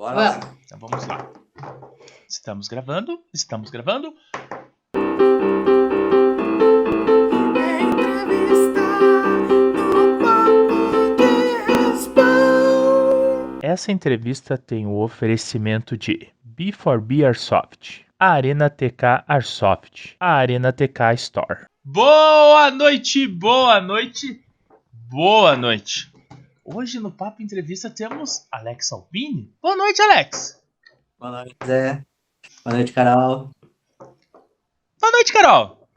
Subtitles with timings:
[0.00, 0.30] Bora lá.
[0.30, 0.48] Vamos.
[0.64, 1.30] Então vamos lá.
[2.26, 4.14] Estamos gravando, estamos gravando.
[13.60, 21.12] Essa entrevista tem o oferecimento de B4B Airsoft, a Arena TK Airsoft, a Arena TK
[21.16, 21.66] Store.
[21.84, 24.42] Boa noite, boa noite,
[25.10, 26.09] boa noite.
[26.72, 29.52] Hoje no Papo Entrevista temos Alex Albini.
[29.60, 30.62] Boa noite, Alex.
[31.18, 32.06] Boa noite, Zé.
[32.64, 33.50] Boa noite, Carol.
[33.98, 35.88] Boa noite, Carol.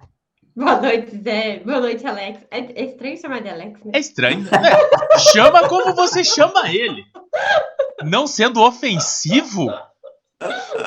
[0.55, 1.59] Boa noite, Zé.
[1.59, 2.40] Boa noite, Alex.
[2.50, 3.91] É, é estranho chamar de Alex, né?
[3.94, 4.50] É estranho, né?
[5.31, 7.05] Chama como você chama ele.
[8.03, 9.67] Não sendo ofensivo,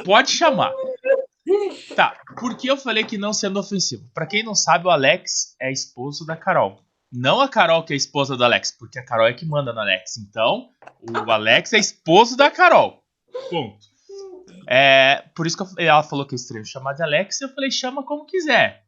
[0.05, 0.73] pode chamar.
[1.95, 4.11] Tá, por que eu falei que não sendo ofensivo?
[4.13, 6.85] Pra quem não sabe, o Alex é esposo da Carol.
[7.13, 9.81] Não a Carol que é esposa do Alex, porque a Carol é que manda no
[9.81, 10.17] Alex.
[10.19, 10.69] Então,
[11.27, 13.03] o Alex é esposo da Carol.
[13.51, 13.79] Ponto.
[14.69, 17.71] É, por isso que eu- ela falou que é estranho chamar de Alex, eu falei,
[17.71, 18.85] chama como quiser.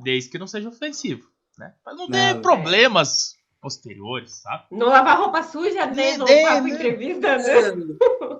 [0.00, 1.72] Desde que não seja ofensivo, né?
[1.84, 2.42] Pra não ter Não, é.
[2.42, 4.64] problemas posteriores, sabe?
[4.72, 6.16] Não lavar roupa suja, né?
[6.18, 6.70] No É, papo né?
[6.74, 7.60] entrevista, né?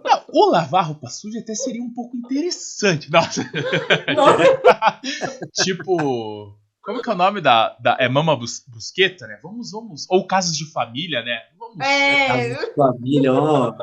[0.04, 3.10] Não, o lavar roupa suja até seria um pouco interessante.
[3.10, 3.42] Nossa,
[4.14, 5.00] Nossa,
[5.62, 6.58] tipo.
[6.84, 7.76] Como que é o nome da.
[7.80, 9.38] da é Mama Bus- Busqueta, né?
[9.42, 10.06] Vamos, vamos.
[10.10, 11.40] Ou Casos de Família, né?
[11.58, 11.80] Vamos.
[11.80, 12.74] é.
[12.74, 13.74] Família, ó.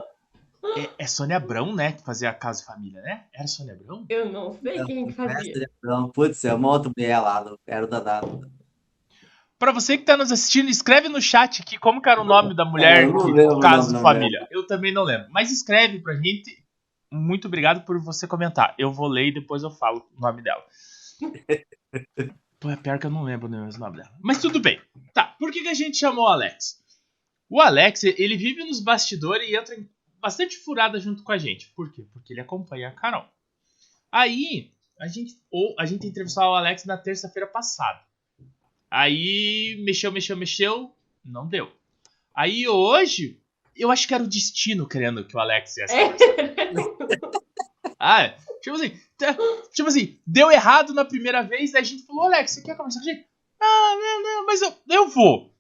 [0.78, 1.94] É, é Sônia Abrão, né?
[1.94, 3.24] Que fazia Casa de Família, né?
[3.34, 4.06] Era Sônia Abrão?
[4.08, 5.70] Eu não sei quem que fazia.
[5.84, 8.48] Não, putz, é uma outra mulher lá, do Quero Danado.
[9.58, 12.56] Pra você que tá nos assistindo, escreve no chat aqui como que era o nome
[12.56, 14.48] da mulher Eu não que lembro o Caso de não Família.
[14.52, 15.28] Eu também não lembro.
[15.32, 16.64] Mas escreve pra gente.
[17.12, 18.74] Muito obrigado por você comentar.
[18.78, 20.64] Eu vou ler e depois eu falo o nome dela.
[22.62, 24.16] Pô, é pior que eu não lembro nem o nome dela.
[24.22, 24.80] Mas tudo bem.
[25.16, 26.80] Tá, por que, que a gente chamou o Alex?
[27.50, 31.70] O Alex, ele vive nos bastidores e entra em bastante furada junto com a gente.
[31.76, 32.06] Por quê?
[32.14, 33.26] Porque ele acompanha a Carol.
[34.12, 38.00] Aí, a gente, ou, a gente entrevistou o Alex na terça-feira passada.
[38.92, 41.72] Aí, mexeu, mexeu, mexeu, não deu.
[42.32, 43.42] Aí, hoje,
[43.76, 45.96] eu acho que era o destino querendo que o Alex viesse.
[48.04, 48.04] É.
[48.04, 48.30] Ah,
[48.62, 49.00] tipo assim,
[49.74, 53.00] tipo assim, deu errado na primeira vez, daí a gente falou, Alex, você quer conversar
[53.02, 53.26] com a gente?
[53.62, 55.54] Ah, não, não, mas eu, eu vou.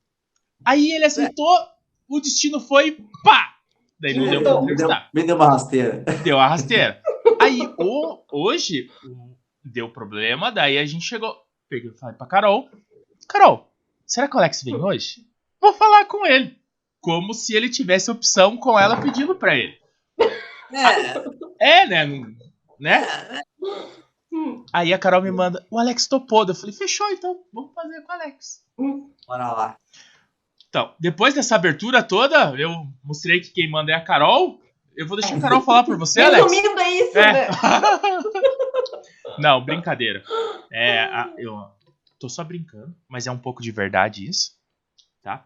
[0.65, 1.55] Aí ele aceitou,
[2.09, 3.55] o destino foi, pá!
[3.99, 5.09] Daí não deu pra Deu- Me deu, entrevistar.
[5.13, 6.03] me deu uma rasteira.
[6.23, 7.01] Deu a rasteira.
[7.39, 8.89] Aí, o, hoje,
[9.63, 11.35] deu problema, daí a gente chegou,
[11.69, 12.67] peguei, falei pra Carol,
[13.29, 13.71] Carol,
[14.05, 15.25] será que o Alex vem hoje?
[15.61, 16.57] Vou falar com ele.
[16.99, 19.75] Como se ele tivesse opção com ela pedindo pra ele.
[21.59, 22.05] É, É, né?
[22.81, 23.05] Né?
[24.33, 26.45] Hum, Aí a Carol me manda, o Alex topou.
[26.47, 28.63] Eu falei, fechou então, vamos fazer com o Alex.
[29.27, 29.77] bora lá.
[30.67, 32.71] Então, depois dessa abertura toda, eu
[33.03, 34.59] mostrei que quem manda é a Carol.
[34.95, 36.43] Eu vou deixar a Carol falar por você, Alex.
[36.43, 37.33] Resumindo, é isso, É.
[37.33, 37.47] né?
[39.37, 40.23] Não, brincadeira.
[40.71, 41.55] É, a- eu
[42.19, 44.51] tô só brincando, mas é um pouco de verdade isso,
[45.21, 45.45] tá?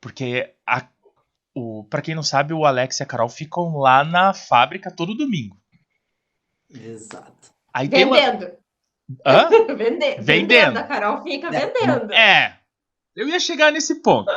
[0.00, 0.86] Porque a,
[1.54, 5.14] o, pra quem não sabe, o Alex e a Carol ficam lá na fábrica todo
[5.16, 5.56] domingo.
[6.74, 7.52] Exato.
[7.72, 8.16] Aí tem uma.
[8.16, 8.52] Vendendo.
[9.26, 9.48] Hã?
[9.76, 10.76] Vende- Vendendo.
[10.78, 11.50] A Carol fica É.
[11.66, 12.12] vendendo.
[12.12, 12.58] É,
[13.14, 14.30] eu ia chegar nesse ponto.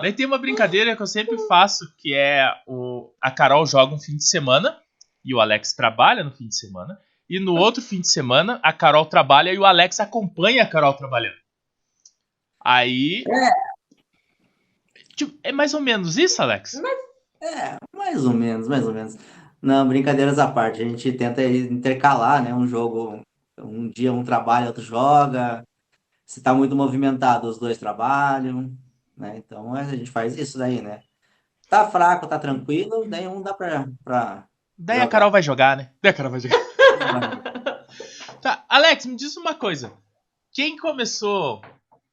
[0.00, 3.98] Daí tem uma brincadeira que eu sempre faço, que é o a Carol joga um
[4.00, 4.78] fim de semana
[5.24, 6.98] e o Alex trabalha no fim de semana.
[7.28, 10.94] E no outro fim de semana, a Carol trabalha e o Alex acompanha a Carol
[10.94, 11.36] trabalhando.
[12.64, 13.22] Aí.
[15.14, 16.74] Tipo, é mais ou menos isso, Alex?
[17.42, 19.16] É, mais ou menos, mais ou menos.
[19.60, 20.82] Não, brincadeiras à parte.
[20.82, 22.54] A gente tenta intercalar, né?
[22.54, 23.22] Um jogo,
[23.58, 25.64] um dia um trabalha, outro joga.
[26.24, 28.72] Se tá muito movimentado, os dois trabalham,
[29.16, 29.38] né?
[29.38, 31.00] Então a gente faz isso daí, né?
[31.68, 34.46] Tá fraco, tá tranquilo, daí um dá pra, pra...
[34.76, 35.10] Daí a Joga.
[35.10, 35.90] Carol vai jogar, né?
[36.02, 36.58] Daí a Carol vai jogar.
[38.40, 39.92] Tá, Alex, me diz uma coisa.
[40.52, 41.60] Quem começou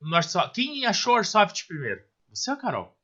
[0.01, 0.19] no?
[0.53, 2.01] Quem achou Airsoft primeiro?
[2.33, 2.94] Você ou a Carol?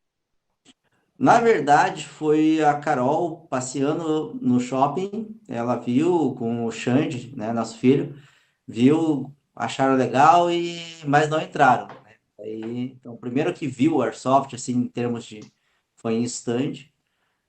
[1.22, 5.40] Na verdade, foi a Carol passeando no shopping.
[5.48, 8.16] Ela viu com o Xande, né, nosso filho,
[8.68, 12.16] viu, acharam legal e mas não entraram, né?
[12.40, 15.42] Aí, então, o primeiro que viu o Airsoft, assim, em termos de
[15.96, 16.88] foi em stand.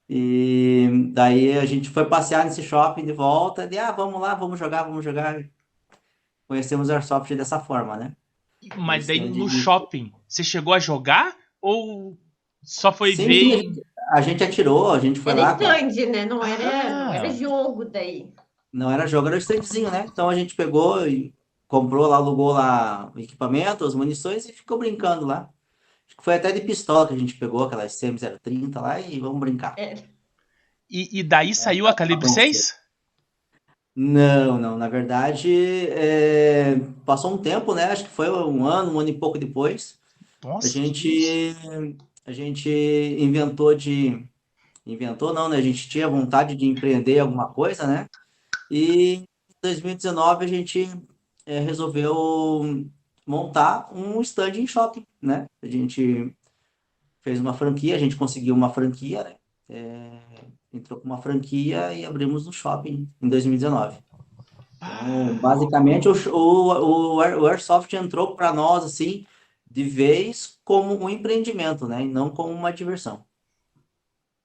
[0.07, 4.59] E daí a gente foi passear nesse shopping de volta, de ah, vamos lá, vamos
[4.59, 5.43] jogar, vamos jogar.
[6.47, 8.15] Conhecemos o Airsoft dessa forma, né?
[8.77, 12.19] Mas daí no shopping, você chegou a jogar ou
[12.63, 13.73] só foi Sim, ver?
[14.13, 15.55] a gente atirou, a gente foi Era lá.
[15.57, 16.25] com- stand, né?
[16.25, 17.17] Não era, não Ah.
[17.17, 18.29] era jogo daí.
[18.73, 20.07] Não era jogo, era standzinho, né?
[20.11, 21.35] Então a gente pegou e
[21.69, 25.49] comprou lá, alugou lá o equipamento, as munições e ficou brincando lá.
[26.07, 29.41] Acho que foi até de pistola que a gente pegou, aquelas CM030 lá e vamos
[29.41, 29.75] brincar.
[29.79, 29.95] É.
[30.91, 32.75] E, e daí saiu a Calibre 6?
[33.95, 34.77] Não, não.
[34.79, 37.85] Na verdade, é, passou um tempo, né?
[37.85, 39.99] Acho que foi um ano, um ano e pouco depois.
[40.45, 40.87] A Nossa, que isso?
[40.87, 41.57] gente,
[42.25, 42.71] a gente
[43.19, 44.27] inventou de.
[44.87, 45.57] Inventou, não, né?
[45.57, 48.07] A gente tinha vontade de empreender alguma coisa, né?
[48.71, 49.27] E em
[49.63, 50.89] 2019 a gente
[51.47, 52.85] é, resolveu
[53.27, 55.47] montar um stand em shopping, né?
[55.63, 56.35] A gente
[57.21, 59.37] fez uma franquia, a gente conseguiu uma franquia, né?
[59.69, 60.19] É,
[60.73, 63.99] entrou com uma franquia e abrimos no shopping em 2019.
[64.83, 69.25] Então, basicamente, o, o, o, o Airsoft entrou para nós, assim,
[69.73, 72.03] de vez como um empreendimento, né?
[72.03, 73.25] E não como uma diversão.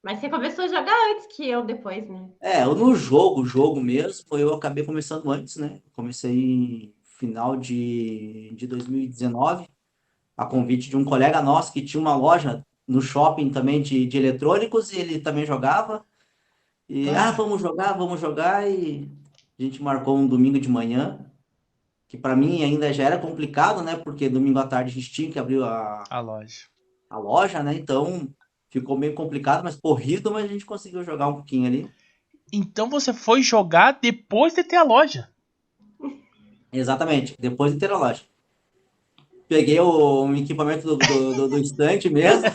[0.02, 2.30] Mas você começou a jogar antes que eu depois, né?
[2.40, 5.82] É, no jogo, jogo mesmo, eu acabei começando antes, né?
[5.92, 9.68] Comecei final de, de 2019,
[10.34, 14.16] a convite de um colega nosso que tinha uma loja no shopping também de, de
[14.16, 16.06] eletrônicos, e ele também jogava.
[16.88, 19.10] E, ah, vamos jogar, vamos jogar, e
[19.58, 21.18] a gente marcou um domingo de manhã,
[22.08, 23.96] que para mim ainda já era complicado, né?
[23.96, 26.62] Porque domingo à tarde a gente tinha que abrir a, A loja.
[27.10, 27.74] a loja, né?
[27.74, 28.28] Então
[28.70, 31.90] ficou meio complicado, mas corrido, mas a gente conseguiu jogar um pouquinho ali.
[32.52, 35.28] Então você foi jogar depois de ter a loja.
[36.72, 38.22] Exatamente, depois de ter a loja.
[39.48, 42.42] Peguei o, o equipamento do, do, do, do estante mesmo,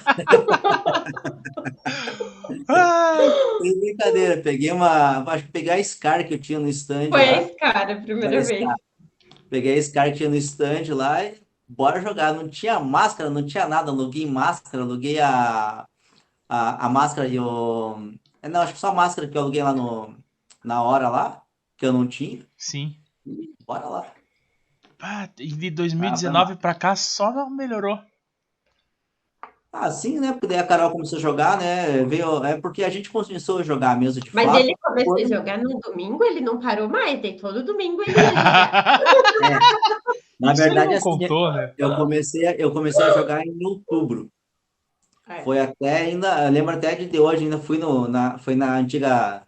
[2.68, 3.18] Ah,
[3.62, 4.42] sem brincadeira.
[4.42, 5.24] Peguei uma.
[5.32, 7.42] Acho que peguei a Scar que eu tinha no stand Foi lá.
[7.42, 8.60] esse cara a primeira Foi a vez.
[8.62, 8.76] Scar.
[9.54, 12.34] Peguei a Scar que tinha no stand lá e bora jogar.
[12.34, 13.92] Não tinha máscara, não tinha nada.
[13.92, 15.88] Aluguei máscara, aluguei a,
[16.50, 18.14] a, a máscara e o.
[18.42, 20.18] é, Não, acho que só a máscara que eu aluguei lá no,
[20.64, 21.44] na hora lá,
[21.78, 22.44] que eu não tinha.
[22.58, 22.96] sim.
[23.68, 24.12] Bora lá.
[25.00, 28.00] Ah, e de 2019 pra cá só melhorou.
[29.76, 30.34] Ah, sim, né?
[30.34, 32.04] Porque daí a Carol começou a jogar, né?
[32.06, 34.60] Veio, é porque a gente começou a jogar mesmo de Mas fato.
[34.60, 38.84] ele começou a jogar no domingo, ele não parou mais, daí todo domingo ele jogar.
[40.40, 41.74] Na Isso ele verdade, assim, contou, né?
[41.76, 44.30] eu comecei, a- eu comecei a jogar em outubro.
[45.28, 45.42] É.
[45.44, 49.42] Foi até ainda, eu lembro até de hoje, ainda fui no, na, foi na antiga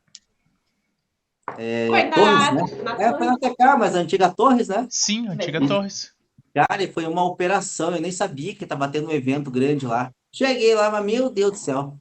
[1.56, 2.62] Foi na, Torres, né?
[2.84, 4.88] na É, foi na TK, mas a antiga Torres, né?
[4.90, 5.68] Sim, antiga Bem.
[5.68, 6.15] Torres.
[6.56, 10.10] Cara, e foi uma operação, eu nem sabia que tava tendo um evento grande lá.
[10.34, 11.98] Cheguei lá, mas meu Deus do céu.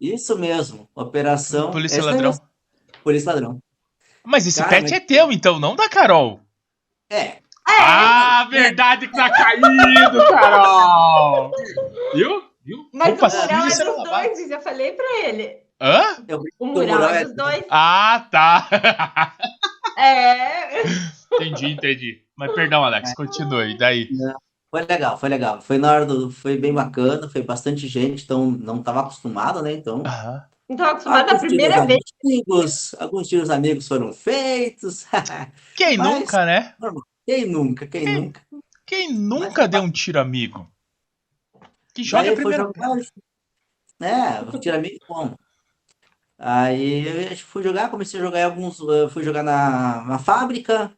[0.00, 1.70] Isso mesmo, operação.
[1.70, 2.30] Polícia essa ladrão.
[2.30, 2.44] mesmo,
[3.04, 3.58] Polícia ladrão.
[4.24, 6.40] Mas esse Cara, pet mas- é teu, então, não da Carol.
[7.08, 7.38] É,
[7.68, 11.52] Ah, verdade que tá caído, Carol!
[12.14, 12.42] Viu?
[12.64, 12.88] Viu?
[12.92, 15.56] Mas Roupa o mural é dos dois, eu falei pra ele.
[15.80, 16.02] Hã?
[16.26, 17.64] eu O O mural mural é é- dos dois.
[17.70, 19.36] Ah, tá.
[19.96, 20.82] É.
[21.34, 22.25] entendi, entendi.
[22.36, 23.72] Mas perdão, Alex, continue.
[23.72, 24.08] E daí?
[24.70, 25.60] Foi legal, foi legal.
[25.62, 26.30] Foi na hora do.
[26.30, 29.72] Foi bem bacana, foi bastante gente, então não estava acostumado, né?
[29.72, 30.02] Então.
[30.68, 32.02] Não tava acostumada a primeira vez.
[32.24, 35.06] amigos, alguns tiros amigos foram feitos.
[35.76, 36.74] Quem Mas- nunca, né?
[37.24, 38.40] Quem nunca, quem nunca?
[38.84, 40.70] Quem nunca deu um tiro amigo?
[41.92, 42.70] Que joga jogar,
[44.00, 45.34] É, o tiro amigo bom.
[46.38, 48.78] Aí eu fui jogar, comecei a jogar em alguns.
[48.80, 50.95] eh, Fui jogar na, na fábrica.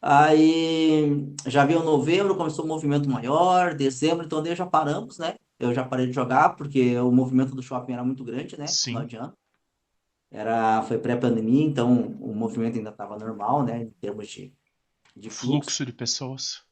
[0.00, 5.34] Aí já veio novembro, começou um movimento maior, dezembro, então daí já paramos, né?
[5.58, 8.66] Eu já parei de jogar, porque o movimento do shopping era muito grande, né?
[8.66, 8.92] Sim.
[8.92, 9.32] Final de ano.
[10.30, 13.82] Era, foi pré-pandemia, então o movimento ainda estava normal, né?
[13.82, 14.52] Em termos de,
[15.16, 15.62] de fluxo.
[15.62, 16.62] Fluxo de pessoas.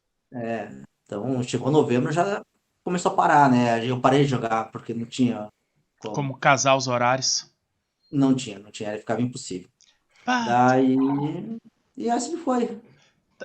[1.05, 2.43] Então chegou novembro, já
[2.85, 3.85] começou a parar, né?
[3.85, 5.49] Eu parei de jogar, porque não tinha
[5.99, 6.15] como.
[6.15, 7.53] Como casar os horários.
[8.13, 9.69] Não tinha, não tinha, ficava impossível.
[10.25, 10.97] Pá, Daí.
[11.97, 12.81] E assim foi.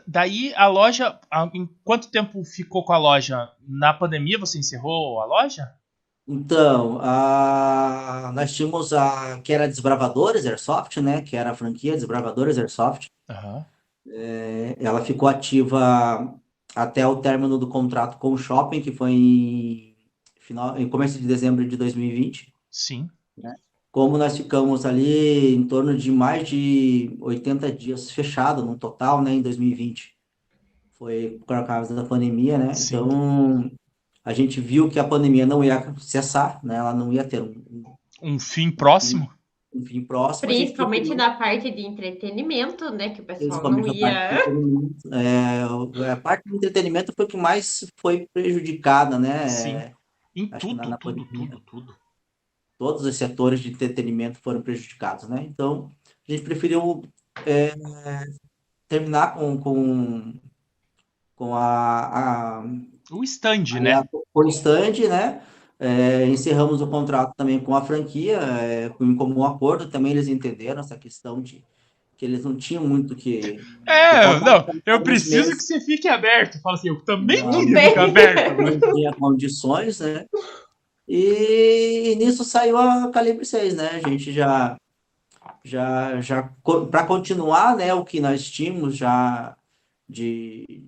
[0.08, 1.20] Daí a loja.
[1.30, 3.50] a- Em quanto tempo ficou com a loja?
[3.68, 5.74] Na pandemia você encerrou a loja?
[6.28, 8.32] Então, a...
[8.34, 11.22] nós tínhamos a que era Desbravadores Airsoft, né?
[11.22, 13.08] Que era a franquia Desbravadores Airsoft.
[13.30, 13.66] Aham.
[14.08, 16.34] É, Ela ficou ativa
[16.76, 19.96] até o término do contrato com o shopping, que foi em,
[20.40, 20.78] final...
[20.78, 22.54] em começo de dezembro de 2020.
[22.70, 23.10] Sim.
[23.92, 29.34] Como nós ficamos ali em torno de mais de 80 dias fechado no total, né,
[29.34, 30.14] em 2020.
[30.98, 32.74] Foi por causa da pandemia, né?
[32.74, 32.96] Sim.
[32.96, 33.72] Então,
[34.24, 36.76] a gente viu que a pandemia não ia cessar, né?
[36.78, 37.84] Ela não ia ter um,
[38.22, 39.30] Um fim próximo.
[39.74, 40.48] um fim próximo.
[40.48, 43.10] Principalmente preferiu- na parte de entretenimento, né?
[43.10, 44.44] Que o pessoal não ia.
[45.12, 49.48] É, o- a parte do entretenimento foi o que mais foi prejudicada, né?
[49.50, 49.76] Sim.
[50.36, 51.50] Em acho que tudo, na- na tudo, pandemia.
[51.50, 52.01] tudo, tudo.
[52.82, 55.46] Todos os setores de entretenimento foram prejudicados, né?
[55.48, 55.92] Então,
[56.28, 57.04] a gente preferiu
[57.46, 57.76] é,
[58.88, 60.34] terminar com, com,
[61.36, 62.64] com a, a,
[63.12, 64.04] O stand, a- né?
[64.12, 65.44] com o stand, né?
[65.80, 69.88] É, encerramos o contrato também com a franquia, é, com comum acordo.
[69.88, 71.64] Também eles entenderam essa questão de
[72.18, 73.60] que eles não tinham muito que.
[73.86, 75.56] É, que não, eu preciso meses.
[75.58, 76.60] que você fique aberto.
[76.64, 77.52] Fala assim, eu também Não.
[77.52, 78.58] queria ficar aberto.
[78.60, 80.26] não tinha condições, né?
[81.14, 84.00] E, nisso saiu a Calibre 6, né?
[84.02, 84.78] A gente já,
[85.62, 86.50] já, já
[86.90, 87.94] para continuar, né?
[87.94, 89.58] O que nós tínhamos já
[90.08, 90.88] de,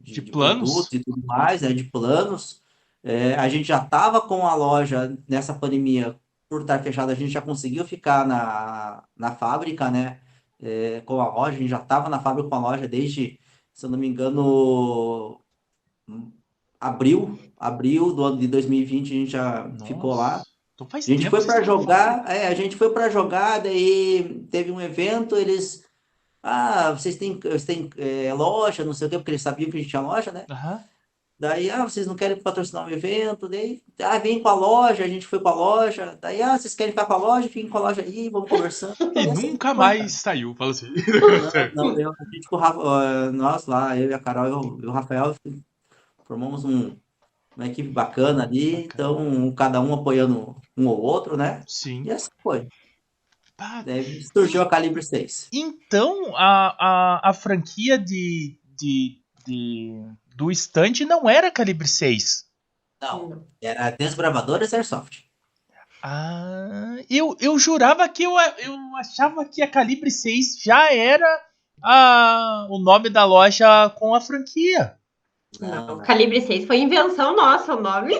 [0.00, 0.72] De planos?
[0.72, 1.74] produto e tudo mais, né?
[1.74, 2.62] De planos.
[3.04, 7.30] É, a gente já estava com a loja nessa pandemia, por estar fechada, a gente
[7.30, 10.20] já conseguiu ficar na, na fábrica, né?
[10.58, 13.38] É, com a loja, a gente já estava na fábrica com a loja desde,
[13.74, 15.38] se eu não me engano,
[16.80, 20.38] abril, abril do ano de 2020 a gente já ficou lá.
[20.38, 24.72] Nossa, Então A gente foi para jogar, é, a gente foi para jogar, daí teve
[24.72, 25.84] um evento, eles,
[26.42, 29.76] ah, vocês têm, vocês têm é, loja, não sei o quê, porque eles sabiam que
[29.76, 30.46] a gente tinha loja, né?
[30.50, 30.82] Aham.
[31.40, 33.48] Daí, ah, vocês não querem patrocinar um evento?
[33.48, 36.18] Daí, ah, vem com a loja, a gente foi com a loja.
[36.20, 37.48] Daí, ah, vocês querem ficar com a loja?
[37.48, 38.94] Fiquem com a loja aí, vamos conversando.
[39.00, 40.54] E Daí, assim, nunca foi, mais saiu.
[40.54, 40.92] Fala assim.
[41.74, 44.86] Não, não, eu, a gente com o Rafa, nós lá, eu e a Carol e
[44.86, 45.34] o Rafael,
[46.30, 46.96] formamos um-
[47.56, 51.64] uma equipe bacana ali, então cada um apoiando um ou outro, né?
[51.66, 52.04] Sim.
[52.04, 52.68] E assim foi.
[53.84, 55.48] Daí surgiu a Calibre 6.
[55.52, 60.02] Então, a, a, a franquia de, de, de-
[60.36, 62.44] do stand não era Calibre 6.
[63.02, 65.24] Não, era Desbravadores Airsoft.
[66.02, 71.26] Ah, eu, eu jurava que eu, eu achava que a Calibre 6 já era
[71.82, 74.96] a, o nome da loja com a franquia.
[75.58, 78.14] Não, Não, Calibre 6 foi invenção nossa o nome.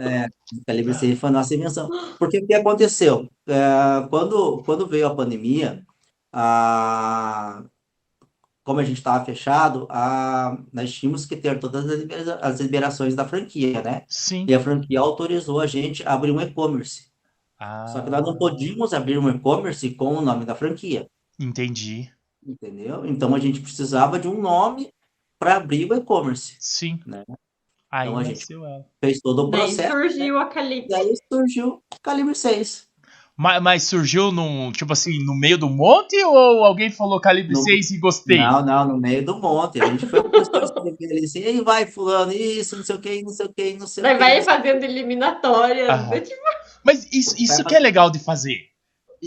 [0.00, 1.88] É, o Calibre 6 foi nossa invenção.
[2.18, 3.28] Porque o que aconteceu?
[3.46, 5.84] É, quando, quando veio a pandemia,
[6.32, 7.62] a,
[8.64, 11.86] como a gente estava fechado, a, nós tínhamos que ter todas
[12.42, 14.02] as liberações da franquia, né?
[14.08, 14.44] Sim.
[14.48, 17.06] E a franquia autorizou a gente a abrir um e-commerce.
[17.58, 21.08] Ah, Só que nós não podíamos abrir um e-commerce com o nome da franquia,
[21.38, 22.12] entendi.
[22.44, 23.06] entendeu?
[23.06, 24.92] Então a gente precisava de um nome
[25.38, 26.56] para abrir o e-commerce.
[26.60, 27.00] Sim.
[27.06, 27.24] Né?
[27.90, 28.84] Aí Então a gente- ela.
[29.02, 30.88] Fez todo o Daí processo, surgiu a Calibre.
[30.90, 32.86] e aí surgiu o Calibre 6.
[33.38, 37.62] Mas, mas surgiu num, tipo assim, no meio do monte ou alguém falou Calibre No-
[37.62, 38.38] 6 e gostei?
[38.38, 39.78] Não, não, no meio do monte.
[39.80, 43.22] A gente foi a escrever ali assim, e vai fulano, isso, não sei o que,
[43.22, 44.18] não sei o que, não sei o Daí que.
[44.20, 45.86] vai fazendo eliminatórias.
[46.10, 46.20] Né?
[46.22, 46.40] Tipo,
[46.82, 48.56] Mas isso, isso que é legal de fazer.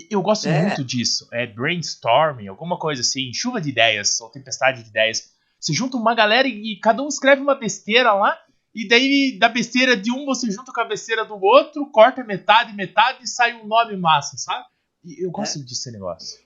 [0.09, 0.59] Eu gosto É.
[0.67, 1.27] muito disso.
[1.31, 5.37] É brainstorming, alguma coisa assim, chuva de ideias, ou tempestade de ideias.
[5.59, 8.37] Você junta uma galera e, e cada um escreve uma besteira lá,
[8.73, 12.73] e daí da besteira de um você junta com a besteira do outro, corta metade,
[12.73, 14.65] metade e sai um nome massa, sabe?
[15.03, 16.39] E eu gosto desse negócio.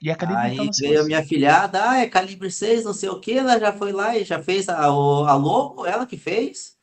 [0.00, 3.08] E a Calibre Aí nas veio a minha filhada, ah, é calibre 6, não sei
[3.08, 6.76] o que, ela já foi lá e já fez a, a logo, ela que fez.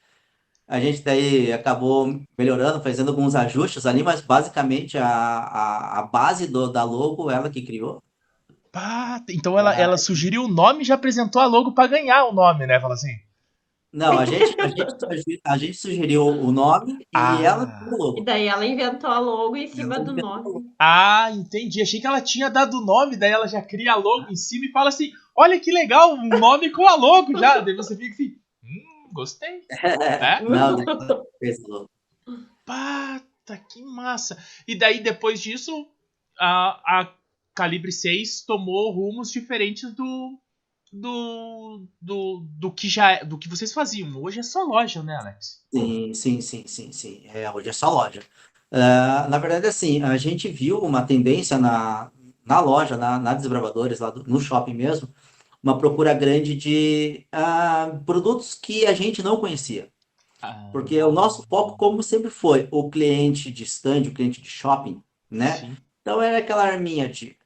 [0.67, 6.47] A gente daí acabou melhorando, fazendo alguns ajustes ali, mas basicamente a, a, a base
[6.47, 8.01] do, da logo, ela que criou.
[8.73, 9.79] Pá, então ela, Ah.
[9.79, 12.79] ela sugeriu o nome e já apresentou a logo pra ganhar o nome, né?
[12.81, 13.15] Fala assim.
[13.93, 17.39] Não, a gente, a gente, sugeriu, a gente sugeriu o nome e Ah.
[17.43, 18.23] ela criou o E logo.
[18.23, 20.65] daí ela inventou a logo em cima Ela do nome.
[20.79, 21.79] Ah, entendi.
[21.83, 24.65] Achei que ela tinha dado o nome, daí ela já cria a logo em cima
[24.65, 27.59] e fala assim: olha que legal, um nome com a logo já.
[27.59, 29.61] daí você fica assim, hum, gostei.
[29.69, 30.41] É?
[30.41, 31.89] Não, daí ela fez o logo.
[32.65, 34.37] Pata, que massa.
[34.67, 35.87] E daí, depois disso,
[36.39, 37.13] a, a
[37.55, 40.39] Calibre 6 tomou rumos diferentes do.
[40.95, 44.15] Do, do, do que já do que vocês faziam.
[44.21, 45.65] Hoje é só loja, né, Alex?
[45.73, 47.23] Sim, sim, sim, sim, sim.
[47.33, 48.21] É, hoje é só loja.
[48.71, 52.11] Ah, na verdade, assim, a gente viu uma tendência na,
[52.45, 55.09] na loja, na, na Desbravadores, lá do- no shopping mesmo,
[55.63, 59.89] uma procura grande de ah, produtos que a gente não conhecia.
[60.41, 64.49] Ah, Porque o nosso foco, como sempre foi, o cliente de stand, o cliente de
[64.49, 65.65] shopping, né?
[65.65, 65.77] sim.
[66.01, 67.37] Então era aquela arminha de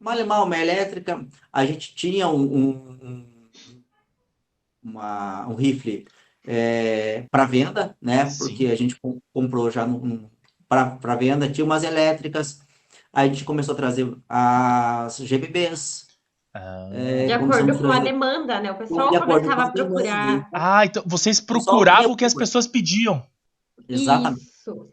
[0.00, 1.24] malemar uma elétrica.
[1.52, 2.68] A gente tinha um, um,
[3.02, 3.26] um,
[4.82, 6.06] uma- um rifle
[7.30, 8.28] para venda, né?
[8.30, 8.38] Sim.
[8.38, 9.86] Porque a gente com- comprou já
[10.68, 11.48] para venda.
[11.50, 12.60] Tinha umas elétricas.
[13.12, 16.08] Aí a gente começou a trazer as GBBs.
[16.52, 16.88] Ah.
[16.92, 18.72] é, De começamos acordo a com a demanda, né?
[18.72, 20.36] O pessoal começava a procurar.
[20.38, 20.46] né?
[20.52, 23.22] Ah, então vocês procuravam o que as pessoas pediam.
[23.88, 24.42] Exatamente.
[24.42, 24.88] Isso.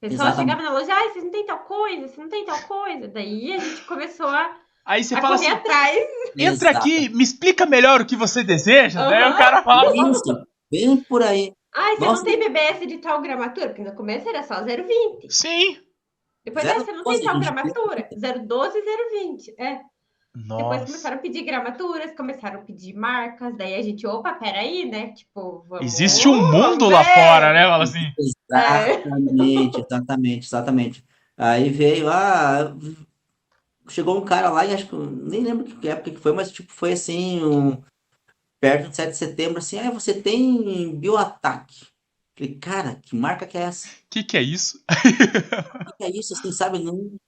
[0.00, 2.62] O pessoal chegava na loja, ah, vocês não tem tal coisa, vocês não tem tal
[2.62, 3.08] coisa.
[3.08, 4.56] Daí a gente começou a,
[4.88, 5.98] Aí você a fala assim: atrás.
[6.38, 9.06] entra aqui, me explica melhor o que você deseja.
[9.06, 9.94] Daí o cara fala.
[10.10, 11.52] Isso, bem por aí.
[11.74, 12.22] Ah, você Nossa.
[12.22, 13.68] não tem BBS de tal gramatura?
[13.68, 15.28] Porque no começo era só 0,20.
[15.28, 15.76] Sim.
[16.42, 18.08] Depois, 0,12, você não tem tal gramatura?
[18.14, 19.54] 0,12 e 0,20.
[19.58, 19.80] É.
[20.34, 20.86] Depois Nossa.
[20.86, 23.56] começaram a pedir gramaturas, começaram a pedir marcas.
[23.56, 25.12] Daí a gente, opa, peraí, né?
[25.12, 25.84] Tipo, vamos.
[25.84, 27.64] Existe um mundo lá fora, né?
[27.64, 28.12] Fala assim.
[28.50, 31.04] Exatamente, exatamente, exatamente.
[31.36, 32.74] Aí veio, ah,
[33.88, 36.72] chegou um cara lá e acho que nem lembro que época que foi, mas tipo,
[36.72, 37.82] foi assim, um,
[38.60, 41.86] perto do 7 de setembro, assim, ah, você tem bioataque.
[42.36, 43.88] Falei, cara, que marca que é essa?
[44.10, 44.82] Que que é isso?
[45.84, 46.34] O que é isso?
[46.34, 46.78] Assim, sabe?
[46.78, 47.18] Não...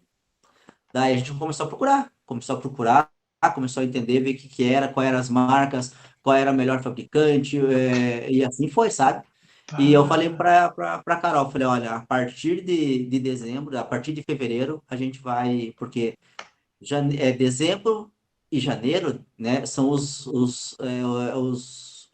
[0.92, 3.10] Daí a gente começou a procurar, começou a procurar,
[3.54, 6.54] começou a entender, ver o que, que era, quais eram as marcas, qual era o
[6.54, 9.24] melhor fabricante, é, e assim foi, sabe?
[9.78, 14.12] E eu falei para para Carol, falei, olha, a partir de, de dezembro, a partir
[14.12, 16.16] de fevereiro, a gente vai, porque
[16.80, 18.10] jane, é, dezembro
[18.50, 22.08] e janeiro, né, são os, os, é, os,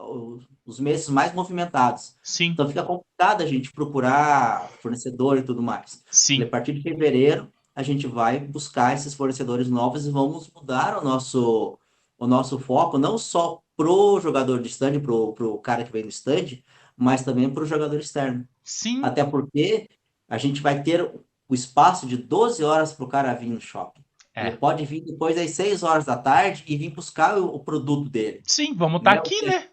[0.66, 2.14] os meses mais movimentados.
[2.22, 6.02] Sim, Então fica complicado a gente procurar fornecedor e tudo mais.
[6.10, 6.42] Sim.
[6.42, 11.04] a partir de fevereiro, a gente vai buscar esses fornecedores novos e vamos mudar o
[11.04, 11.78] nosso,
[12.18, 16.08] o nosso foco, não só pro jogador de stand, pro, pro cara que vem no
[16.08, 16.58] stand,
[16.96, 18.46] mas também pro jogador externo.
[18.64, 19.88] Sim, Até porque
[20.28, 21.02] a gente vai ter
[21.48, 24.02] o espaço de 12 horas para o cara vir no shopping.
[24.34, 24.48] É.
[24.48, 28.08] Ele pode vir depois das 6 horas da tarde e vir buscar o, o produto
[28.10, 28.42] dele.
[28.44, 29.68] sim, vamos estar Não, aqui, né?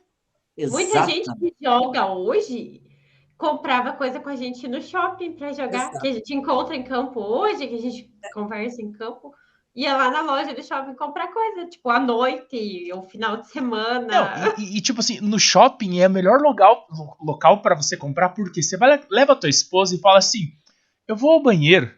[0.57, 1.55] Muita gente Exatamente.
[1.57, 2.83] que joga hoje
[3.37, 5.99] comprava coisa com a gente no shopping para jogar, Exato.
[5.99, 9.33] que a gente encontra em campo hoje, que a gente conversa em campo.
[9.75, 14.07] Ia lá na loja do shopping comprar coisa, tipo, à noite ou final de semana.
[14.07, 17.97] Não, e, e- tipo assim, no shopping é o melhor local, lo- local para você
[17.97, 20.49] comprar, porque você vai, leva a tua esposa e fala assim:
[21.07, 21.91] eu vou ao banheiro.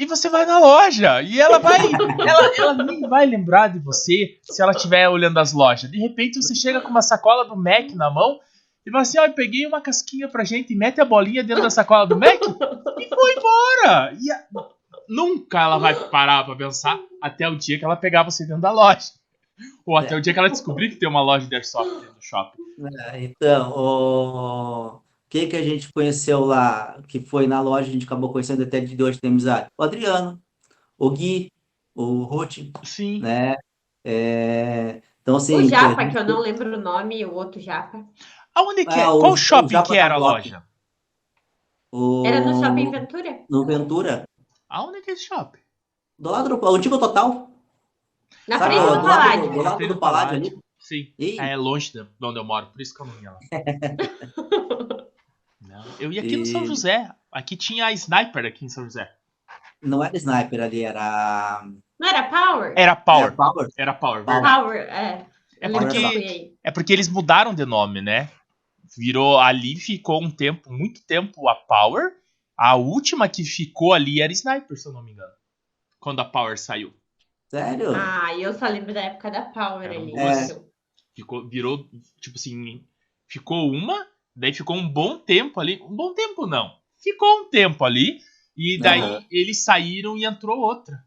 [0.00, 1.22] E você vai na loja.
[1.22, 1.78] E ela vai.
[1.78, 5.90] ela, ela nem vai lembrar de você se ela estiver olhando as lojas.
[5.90, 8.40] De repente você chega com uma sacola do Mac na mão
[8.84, 11.62] e fala assim: ó, eu peguei uma casquinha pra gente e mete a bolinha dentro
[11.62, 14.16] da sacola do Mac e foi embora.
[14.20, 14.44] E a-
[15.10, 18.70] nunca ela vai parar pra pensar até o dia que ela pegar você dentro da
[18.70, 19.10] loja.
[19.84, 22.22] Ou até o dia que ela descobrir que tem uma loja de airsoft dentro do
[22.22, 22.58] shopping.
[23.10, 28.06] É, Então, o que que a gente conheceu lá, que foi na loja, a gente
[28.06, 29.68] acabou conhecendo até de hoje tem amizade?
[29.76, 30.40] O Adriano,
[30.96, 31.52] o Gui,
[31.94, 33.20] o Ruth, Sim.
[33.20, 33.56] né?
[34.04, 38.02] É, Então, assim, o Japa, gente- que eu não lembro o nome, o outro Japa.
[38.54, 39.02] Aonde que é?
[39.02, 40.62] É, o- Qual shopping que era a loja?
[41.92, 43.40] o- Era no Shopping Ventura?
[43.48, 44.24] no Ventura,
[44.70, 45.58] Aonde que é esse shopping?
[46.18, 47.50] do lado do o antigo Total,
[48.46, 48.74] Na sabe?
[48.74, 49.50] frente Do do lado, Paládio.
[49.52, 50.58] do lado Frente do do Paládio ali.
[50.78, 51.12] Sim.
[51.18, 53.38] E, É longe de onde eu moro, por isso que eu não ia lá.
[55.60, 57.10] Não, eu ia aqui no São E- José.
[57.30, 59.10] Aqui tinha a Sniper aqui em São José.
[59.82, 61.64] não era Sniper ali, era,
[61.98, 62.72] Não era Power?
[62.76, 63.24] Era Power.
[63.26, 63.68] era Power.
[63.76, 64.76] Era Power, Power.
[64.80, 65.26] é.
[65.62, 68.30] É porque, é porque eles mudaram de nome, né?
[68.96, 72.14] Virou ali, ficou um tempo, muito tempo a Power.
[72.62, 75.32] A última que ficou ali era Sniper, se eu não me engano.
[75.98, 76.92] Quando a Power saiu.
[77.48, 77.94] Sério?
[77.94, 80.12] Ah, eu só lembro da época da Power ali.
[80.12, 80.64] Então,
[81.14, 81.88] Ficou, virou,
[82.20, 82.84] tipo assim,
[83.26, 85.80] ficou uma, daí ficou um bom tempo ali.
[85.82, 86.70] Um bom tempo não.
[87.02, 88.20] Ficou um tempo ali,
[88.54, 89.24] e daí Aham.
[89.30, 91.02] eles saíram e entrou outra.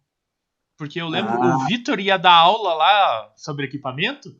[0.76, 1.56] Porque eu lembro, Ah.
[1.56, 4.36] o Vitor ia dar aula lá sobre equipamento.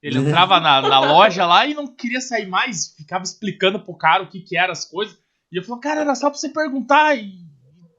[0.00, 4.22] Ele entrava na, na loja lá e não queria sair mais, ficava explicando pro cara
[4.22, 5.20] o que, que eram as coisas.
[5.52, 7.14] E eu falei, cara, era só pra você perguntar.
[7.16, 7.32] E...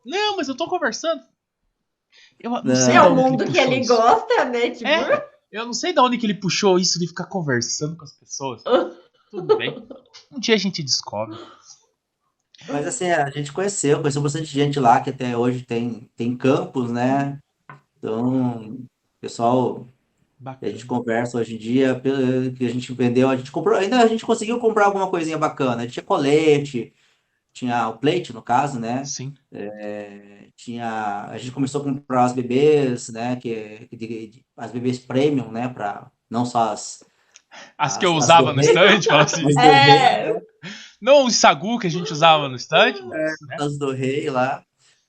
[0.06, 1.22] Não, mas eu tô conversando.
[2.40, 2.76] Eu não, Não.
[2.76, 3.96] sei É o mundo que ele isso.
[3.96, 4.72] gosta, né?
[4.72, 5.30] Tipo, É.
[5.52, 8.64] Eu não sei de onde que ele puxou isso de ficar conversando com as pessoas.
[9.30, 9.88] Tudo bem.
[10.32, 11.38] Um dia a gente descobre.
[12.68, 16.90] Mas assim, a gente conheceu, conheceu bastante gente lá que até hoje tem, tem campus,
[16.92, 17.38] né?
[17.98, 18.80] Então,
[19.22, 19.88] pessoal,
[20.40, 20.72] a Bacana.
[20.72, 24.08] gente conversa hoje em dia, pelo que a gente vendeu, a gente comprou, ainda a
[24.08, 25.88] gente conseguiu comprar alguma coisinha bacana.
[25.88, 26.94] Tinha colete,
[27.54, 29.06] tinha o plate, no caso, né?
[29.06, 29.34] Sim.
[29.52, 33.36] É, tinha, a gente começou a comprar as bebês, né?
[33.36, 35.68] Que, que de- de- as bebês premium, né?
[35.70, 37.04] Para não só as,
[37.78, 39.46] As que As- eu as usava no stand, fala assim.
[39.48, 40.24] as do É.
[40.32, 40.42] rei?
[41.00, 42.94] Não os sagu que a gente usava no stand.
[43.06, 43.58] mas, né?
[43.60, 44.64] As do rei lá.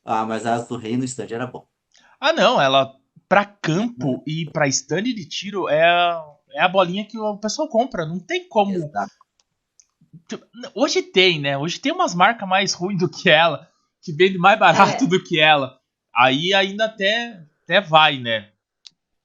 [0.04, 1.66] Ah, mas as do rei no stand era bom.
[2.20, 2.60] Ah, não.
[2.60, 2.92] Ela,
[3.28, 7.68] pra campo e pra stand de tiro, é, a- é a bolinha que o pessoal
[7.68, 8.04] compra.
[8.04, 8.72] Não tem como.
[8.74, 9.10] Exato.
[10.28, 11.56] Tipo, Hoje tem, né?
[11.58, 13.68] Hoje tem umas marcas mais ruins do que ela,
[14.02, 15.06] que vende mais barato É.
[15.06, 15.78] do que ela.
[16.14, 18.50] Aí ainda até, até vai, né?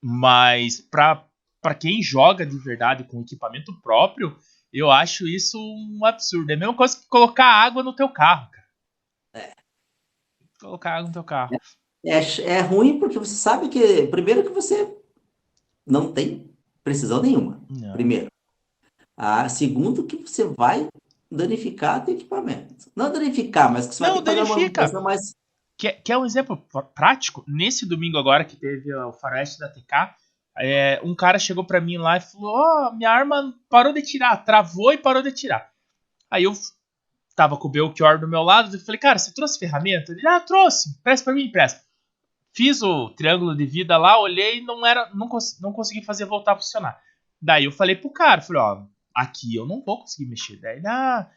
[0.02, 1.26] Mas pra,
[1.62, 4.36] pra quem joga de verdade com equipamento próprio,
[4.72, 6.50] eu acho isso um absurdo.
[6.50, 8.68] É a mesma coisa que colocar água no teu carro, cara.
[9.34, 9.54] É.
[10.60, 11.52] Colocar água no teu carro.
[12.06, 14.98] É, é ruim porque você sabe que, primeiro, que você
[15.86, 16.50] não tem
[16.84, 17.62] precisão nenhuma.
[17.70, 17.92] Não.
[17.94, 18.28] Primeiro.
[19.22, 20.88] Ah, segundo, que você vai
[21.30, 22.74] danificar teu equipamento.
[22.96, 24.82] Não danificar, mas que você vai Não, ter que fazer uma danifica.
[24.82, 25.36] manutenção mais.
[25.78, 27.44] Quer, quer um exemplo pr- prático?
[27.48, 30.16] Nesse domingo agora que teve o faroeste da TK,
[30.58, 34.38] é, um cara chegou pra mim lá e falou: Ó, minha arma parou de tirar,
[34.46, 35.70] travou e parou de tirar.
[36.32, 36.54] Aí eu
[37.36, 40.12] tava com o Belchior do meu lado, eu falei, cara, você trouxe ferramenta?
[40.12, 41.82] Ele, ah, trouxe, presta pra mim, presta.
[42.54, 46.54] Fiz o triângulo de vida lá, olhei não era, não, cons não consegui fazer voltar
[46.54, 47.00] a funcionar.
[47.42, 50.58] Daí eu falei pro cara, falei, ó, aqui eu não vou conseguir mexer.
[50.58, 51.30] Daí, ah,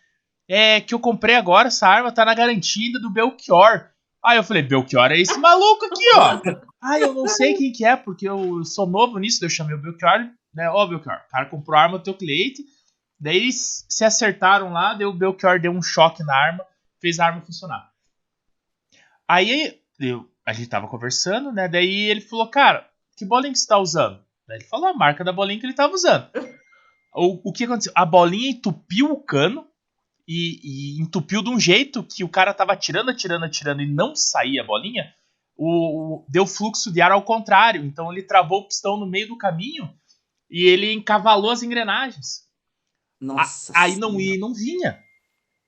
[0.48, 3.88] é que eu comprei agora, essa arma tá na garantia do Belchior.
[4.24, 6.40] Aí eu falei, Belchior é esse maluco aqui, ó.
[6.80, 9.74] ah, eu não sei quem que é, porque eu sou novo nisso, daí eu chamei
[9.74, 12.62] o Belchior, né, ó, Belchior, o cara comprou a arma do teu cliente,
[13.18, 16.64] daí eles se acertaram lá, daí o Belchior deu um choque na arma,
[17.00, 17.90] fez a arma funcionar.
[19.26, 23.66] Aí eu, a gente tava conversando, né, daí ele falou, cara, que bolinha que você
[23.66, 24.22] tá usando?
[24.46, 26.28] Daí ele falou a marca da bolinha que ele tava usando.
[27.14, 27.92] O, o que aconteceu?
[27.94, 29.66] A bolinha entupiu o cano
[30.26, 30.60] e,
[30.96, 34.62] e, entupiu de um jeito que o cara tava atirando, atirando, atirando e não saía
[34.62, 35.12] a bolinha.
[35.56, 37.84] O, o, deu fluxo de ar ao contrário.
[37.84, 39.92] Então ele travou o pistão no meio do caminho
[40.50, 42.42] e ele encavalou as engrenagens.
[43.20, 43.72] Nossa.
[43.76, 44.98] A, aí não ia e não vinha.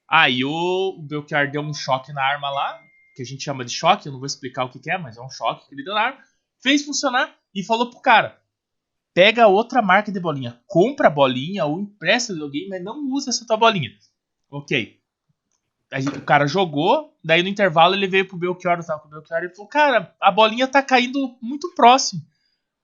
[0.09, 2.80] Aí o, o Belchior deu um choque na arma lá,
[3.14, 5.16] que a gente chama de choque, eu não vou explicar o que, que é, mas
[5.16, 6.18] é um choque que ele deu na arma.
[6.62, 8.40] Fez funcionar e falou pro cara:
[9.14, 13.31] pega outra marca de bolinha, compra a bolinha ou empresta de alguém, mas não usa
[13.31, 13.90] essa tua bolinha.
[14.50, 15.00] Ok.
[15.92, 19.11] Aí, o cara jogou, daí no intervalo ele veio pro Belchior, eu tava com o
[19.11, 22.20] Belchior, e falou, cara, a bolinha tá caindo muito próximo.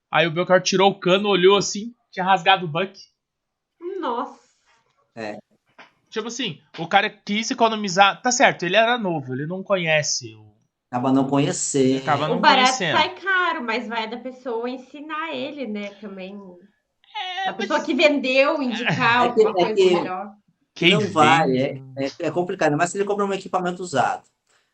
[0.08, 2.96] Aí o Belchior tirou o cano, olhou assim, tinha rasgado o buck.
[3.98, 4.38] Nossa.
[5.16, 5.38] É.
[6.08, 8.22] Tipo assim, o cara quis economizar.
[8.22, 10.50] Tá certo, ele era novo, ele não conhece o
[10.90, 12.02] Acaba não conhecer.
[12.02, 12.96] Acaba não o barato conhecendo.
[12.96, 13.14] sai
[13.60, 15.90] caro, mas vai da pessoa ensinar ele, né?
[16.00, 16.36] Também.
[17.44, 20.32] É, a pessoa que vendeu, indicar É alguma é coisa que- melhor.
[20.74, 24.22] Quem não vende- vai, é, é, é complicado, mas se ele compra um equipamento usado.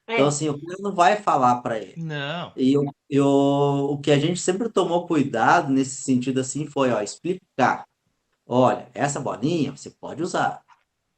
[0.06, 0.14] É.
[0.14, 1.94] Então, assim, o cara não vai falar para ele.
[1.96, 2.52] Não.
[2.54, 6.92] E o, e o, o que a gente sempre tomou cuidado nesse sentido assim foi,
[6.92, 7.84] ó, explicar.
[8.46, 10.62] Olha, essa bolinha você pode usar,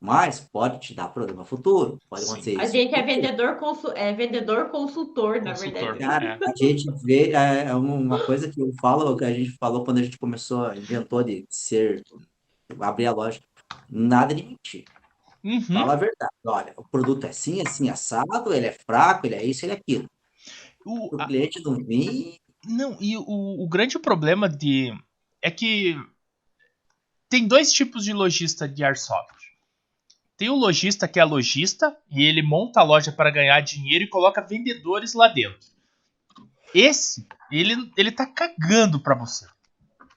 [0.01, 1.99] mas pode te dar problema futuro.
[2.09, 2.31] Pode Sim.
[2.33, 2.73] acontecer A isso.
[2.73, 5.97] gente é vendedor, consu- é vendedor consultor, na Consultor.
[5.97, 5.99] verdade.
[5.99, 9.85] Cara, a gente vê, é é uma coisa que eu falo, que a gente falou
[9.85, 12.03] quando a gente começou, inventou de ser,
[12.81, 13.41] abrir a loja.
[13.91, 14.85] Nada de mentir.
[15.45, 15.61] Uhum.
[15.63, 16.33] Fala a verdade.
[16.47, 19.77] Olha, o produto é assim, assim, assado, ele é fraco, ele é isso, ele é
[19.77, 20.07] aquilo.
[20.85, 24.93] O- O a- cliente não vir, Não, e o, o grande problema de.
[25.43, 25.97] É que.
[27.29, 29.37] Tem dois tipos de lojista de Airsoft.
[30.39, 34.09] Tem o lojista que é lojista e ele monta a loja para ganhar dinheiro e
[34.09, 35.59] coloca vendedores lá dentro.
[36.73, 39.49] Esse, ele, ele tá cagando pra você.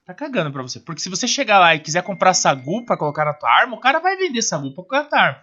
[0.04, 0.78] Tá cagando pra você.
[0.78, 3.80] Porque se você chegar lá e quiser comprar sagu pra colocar na tua arma, o
[3.80, 5.42] cara vai vender sagu pra colocar na tua arma.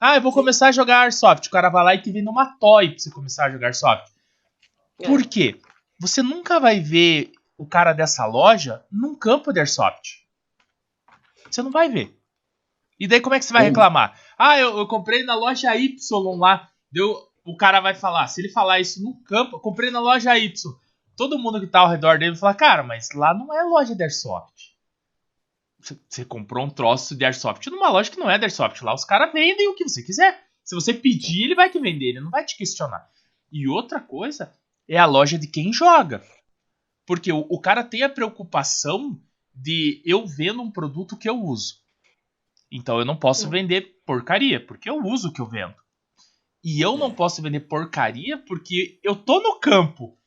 [0.00, 1.46] Ah, eu vou começar a jogar Airsoft.
[1.46, 4.10] O cara vai lá e te vende uma toy pra você começar a jogar Airsoft.
[5.00, 5.06] É.
[5.06, 5.60] Por quê?
[6.00, 10.26] Você nunca vai ver o cara dessa loja num campo de Airsoft.
[11.48, 12.15] Você não vai ver.
[12.98, 14.18] E daí como é que você vai reclamar?
[14.38, 15.96] Ah, eu, eu comprei na loja Y
[16.38, 16.70] lá.
[16.90, 20.36] Deu, o cara vai falar, se ele falar isso no campo, eu comprei na loja
[20.38, 20.52] Y.
[21.16, 23.94] Todo mundo que tá ao redor dele vai falar, cara, mas lá não é loja
[23.94, 24.74] de Airsoft.
[25.78, 28.82] Você- Você comprou um troço de Airsoft numa loja que não é de Airsoft.
[28.82, 30.44] Lá os caras vendem o que você quiser.
[30.64, 33.06] Se você pedir, ele vai te vender, ele não vai te questionar.
[33.52, 34.52] E outra coisa
[34.88, 36.22] é a loja de quem joga.
[37.06, 39.20] Porque o, o cara tem a preocupação
[39.54, 41.76] de eu vendo um produto que eu uso.
[42.70, 45.74] Então eu não posso vender porcaria, porque eu uso o que eu vendo.
[46.64, 50.18] E eu não posso vender porcaria porque eu tô no campo.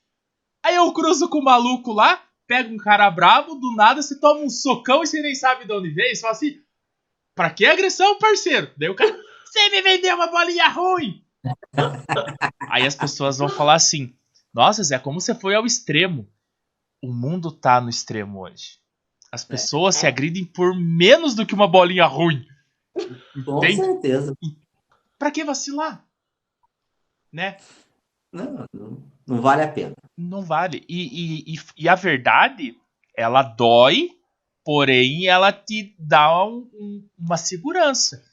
[0.63, 4.41] Aí eu cruzo com o maluco lá, pego um cara bravo, do nada você toma
[4.41, 6.15] um socão e você nem sabe de onde veio.
[6.15, 6.61] Você fala assim:
[7.35, 8.71] pra que agressão, parceiro?
[8.77, 11.23] Daí o cara, você me vendeu uma bolinha ruim.
[12.69, 14.15] Aí as pessoas vão falar assim:
[14.53, 16.27] Nossa, Zé, como você foi ao extremo?
[17.01, 18.79] O mundo tá no extremo hoje.
[19.31, 22.45] As pessoas se agridem por menos do que uma bolinha ruim.
[23.45, 24.33] com Tem- certeza.
[25.17, 26.03] Pra que vacilar?
[27.31, 27.57] Né?
[28.31, 29.93] Não, não, não vale a pena.
[30.17, 30.83] Não vale.
[30.89, 31.01] E,
[31.51, 32.75] e, e, e a verdade,
[33.15, 34.09] ela dói,
[34.63, 38.23] porém ela te dá um- um- uma segurança.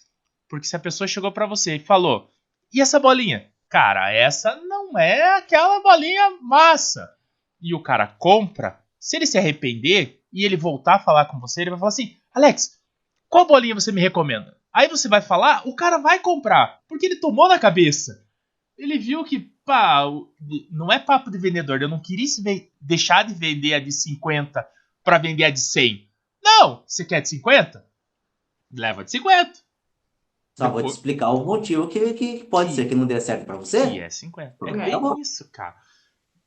[0.48, 2.30] Porque se a pessoa chegou pra você e falou:
[2.72, 3.50] E essa bolinha?
[3.68, 7.10] Cara, essa não é aquela bolinha massa.
[7.60, 8.80] E o cara compra.
[8.98, 12.14] Se ele se arrepender e ele voltar a falar com você, ele vai falar assim:
[12.34, 12.78] Alex,
[13.28, 14.54] qual bolinha você me recomenda?
[14.72, 18.22] Aí você vai falar, o cara vai comprar, porque ele tomou na cabeça.
[18.76, 20.02] Ele viu que, pá,
[20.70, 22.26] não é papo de vendedor, eu não queria
[22.78, 24.68] deixar de vender a de 50
[25.02, 26.06] pra vender a de 100.
[26.44, 27.82] Não, você quer de 50?
[28.70, 29.58] Leva de 50.
[30.58, 32.76] Só vou te explicar o motivo que, que pode Sim.
[32.76, 33.86] ser que não dê certo para você.
[33.90, 34.56] E é 50.
[34.66, 35.18] É É, bem bom.
[35.18, 35.76] isso, cara.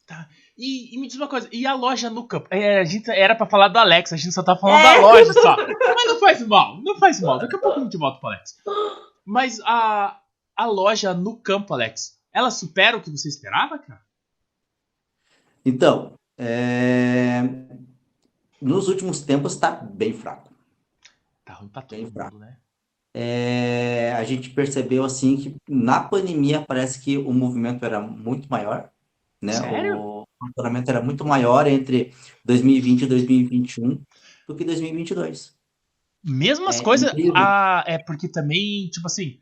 [0.10, 0.28] Tá.
[0.58, 2.48] E, e me diz uma coisa, e a loja no campo?
[2.50, 4.95] É, a gente era pra falar do Alex, a gente só tá falando É.
[4.95, 5.56] da loja só.
[5.95, 7.38] Mas não faz mal, não faz mal.
[7.38, 8.58] Daqui a pouco a gente volta pro Alex.
[9.24, 10.19] Mas a,
[10.56, 14.02] a loja no campo, Alex, ela supera o que você esperava, cara?
[15.63, 17.43] Então, é,
[18.62, 20.50] nos últimos tempos está bem fraco.
[21.45, 22.38] Tá ruim pra todo Bem mundo, fraco.
[22.38, 22.58] né?
[23.13, 28.89] É, a gente percebeu assim que na pandemia parece que o movimento era muito maior,
[29.41, 29.54] né?
[29.54, 29.99] Sério?
[29.99, 32.13] O faturamento era muito maior entre
[32.45, 34.02] 2020 e 2021
[34.47, 35.54] do que 2022.
[36.23, 37.12] Mesmas É coisas.
[37.36, 39.39] Ah, é porque também, tipo assim,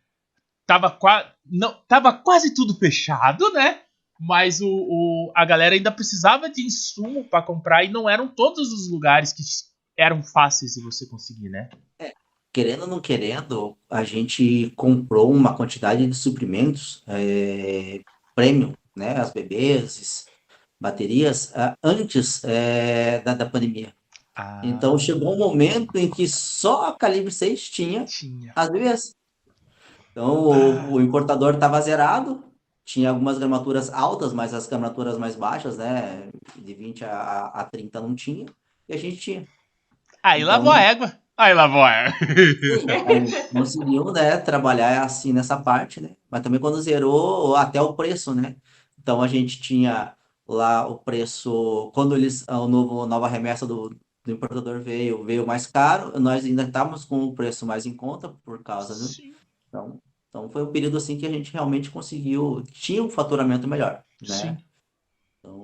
[0.65, 1.33] tava, qua...
[1.45, 3.81] não, tava quase tudo fechado, né?
[4.19, 8.71] Mas o, o- a galera ainda precisava de insumo pra comprar e não eram todos
[8.73, 9.43] os lugares que
[9.97, 11.69] eram fáceis de você conseguir, né?
[12.51, 18.01] Querendo ou não querendo, a gente comprou uma quantidade de suprimentos é,
[18.35, 19.17] premium, né?
[19.17, 20.25] As bebês,
[20.79, 23.93] baterias, ah, antes é, da, da pandemia.
[24.35, 28.51] Ah, Então chegou um momento em que só a Calibre 6 tinha tinha.
[28.55, 29.15] as bebês.
[30.11, 30.35] Então
[30.89, 32.43] o, o importador estava zerado,
[32.85, 36.29] tinha algumas gramaturas altas, mas as gramaturas mais baixas, né?
[36.55, 38.45] De 20 a, a 30 não tinha,
[38.87, 39.47] e a gente tinha.
[40.23, 41.13] Aí Então- lavou a égua.
[41.35, 42.17] Aí lavou a égua.
[43.53, 46.11] Conseguiu, né, trabalhar assim nessa parte, né?
[46.31, 48.55] Mas também quando zerou até o preço, né?
[49.07, 53.87] Então a gente tinha lá o preço, quando eles, novo, a nova remessa do,
[54.25, 58.27] do importador veio, veio mais caro, nós ainda estávamos com o preço mais em conta
[58.43, 59.33] por causa, né?
[59.69, 64.03] Então, então foi um período assim que a gente realmente conseguiu, tinha um faturamento melhor,
[64.21, 64.27] né?
[64.27, 64.57] Sim.
[65.39, 65.63] Então,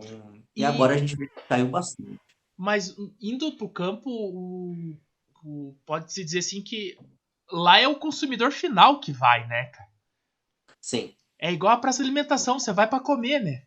[0.56, 2.18] E- e agora a gente vê que caiu bastante.
[2.56, 4.96] Mas indo campo, o-
[5.44, 6.98] o- pode-se dizer assim que
[7.52, 9.90] lá é o consumidor final que vai, né, cara?
[10.80, 13.64] Sim, É igual a praça de alimentação, você vai pra comer, né?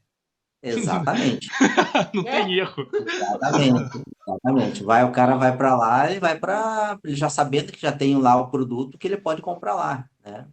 [0.63, 1.47] exatamente.
[2.15, 2.89] Não tem erro.
[2.91, 4.83] Exatamente, exatamente.
[4.83, 8.17] Vai, o cara vai para lá e vai para ele já sabendo que já tem
[8.17, 10.49] lá o produto que ele pode comprar lá, né?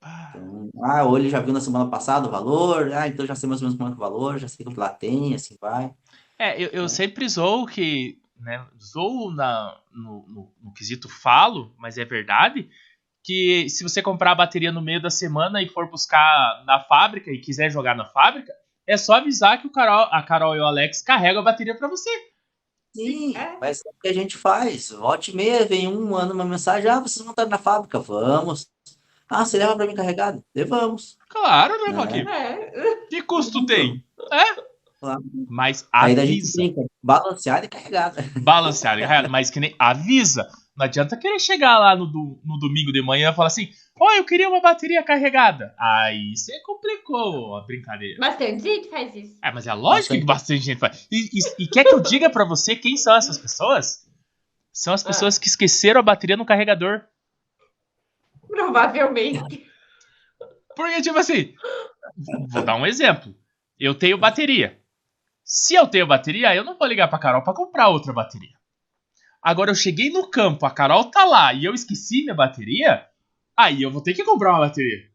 [0.00, 3.34] Ah, Então, ah, ou ele já viu na semana passada o valor, ah, então já
[3.34, 5.92] sei mais ou menos quanto é o valor, já sei que lá tem, assim vai.
[6.38, 11.98] É, eu, eu sempre zoo que, né, zoo na, no, no, no quesito falo, mas
[11.98, 12.70] é verdade,
[13.24, 17.30] que se você comprar a bateria no meio da semana e for buscar na fábrica
[17.30, 18.52] e quiser jogar na fábrica,
[18.86, 21.88] é só avisar que o Carol, a Carol e o Alex carregam a bateria pra
[21.88, 22.10] você.
[22.94, 23.56] Sim, É.
[23.60, 24.90] mas é o que a gente faz.
[24.90, 27.98] Volta e meia, vem um, manda uma mensagem, ah, vocês vão estar na fábrica?
[28.00, 28.66] Vamos.
[29.30, 30.44] Ah, você leva para mim carregado?
[30.54, 31.16] Levamos.
[31.28, 31.92] Claro, né, É.
[31.94, 32.28] Joaquim?
[32.28, 33.06] É.
[33.08, 34.04] Que custo tem?
[34.30, 34.72] É.
[35.00, 35.22] Claro.
[35.48, 36.56] Mas Aí daí a gente avisa.
[36.62, 38.16] brinca, balanceado e carregado.
[38.42, 40.46] balanceado, carregado, mas que nem avisa.
[40.76, 43.68] Não adianta querer chegar lá no, do- no domingo de manhã e falar assim:
[44.00, 45.74] Ó, eu queria uma bateria carregada.
[45.78, 48.18] Aí você complicou a brincadeira.
[48.18, 49.38] Bastante gente faz isso.
[49.44, 51.06] É, mas é lógico que bastante gente faz.
[51.12, 54.08] E, e- e quer que eu diga pra você quem são essas pessoas?
[54.72, 55.08] São as Ah.
[55.08, 57.02] pessoas que esqueceram a bateria no carregador.
[58.48, 59.66] Provavelmente.
[60.74, 61.54] Porque, tipo assim,
[62.48, 63.34] vou dar um exemplo.
[63.78, 64.80] Eu tenho bateria.
[65.44, 68.56] Se eu tenho bateria, eu não vou ligar pra Carol pra comprar outra bateria.
[69.42, 73.06] Agora eu cheguei no campo, a Carol tá lá e eu esqueci minha bateria,
[73.56, 75.10] aí eu vou ter que comprar uma bateria.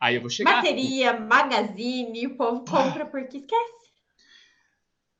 [0.00, 0.56] Aí eu vou chegar.
[0.56, 3.80] Bateria, magazine, o povo compra porque esquece.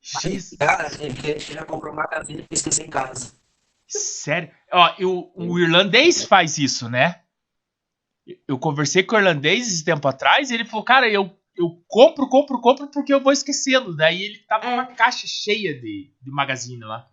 [0.01, 3.33] X, Cara, ele já comprou uma casinha e esqueceu em casa.
[3.87, 4.49] sério?
[4.71, 7.21] Ó, eu- o irlandês faz isso, né?
[8.47, 12.27] Eu conversei com o irlandês esse tempo atrás e ele falou, cara, eu, eu compro,
[12.29, 13.95] compro, compro porque eu vou esquecendo.
[13.95, 14.73] Daí ele tava com É.
[14.73, 17.07] uma caixa cheia de, de magazine lá.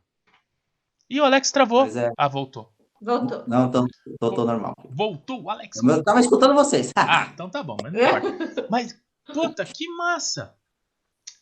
[1.10, 1.86] E o Alex travou.
[1.86, 2.72] É, Ah, voltou.
[3.00, 3.44] Voltou.
[3.46, 3.86] não, tô,
[4.18, 4.74] tô, tô normal.
[4.90, 5.82] Voltou, o Alex.
[5.82, 6.90] Eu tava escutando vocês.
[6.96, 8.66] Ah, então tá bom, mas não importa.
[8.68, 8.96] Mas,
[9.32, 10.54] puta, que massa.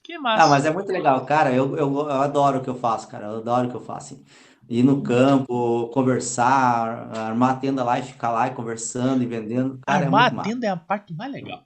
[0.04, 0.44] Que massa.
[0.44, 1.52] Ah, mas é muito legal, cara.
[1.52, 3.26] Eu, eu, eu adoro o que eu faço, cara.
[3.26, 4.14] Eu adoro o que eu faço.
[4.14, 4.24] assim.
[4.68, 9.78] Ir no campo, conversar, armar a tenda lá e ficar lá e conversando e vendendo.
[9.86, 10.50] Cara, é Armar muito a massa.
[10.50, 11.64] tenda é a parte mais legal.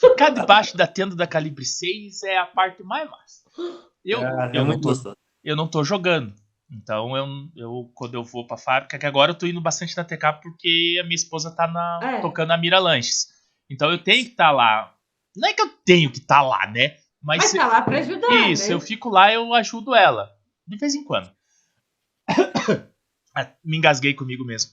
[0.00, 3.42] Ficar debaixo da tenda da Calibre 6 é a parte mais massa.
[4.04, 5.14] Eu, É, é eu, não muito tô,
[5.44, 6.34] eu não tô jogando.
[6.74, 10.04] Então, eu, eu, quando eu vou pra fábrica, que agora eu tô indo bastante na
[10.04, 12.20] TK porque a minha esposa tá na, É.
[12.22, 13.28] tocando a Mira Lanches.
[13.70, 14.94] Então eu tenho que estar lá.
[15.36, 16.96] Não é que eu tenho que estar lá, né?
[17.22, 18.74] Mas, Mas se- tá lá pra ajudar, Isso, né?
[18.74, 20.30] eu fico lá eu ajudo ela.
[20.66, 21.30] De vez em quando.
[23.34, 24.72] Ah, Me engasguei comigo mesmo.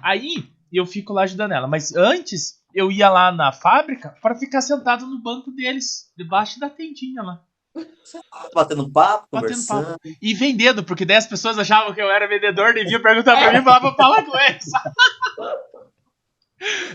[0.00, 1.66] Aí eu fico lá ajudando ela.
[1.66, 6.70] Mas antes eu ia lá na fábrica para ficar sentado no banco deles, debaixo da
[6.70, 7.42] tendinha lá.
[8.54, 9.96] Batendo papo, Batendo conversando.
[10.20, 13.52] E vendendo, porque daí as pessoas achavam que eu era vendedor, nem vinham perguntar pra
[13.52, 14.64] mim e falava pra falar com eles.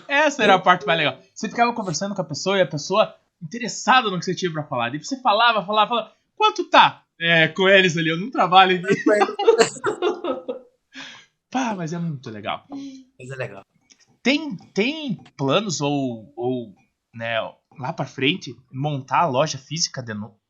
[0.08, 1.20] Essa era a parte mais legal.
[1.34, 4.64] Você ficava conversando com a pessoa e a pessoa interessada no que você tinha pra
[4.64, 4.90] falar.
[4.90, 6.12] Daí você falava, falava, falava.
[6.36, 7.04] Quanto tá?
[7.20, 8.88] É, com eles ali, eu não trabalho aqui.
[11.52, 12.66] Pá, mas é muito legal.
[12.70, 13.64] Mas é legal.
[14.24, 16.74] tem, tem planos ou, ou
[17.14, 17.38] né,
[17.78, 20.41] lá para frente montar a loja física de novo?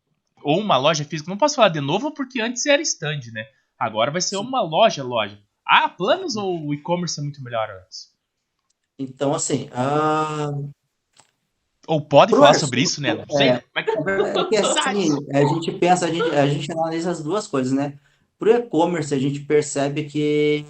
[0.43, 1.29] Ou uma loja física?
[1.29, 3.45] Não posso falar de novo porque antes era stand, né?
[3.77, 4.43] Agora vai ser Sim.
[4.43, 5.39] uma loja, loja.
[5.65, 8.11] Ah, planos ou o e-commerce é muito melhor antes?
[8.97, 9.69] Então, assim.
[9.69, 10.69] Uh...
[11.87, 13.13] Ou pode falar sobre isso, né?
[13.13, 13.49] Não sei.
[13.49, 17.73] É, é que, assim, a gente pensa, a gente, a gente analisa as duas coisas,
[17.73, 17.97] né?
[18.37, 20.65] Para o e-commerce, a gente percebe que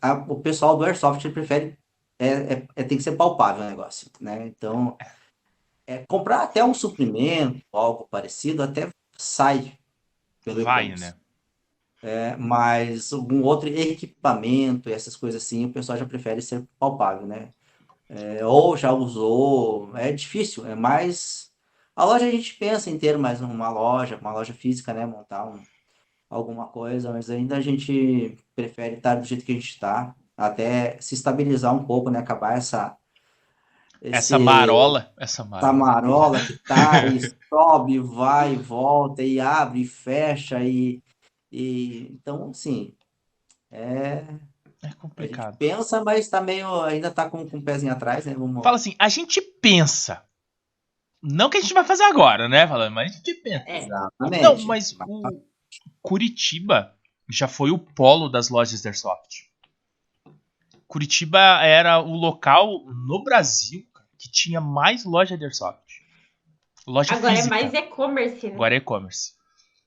[0.00, 1.76] a, o pessoal do Airsoft prefere.
[2.18, 4.46] É, é, é, tem que ser palpável o negócio, né?
[4.46, 4.96] Então,
[5.86, 9.78] é, comprar até um suprimento, algo parecido, até sai
[10.44, 11.14] pelo Vai, né?
[12.02, 17.52] É, mas algum outro equipamento, essas coisas assim, o pessoal já prefere ser palpável, né?
[18.08, 21.50] É, ou já usou, é difícil, é mais.
[21.94, 25.04] A loja a gente pensa em ter mais uma loja, uma loja física, né?
[25.04, 25.60] Montar um,
[26.30, 31.00] alguma coisa, mas ainda a gente prefere estar do jeito que a gente está, até
[31.00, 32.18] se estabilizar um pouco, né?
[32.18, 32.96] Acabar essa.
[34.00, 35.68] Esse, essa marola, essa marola.
[35.68, 41.02] Essa marola que tá, e sobe, vai, volta, e abre, e fecha, e,
[41.50, 42.94] e então, assim,
[43.70, 44.24] é.
[44.82, 45.56] É complicado.
[45.56, 46.82] pensa, mas tá meio.
[46.82, 48.34] Ainda tá com, com o pezinho atrás, né?
[48.34, 48.62] Vamos...
[48.62, 50.22] Fala assim, a gente pensa.
[51.22, 52.68] Não que a gente vai fazer agora, né?
[52.68, 53.64] Falando, mas a gente pensa.
[53.66, 53.84] É.
[53.84, 54.42] Exatamente.
[54.42, 55.22] Não, mas o,
[56.02, 56.94] Curitiba
[57.28, 59.50] já foi o polo das lojas da Airsoft.
[60.86, 63.84] Curitiba era o local no Brasil
[64.18, 65.82] que tinha mais loja de Airsoft.
[66.86, 67.54] Loja Agora física.
[67.54, 68.54] é mais e-commerce, né?
[68.54, 69.32] Agora é e-commerce.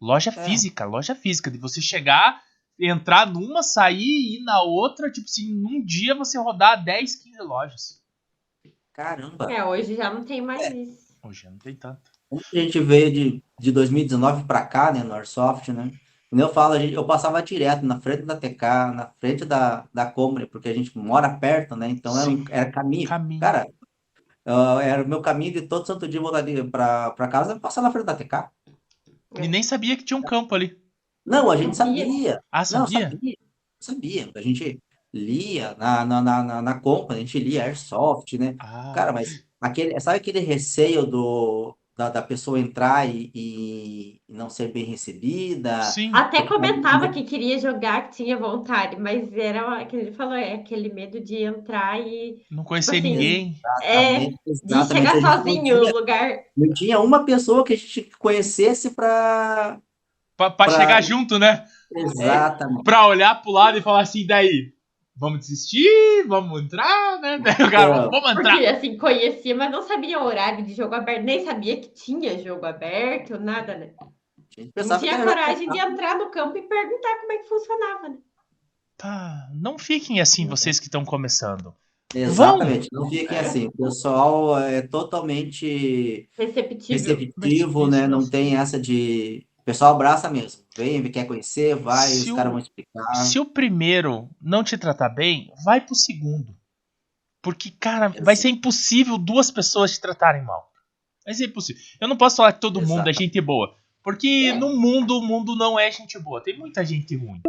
[0.01, 0.45] Loja é.
[0.45, 1.49] física, loja física.
[1.49, 2.41] De você chegar,
[2.79, 5.09] entrar numa, sair e ir na outra.
[5.11, 8.01] Tipo assim, num dia você rodar 10, 15 lojas.
[8.93, 9.51] Caramba!
[9.51, 10.75] É, hoje já não tem mais é.
[10.75, 11.15] isso.
[11.23, 12.11] Hoje já não tem tanto.
[12.31, 15.91] A gente veio de, de 2019 para cá, né, no Airsoft, né?
[16.29, 18.61] Quando eu falo, eu passava direto na frente da TK,
[18.93, 21.89] na frente da, da Comre, porque a gente mora perto, né?
[21.89, 23.09] Então era, era caminho.
[23.09, 23.39] caminho.
[23.39, 23.67] Cara,
[24.45, 26.43] uh, era o meu caminho de todo santo dia voltar
[27.15, 28.49] para casa, passar na frente da TK.
[29.41, 30.79] E nem sabia que tinha um campo ali.
[31.25, 32.39] Não, a gente sabia.
[32.51, 32.99] Ah, sabia?
[32.99, 33.37] Não, sabia.
[33.79, 34.31] sabia.
[34.35, 34.79] A gente
[35.11, 38.55] lia na, na, na, na compra, a gente lia Airsoft, né?
[38.59, 38.91] Ah.
[38.93, 44.71] Cara, mas aquele, sabe aquele receio do, da, da pessoa entrar e, e, não ser
[44.71, 45.81] bem recebida.
[45.81, 46.11] Sim.
[46.13, 50.93] Até comentava que queria jogar, que tinha vontade, mas era que ele falou, é aquele
[50.93, 52.41] medo de entrar e.
[52.49, 53.55] Não conhecer tipo assim, ninguém.
[53.83, 56.39] É, de chegar sozinho no lugar.
[56.55, 59.77] Não tinha uma pessoa que a gente conhecesse para.
[60.37, 61.65] Para chegar junto, né?
[61.93, 62.83] Exatamente.
[62.85, 64.71] Para olhar pro lado e falar assim, daí,
[65.19, 67.37] vamos desistir, vamos entrar, né?
[67.37, 68.09] o cara, é.
[68.09, 68.53] vamos entrar.
[68.53, 72.41] Porque assim, conhecia, mas não sabia o horário de jogo aberto, nem sabia que tinha
[72.41, 73.91] jogo aberto, nada, né?
[74.75, 78.17] Não tinha coragem de entrar no campo e perguntar como é que funcionava, né?
[78.97, 81.73] Tá, não fiquem assim vocês que estão começando.
[82.13, 83.03] Exatamente, Vão.
[83.03, 83.67] não fiquem assim.
[83.67, 88.07] O pessoal é totalmente receptivo, receptivo né?
[88.07, 90.63] Não tem essa de pessoal abraça mesmo.
[90.75, 93.15] Vem, quer conhecer, vai, se os caras vão explicar.
[93.17, 96.55] Se o primeiro não te tratar bem, vai pro segundo.
[97.39, 100.71] Porque, cara, vai ser impossível duas pessoas te tratarem mal.
[101.23, 101.81] Vai ser impossível.
[102.01, 102.97] Eu não posso falar que todo Exato.
[102.97, 103.75] mundo é gente boa.
[104.03, 104.55] Porque é.
[104.55, 106.41] no mundo, o mundo não é gente boa.
[106.41, 107.39] Tem muita gente ruim.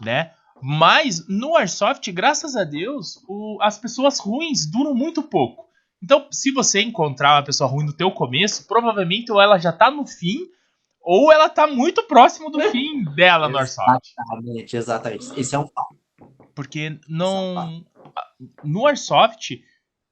[0.00, 0.30] Né?
[0.62, 5.68] Mas no Airsoft, graças a Deus, o, as pessoas ruins duram muito pouco.
[6.00, 9.90] Então, se você encontrar uma pessoa ruim no teu começo, provavelmente ou ela já tá
[9.90, 10.48] no fim,
[11.00, 14.12] ou ela tá muito próximo do fim dela no Airsoft.
[14.18, 15.40] Exatamente, exatamente.
[15.40, 15.96] Esse é um fato.
[16.54, 17.58] Porque não.
[17.58, 17.84] É um
[18.64, 19.62] no Airsoft,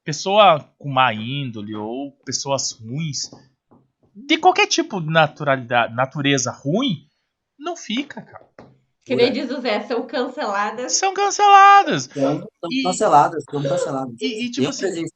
[0.05, 3.31] pessoa com má índole ou pessoas ruins,
[4.15, 7.07] de qualquer tipo de naturalidade, natureza ruim,
[7.59, 8.49] não fica, cara.
[9.05, 10.93] Que nem diz o Zé, são canceladas.
[10.93, 12.11] São canceladas.
[12.13, 12.47] São,
[12.85, 14.15] canceladas, são canceladas.
[14.21, 15.07] E, e tipo Eu assim,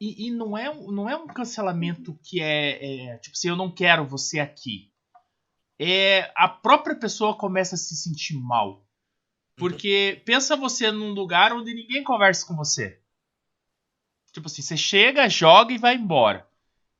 [0.00, 3.70] e, e, não, é, não é um cancelamento que é, é, tipo assim, eu não
[3.70, 4.90] quero você aqui.
[5.78, 8.84] É a própria pessoa começa a se sentir mal.
[9.56, 13.00] Porque pensa você num lugar onde ninguém conversa com você.
[14.32, 16.46] Tipo assim, você chega, joga e vai embora.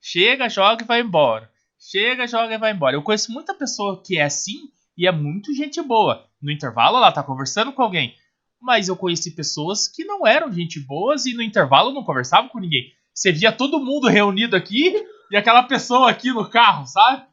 [0.01, 1.51] Chega, joga e vai embora.
[1.79, 2.95] Chega, joga e vai embora.
[2.97, 6.29] Eu conheço muita pessoa que é assim e é muito gente boa.
[6.41, 8.17] No intervalo ela tá conversando com alguém
[8.61, 12.59] mas eu conheci pessoas que não eram gente boas e no intervalo não conversavam com
[12.59, 12.93] ninguém.
[13.13, 14.95] Você via todo mundo reunido aqui
[15.31, 17.27] e aquela pessoa aqui no carro, sabe?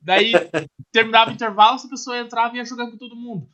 [0.00, 0.32] Daí
[0.92, 3.48] terminava o intervalo, essa pessoa entrava e ia jogando com todo mundo.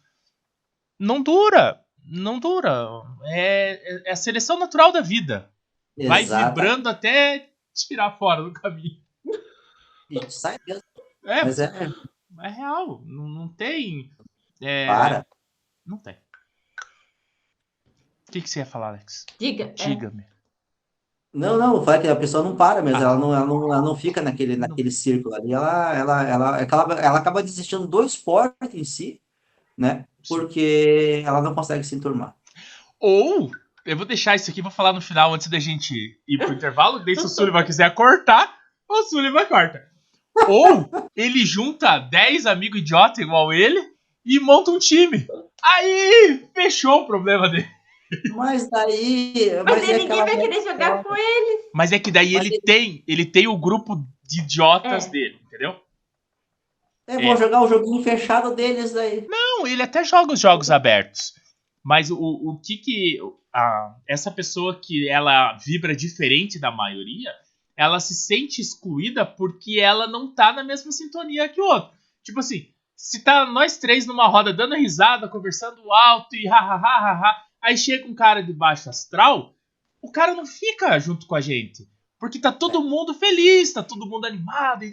[0.98, 2.88] Não dura, não dura.
[3.26, 5.50] É, é a seleção natural da vida.
[5.96, 9.00] Vai vibrando até tirar fora do caminho.
[10.10, 10.82] E sai mesmo.
[11.24, 11.70] É, Mas é...
[12.42, 13.02] é real.
[13.04, 14.10] Não, não tem.
[14.60, 15.26] É, Para.
[15.86, 16.16] Não tem.
[18.30, 19.26] O que, que você ia falar, Alex?
[19.40, 19.64] Diga.
[19.64, 19.72] É.
[19.72, 20.22] Diga-me.
[20.22, 20.26] É.
[21.34, 23.02] Não, não, fala que a pessoa não para mesmo, ah.
[23.02, 27.00] ela, não, ela, não, ela não fica naquele, naquele círculo ali, ela, ela, ela, ela,
[27.00, 29.20] ela acaba desistindo do esporte em si,
[29.76, 30.06] né?
[30.28, 32.36] Porque ela não consegue se enturmar.
[33.00, 33.50] Ou,
[33.84, 37.04] eu vou deixar isso aqui, vou falar no final antes da gente ir pro intervalo,
[37.04, 38.56] daí se o Sullivan quiser cortar,
[38.88, 39.88] o Sullivan corta.
[40.46, 43.80] Ou ele junta 10 amigos idiota igual ele
[44.24, 45.26] e monta um time.
[45.64, 47.68] Aí fechou o problema dele.
[48.34, 49.50] Mas daí.
[49.64, 51.70] Mas, mas é ninguém vai querer jogar com ele.
[51.72, 55.10] Mas é que daí ele, ele, tem, ele tem o grupo de idiotas é.
[55.10, 55.76] dele, entendeu?
[57.06, 57.22] É, é.
[57.22, 59.26] vou jogar o joguinho fechado deles daí.
[59.28, 61.34] Não, ele até joga os jogos abertos.
[61.82, 63.18] Mas o, o que que.
[63.52, 67.32] A, essa pessoa que ela vibra diferente da maioria,
[67.76, 71.90] ela se sente excluída porque ela não tá na mesma sintonia que o outro.
[72.22, 76.74] Tipo assim, se tá nós três numa roda dando risada, conversando alto e ha ha
[76.76, 79.54] ha ha, ha aí chega um cara de baixo astral,
[80.02, 81.88] o cara não fica junto com a gente.
[82.18, 84.92] Porque tá todo mundo feliz, tá todo mundo animado e.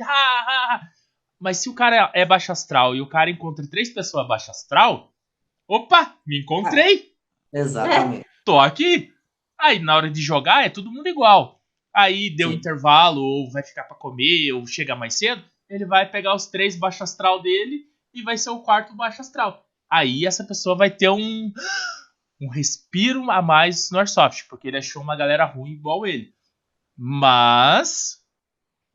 [1.40, 5.14] Mas se o cara é baixo astral e o cara encontra três pessoas baixo astral,
[5.68, 7.12] opa, me encontrei.
[7.54, 8.26] exatamente.
[8.46, 9.14] Tô aqui.
[9.60, 11.62] Aí na hora de jogar é todo mundo igual.
[11.94, 12.56] Aí deu Sim.
[12.56, 16.78] intervalo, ou vai ficar para comer, ou chega mais cedo, ele vai pegar os três
[16.78, 19.66] baixo astral dele e vai ser o quarto baixo astral.
[19.92, 21.52] Aí essa pessoa vai ter um
[22.40, 26.34] um respiro a mais no Airsoft, porque ele achou uma galera ruim igual ele.
[26.96, 28.18] Mas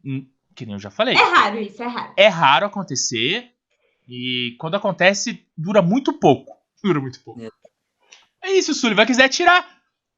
[0.04, 1.14] hum, que nem eu já falei.
[1.14, 2.14] É raro isso, é raro.
[2.16, 3.50] É raro acontecer
[4.08, 6.60] e quando acontece dura muito pouco.
[6.82, 7.40] Dura muito pouco.
[7.40, 7.48] É,
[8.42, 9.64] é isso, o Sullivan quiser tirar,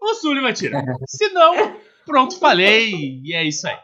[0.01, 0.83] o Sullivan tira.
[1.07, 3.77] Se não, pronto, falei e é isso aí.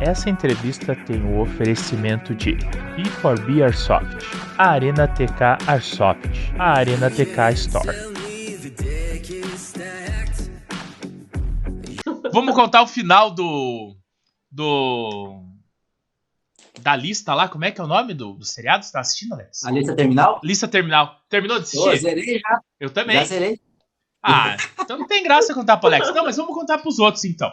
[0.00, 2.52] Essa entrevista tem o oferecimento de
[2.96, 4.24] E4B Airsoft,
[4.56, 7.88] a Arena TK Airsoft, a Arena TK Store.
[12.32, 13.96] Vamos contar o final do.
[14.48, 15.42] do.
[16.80, 18.84] da lista lá, como é que é o nome do, do seriado?
[18.84, 19.64] Você tá assistindo, Alex?
[19.64, 20.40] A lista terminal?
[20.44, 21.20] Lista terminal.
[21.28, 21.88] Terminou de assistir?
[21.88, 22.60] Eu zerei já.
[22.78, 23.16] Eu também.
[23.16, 23.60] Já zerei.
[24.22, 26.14] Ah, então não tem graça contar pro Alex.
[26.14, 27.52] Não, mas vamos contar pros outros então.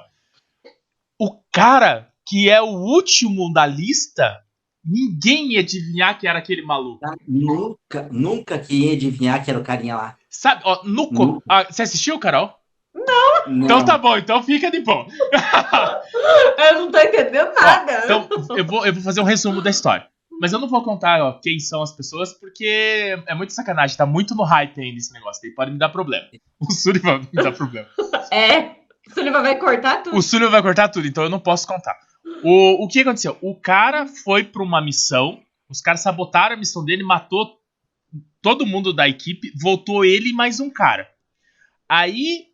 [1.20, 4.42] O cara que é o último da lista,
[4.84, 7.06] ninguém ia adivinhar que era aquele maluco.
[7.06, 10.18] Ah, nunca, nunca que ia adivinhar que era o carinha lá.
[10.30, 12.54] Sabe, ó, no, ah, você assistiu, Carol?
[12.94, 13.48] Não.
[13.48, 13.66] não.
[13.66, 15.08] Então tá bom, então fica de bom.
[16.58, 18.04] eu não tô entendendo nada.
[18.10, 20.08] Ó, então, eu vou, eu vou fazer um resumo da história.
[20.40, 23.96] Mas eu não vou contar ó, quem são as pessoas, porque é muito sacanagem.
[23.96, 25.42] Tá muito no hype ainda esse negócio.
[25.44, 26.26] Aí pode me dar problema.
[26.60, 27.88] O Sullivan me dá problema.
[28.32, 28.76] É.
[29.08, 30.18] O Sullivan vai cortar tudo.
[30.18, 31.96] O Sullivan vai cortar tudo, então eu não posso contar.
[32.44, 33.38] O, o que aconteceu?
[33.42, 37.60] O cara foi para uma missão, os caras sabotaram a missão dele, matou
[38.42, 41.10] todo mundo da equipe, voltou ele e mais um cara.
[41.88, 42.48] Aí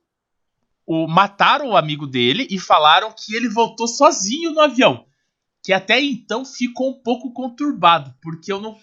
[0.86, 5.06] o, mataram o amigo dele e falaram que ele voltou sozinho no avião.
[5.64, 8.80] Que até então ficou um pouco conturbado, porque eu não.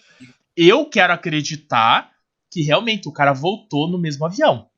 [0.55, 2.11] Eu quero acreditar
[2.49, 4.69] que realmente o cara voltou no mesmo avião.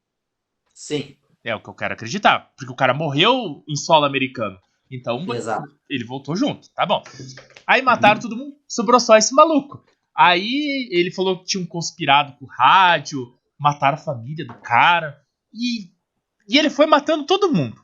[0.74, 1.16] Sim.
[1.44, 2.52] É o que eu quero acreditar.
[2.56, 4.58] Porque o cara morreu em solo americano.
[4.92, 5.74] Então, Exato.
[5.90, 7.02] ele voltou junto, tá bom.
[7.66, 8.22] Aí mataram uhum.
[8.22, 9.86] todo mundo, sobrou só esse maluco.
[10.16, 15.18] Aí ele falou que tinham conspirado com rádio, mataram a família do cara.
[15.54, 15.92] E,
[16.48, 17.82] e ele foi matando todo mundo.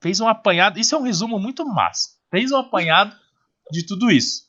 [0.00, 0.80] Fez um apanhado.
[0.80, 2.08] Isso é um resumo muito massa.
[2.30, 3.16] Fez um apanhado
[3.70, 4.46] de tudo isso.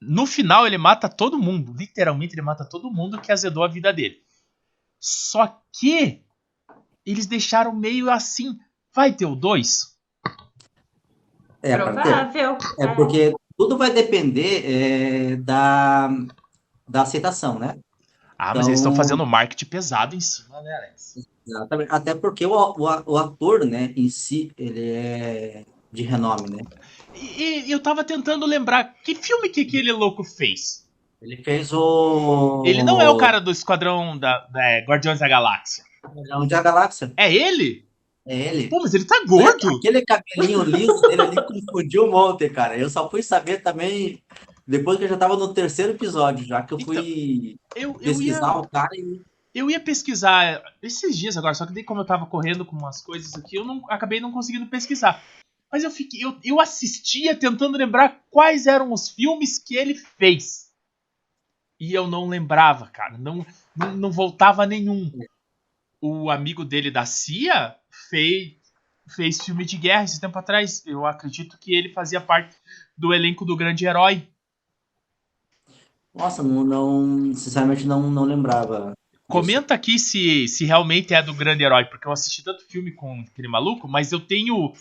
[0.00, 1.72] No final, ele mata todo mundo.
[1.72, 4.16] Literalmente, ele mata todo mundo que azedou a vida dele.
[4.98, 6.24] Só que
[7.06, 8.58] eles deixaram meio assim.
[8.92, 9.93] Vai ter o 2?
[11.64, 12.58] É, Provável.
[12.78, 16.10] É porque tudo vai depender é, da,
[16.86, 17.78] da aceitação, né?
[18.38, 21.26] Ah, então, mas eles estão então fazendo marketing pesado em cima, né, Alex?
[21.46, 21.88] Exatamente.
[21.90, 26.62] Até porque o, o, o, ator, né, em si, ele é de renome, né?
[27.14, 30.86] E, e eu tava tentando lembrar, que filme que aquele louco fez?
[31.22, 32.62] Ele fez o...
[32.66, 35.84] Ele não é o cara do Esquadrão da, da é, Guardiões da Galáxia.
[36.04, 37.12] Guardiões da Galáxia.
[37.16, 37.86] É ele?
[38.26, 38.68] É ele.
[38.68, 39.76] Pô, mas ele tá gordo.
[39.76, 42.76] Aquele cabelinho liso dele ali confundiu um monte, cara.
[42.76, 44.22] Eu só fui saber também
[44.66, 48.48] depois que eu já tava no terceiro episódio, já que eu fui então, eu, pesquisar
[48.48, 49.20] eu ia, o cara e.
[49.54, 53.00] Eu ia pesquisar esses dias agora, só que daí como eu tava correndo com umas
[53.00, 55.22] coisas aqui, eu não acabei não conseguindo pesquisar.
[55.70, 56.24] Mas eu fiquei.
[56.24, 60.72] Eu, eu assistia tentando lembrar quais eram os filmes que ele fez.
[61.78, 63.18] E eu não lembrava, cara.
[63.18, 63.44] Não,
[63.76, 65.10] não, não voltava nenhum.
[66.00, 67.76] O amigo dele da CIA
[68.14, 68.52] fez,
[69.16, 70.86] fez filme de guerra esse tempo atrás.
[70.86, 72.56] Eu acredito que ele fazia parte
[72.96, 74.28] do elenco do grande herói.
[76.14, 78.92] Nossa, não, sinceramente não, não lembrava.
[79.26, 83.24] Comenta aqui se, se realmente é do grande herói, porque eu assisti tanto filme com
[83.28, 84.72] aquele maluco, mas eu tenho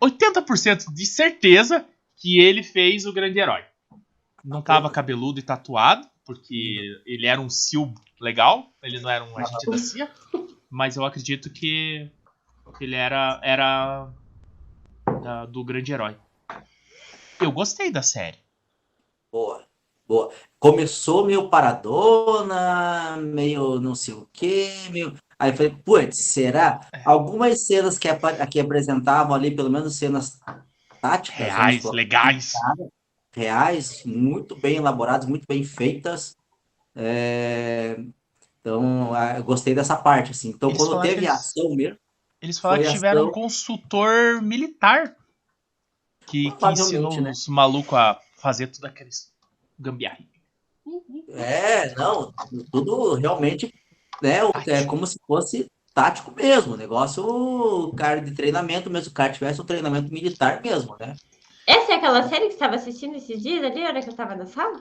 [0.00, 1.84] 80% de certeza
[2.16, 3.64] que ele fez o grande herói.
[4.44, 9.36] Não tava cabeludo e tatuado, porque ele era um sil legal, ele não era um
[9.36, 10.10] agente da CIA,
[10.70, 12.08] mas eu acredito que
[12.80, 14.08] ele era, era
[15.22, 16.16] da, do grande herói.
[17.40, 18.38] Eu gostei da série.
[19.32, 19.64] Boa,
[20.06, 20.30] boa.
[20.58, 25.14] Começou meio paradona, meio não sei o quê, meio.
[25.38, 26.86] Aí eu falei, putz, será?
[26.92, 27.02] É.
[27.04, 28.08] Algumas cenas que,
[28.50, 30.38] que apresentavam ali, pelo menos cenas
[31.00, 31.46] táticas.
[31.46, 32.52] Reais, legais.
[33.34, 36.36] Reais, muito bem elaboradas, muito bem feitas.
[36.94, 37.96] É...
[38.60, 40.50] Então, eu gostei dessa parte, assim.
[40.50, 41.30] Então, Eles quando teve eles...
[41.30, 41.98] ação mesmo.
[42.40, 43.28] Eles falaram que tiveram ação...
[43.28, 45.16] um consultor militar
[46.26, 47.30] que, que ensinou né?
[47.30, 49.32] os malucos a fazer tudo aqueles
[49.78, 50.18] gambiarra.
[51.30, 52.32] É, não,
[52.70, 53.72] tudo realmente
[54.22, 59.60] né, é como se fosse tático mesmo, negócio, cara de treinamento mesmo, o cara tivesse
[59.60, 61.16] um treinamento militar mesmo, né?
[61.66, 64.34] Essa é aquela série que você estava assistindo esses dias ali, hora que eu estava
[64.34, 64.80] na sala?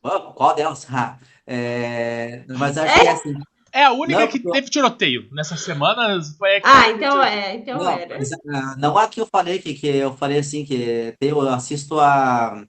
[0.00, 0.86] Qual delas?
[0.92, 2.44] Ah, é...
[2.48, 3.00] Mas acho é?
[3.00, 3.34] que é assim.
[3.72, 6.36] É a única não, que teve tiroteio nessas semanas.
[6.36, 8.18] Foi ah, então é, então não, era.
[8.18, 11.98] Mas, uh, não a que eu falei que, que eu falei assim que eu assisto
[11.98, 12.64] a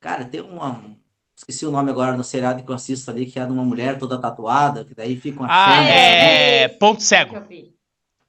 [0.00, 0.82] cara tem uma
[1.36, 3.98] esqueci o nome agora no seriado que eu assisto ali que é de uma mulher
[3.98, 7.36] toda tatuada que daí fica uma ah é, é ponto cego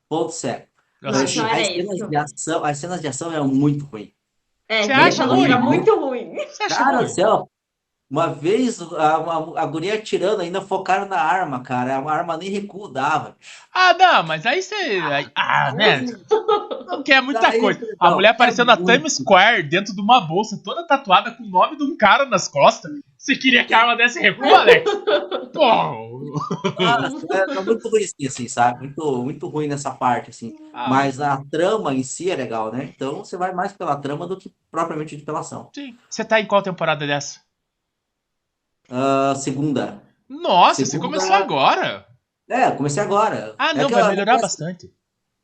[0.08, 0.68] ponto cego
[1.02, 4.12] Mas, assim, as, cenas de ação, as cenas de ação é muito ruim.
[4.68, 5.48] É, Você acha ruim?
[5.60, 6.36] muito ruim.
[6.36, 7.06] Você acha Cara ruim?
[7.06, 7.50] do céu,
[8.10, 11.96] uma vez a, a, a guria atirando, ainda focaram na arma, cara.
[11.96, 13.38] A arma nem recuo dava.
[13.72, 15.00] Ah, não, mas aí você.
[15.36, 16.04] Ah, né?
[16.88, 17.80] Não quer muita Daí, coisa.
[18.00, 21.78] A mulher apareceu na Times Square dentro de uma bolsa toda tatuada com o nome
[21.78, 22.92] de um cara nas costas.
[23.16, 24.80] Você queria que a arma desse recuo, né?
[25.54, 25.66] Pô!
[26.80, 28.80] Ah, é, é, muito ruim assim, sabe?
[28.80, 30.56] Muito, muito ruim nessa parte, assim.
[30.74, 32.90] Ah, mas a trama em si é legal, né?
[32.96, 35.70] Então você vai mais pela trama do que propriamente de pela ação.
[35.76, 35.96] Sim.
[36.10, 37.42] Você tá em qual temporada dessa?
[38.90, 40.02] Uh, segunda.
[40.28, 40.92] Nossa, segunda...
[40.92, 42.08] você começou agora?
[42.50, 43.54] É, comecei agora.
[43.58, 44.92] Ah, não, é vai melhorar eu, bastante.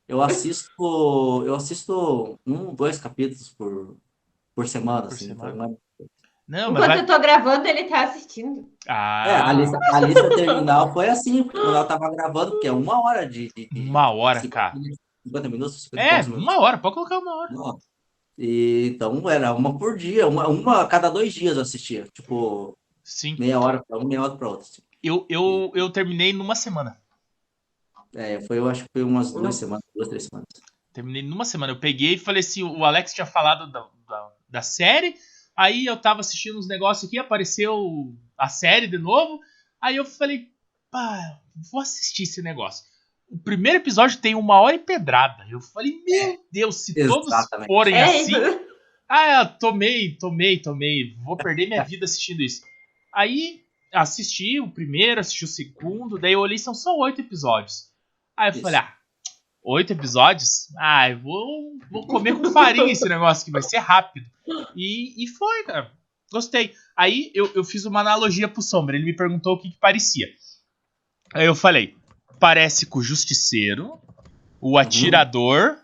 [0.07, 3.97] Eu assisto, eu assisto um, dois capítulos por,
[4.55, 5.75] por semana, por assim, semana.
[6.47, 6.99] Não, Enquanto vai...
[6.99, 8.69] eu tô gravando, ele tá assistindo.
[8.87, 9.25] Ah.
[9.27, 13.03] É, a lista, a lista terminal foi assim, quando ela tava gravando, porque é uma
[13.03, 13.49] hora de.
[13.55, 14.79] de, uma hora, 50, cara.
[15.23, 15.83] 50 minutos?
[15.83, 16.43] 50 é, minutos.
[16.43, 17.53] uma hora, pode colocar uma hora.
[18.37, 22.07] E, então era uma por dia, uma, uma a cada dois dias eu assistia.
[22.13, 23.35] Tipo, Sim.
[23.37, 24.65] Meia hora para um, meia hora para outro.
[24.65, 24.81] Assim.
[25.01, 26.99] Eu, eu, eu terminei numa semana.
[28.15, 30.47] É, foi, eu acho que foi umas duas semanas, duas, três semanas.
[30.91, 31.71] Terminei numa semana.
[31.71, 35.15] Eu peguei e falei assim: o Alex tinha falado da, da, da série.
[35.55, 39.39] Aí eu tava assistindo uns negócios aqui, apareceu a série de novo.
[39.79, 40.47] Aí eu falei,
[40.89, 41.39] pá,
[41.71, 42.85] vou assistir esse negócio.
[43.29, 45.45] O primeiro episódio tem uma hora e pedrada.
[45.49, 47.37] Eu falei, meu Deus, se Exatamente.
[47.47, 48.33] todos forem é assim.
[49.07, 51.15] Ah, tomei, tomei, tomei.
[51.23, 52.63] Vou perder minha vida assistindo isso.
[53.15, 53.61] Aí
[53.93, 57.89] assisti o primeiro, assisti o segundo, daí eu olhei, são só oito episódios.
[58.37, 58.61] Aí eu Isso.
[58.61, 58.93] falei, ah,
[59.63, 60.67] oito episódios?
[60.77, 64.25] Ah, eu vou, vou comer com farinha esse negócio que vai ser rápido.
[64.75, 65.91] E, e foi, cara.
[66.31, 66.73] Gostei.
[66.97, 70.27] Aí eu, eu fiz uma analogia pro Sombra, ele me perguntou o que, que parecia.
[71.33, 71.95] Aí eu falei,
[72.39, 73.97] parece com o Justiceiro,
[74.59, 74.77] o uhum.
[74.77, 75.77] Atirador...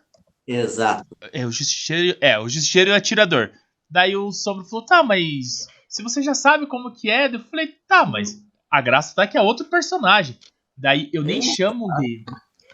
[0.46, 1.16] Exato.
[1.32, 3.52] É, o Justiceiro, é, o Justiceiro e o Atirador.
[3.90, 7.76] Daí o Sombra falou, tá, mas se você já sabe como que é, eu falei,
[7.86, 10.40] tá, mas a graça tá que é outro personagem.
[10.76, 12.24] Daí eu nem chamo de.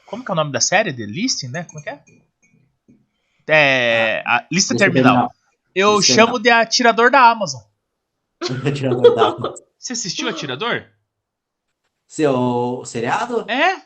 [0.06, 0.94] Como que é o nome da série?
[0.94, 1.64] The Listing, né?
[1.64, 2.04] Como é que é?
[3.50, 4.24] É.
[4.26, 5.32] A lista, terminal.
[5.74, 7.62] Eu chamo de Atirador da Amazon.
[8.66, 9.66] Atirador da Amazon.
[9.80, 10.86] Você assistiu Atirador?
[12.06, 13.50] Seu seriado?
[13.50, 13.82] É?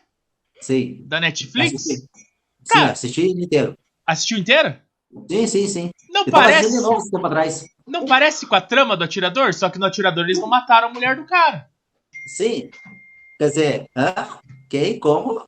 [0.60, 1.04] Sim.
[1.08, 1.74] Da Netflix?
[1.76, 2.10] Assisti.
[2.68, 3.78] Cara, sim, assisti inteiro.
[4.06, 4.78] Assistiu inteiro?
[5.30, 5.91] Sim, sim, sim.
[6.12, 6.82] Não eu parece.
[6.82, 7.66] Novo, tempo atrás.
[7.88, 9.54] Não parece com a trama do atirador?
[9.54, 11.70] Só que no atirador eles não mataram a mulher do cara.
[12.28, 12.70] Sim.
[13.38, 14.14] Quer dizer, hã?
[14.70, 15.00] Quem?
[15.00, 15.46] Como?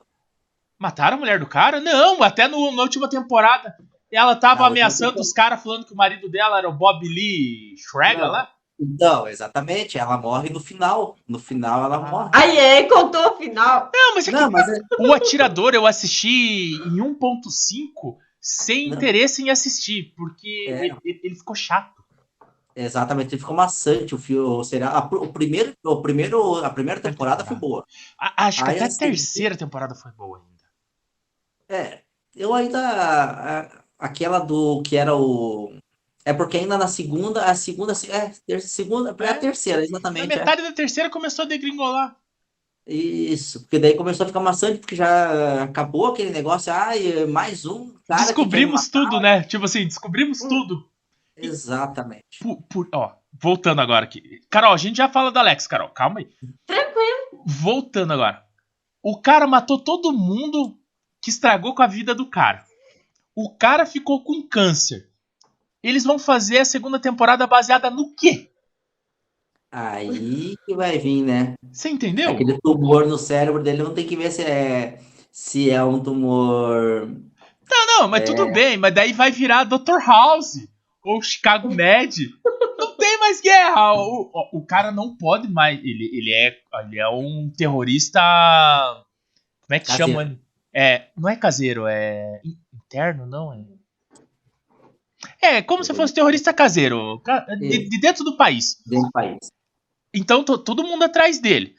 [0.79, 1.79] Mataram a mulher do cara?
[1.79, 3.75] Não, até no, na última temporada.
[4.11, 8.29] Ela tava ameaçando os caras falando que o marido dela era o Bob Lee Schrager
[8.29, 8.49] lá.
[8.79, 9.97] Não, exatamente.
[9.97, 11.15] Ela morre no final.
[11.27, 12.11] No final ela ah.
[12.11, 12.29] morre.
[12.33, 13.91] Aí, é, contou o final.
[13.93, 14.81] Não, mas, é não, mas é...
[14.99, 18.97] o atirador eu assisti em 1.5 sem não.
[18.97, 20.85] interesse em assistir, porque é.
[20.87, 22.03] ele, ele, ficou chato.
[22.75, 24.65] Exatamente, ele ficou maçante o filme.
[24.65, 27.85] Será o primeiro, o primeiro, a primeira temporada foi boa.
[28.19, 30.63] acho que Aí, até a terceira temporada foi boa ainda.
[31.69, 32.01] É,
[32.35, 35.73] eu ainda aquela do que era o
[36.25, 39.33] É porque ainda na segunda, a segunda, é, ter, segunda, é a é.
[39.35, 40.27] terceira, exatamente.
[40.27, 40.65] Na metade é.
[40.65, 42.17] da terceira começou a degringolar.
[42.85, 47.93] Isso, porque daí começou a ficar maçante, porque já acabou aquele negócio, ai, mais um
[48.05, 49.43] cara Descobrimos tudo, né?
[49.43, 50.89] Tipo assim, descobrimos hum, tudo.
[51.37, 52.39] Exatamente.
[52.41, 54.41] Por, por, ó, voltando agora aqui.
[54.49, 56.29] Carol, a gente já fala do Alex, Carol, calma aí.
[56.65, 57.43] Tranquilo.
[57.45, 58.43] Voltando agora.
[59.01, 60.77] O cara matou todo mundo
[61.21, 62.65] que estragou com a vida do cara.
[63.35, 65.09] O cara ficou com câncer.
[65.81, 68.52] Eles vão fazer a segunda temporada baseada no quê?
[69.75, 71.55] Aí que vai vir, né?
[71.71, 72.29] Você entendeu?
[72.29, 74.99] Aquele tumor no cérebro dele não tem que ver se é,
[75.31, 77.07] se é um tumor.
[77.67, 78.25] Não, não, mas é...
[78.25, 79.97] tudo bem, mas daí vai virar Dr.
[80.05, 80.67] House
[81.03, 82.29] ou Chicago Med.
[82.77, 83.93] não tem mais guerra.
[83.95, 85.79] O, o, o, cara não pode mais.
[85.79, 86.55] Ele, ele, é,
[86.85, 88.21] ele é um terrorista.
[89.63, 90.11] Como é que caseiro.
[90.11, 90.39] chama?
[90.71, 93.51] É, não é caseiro, é interno, não?
[95.41, 97.19] É, é como se fosse terrorista caseiro,
[97.59, 98.77] de, de dentro do país.
[98.85, 99.37] Dentro do país.
[100.13, 101.75] Então, todo mundo atrás dele.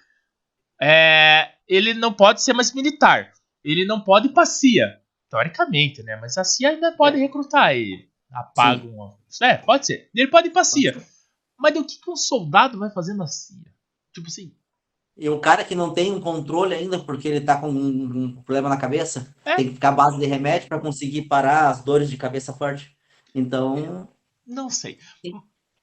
[0.80, 3.32] É, ele não pode ser mais militar.
[3.62, 5.00] Ele não pode ir pra CIA.
[5.30, 6.16] Teoricamente, né?
[6.16, 7.20] Mas a CIA ainda pode é.
[7.20, 8.08] recrutar ele.
[8.30, 9.12] Apaga um.
[9.42, 10.10] É, pode ser.
[10.14, 11.00] Ele pode ir pra CIA.
[11.58, 13.72] Mas o que, que um soldado vai fazer na CIA?
[14.12, 14.54] Tipo assim.
[15.16, 18.42] E um cara que não tem um controle ainda porque ele tá com um, um
[18.42, 19.54] problema na cabeça, é.
[19.54, 22.96] tem que ficar à base de remédio para conseguir parar as dores de cabeça forte.
[23.32, 24.08] Então.
[24.44, 24.98] Não sei.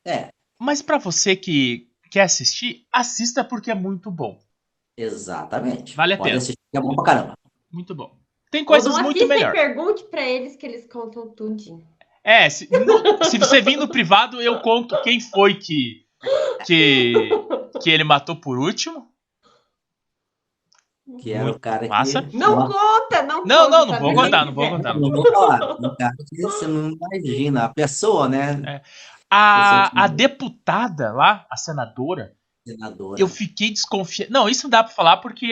[0.05, 0.27] É.
[0.59, 4.38] Mas para você que, quer assistir, assista porque é muito bom.
[4.97, 5.95] Exatamente.
[5.95, 6.38] Vale a Pode pena.
[6.38, 7.38] Assistir, é bom pra caramba.
[7.72, 8.14] Muito bom.
[8.51, 9.59] Tem coisas muito melhores.
[9.59, 11.82] pergunte para eles que eles contam tudo.
[12.22, 16.05] É, se, no, se você vir no privado, eu conto quem foi que,
[16.66, 17.14] que,
[17.82, 19.09] que ele matou por último.
[21.20, 22.22] Que era o cara Massa.
[22.22, 22.38] que.
[22.38, 24.93] Não conta, não Não, não, não vou contar, não vou contar.
[24.93, 25.78] Não vou falar.
[26.41, 28.62] Você não imagina, a pessoa, né?
[28.66, 28.82] É.
[29.34, 32.36] A, a deputada lá, a senadora,
[32.67, 33.21] senadora.
[33.21, 34.29] eu fiquei desconfiado.
[34.29, 35.47] Não, isso não dá pra falar porque,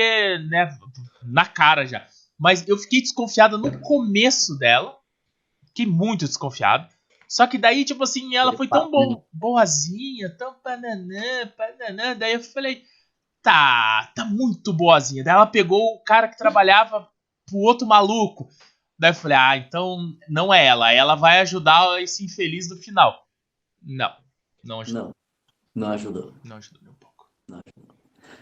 [0.49, 0.77] né,
[1.23, 2.05] na cara já.
[2.37, 4.97] Mas eu fiquei desconfiada no começo dela.
[5.67, 6.89] Fiquei muito desconfiado.
[7.27, 12.17] Só que daí, tipo assim, ela foi tão bo boazinha, tão pananã, pananã.
[12.17, 12.83] Daí eu falei,
[13.41, 15.23] tá, tá muito boazinha.
[15.23, 17.07] Daí ela pegou o cara que trabalhava
[17.45, 18.49] pro outro maluco.
[18.97, 20.91] Daí eu falei, ah, então não é ela.
[20.91, 23.28] Ela vai ajudar esse infeliz no final.
[23.81, 24.13] Não,
[24.63, 25.03] não ajudou.
[25.03, 26.33] Não, não ajudou.
[26.43, 27.29] Não ajudou nem um pouco.
[27.47, 27.95] Não ajudou.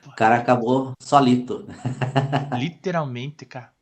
[0.05, 1.65] O cara acabou solito.
[2.57, 3.73] Literalmente, cara.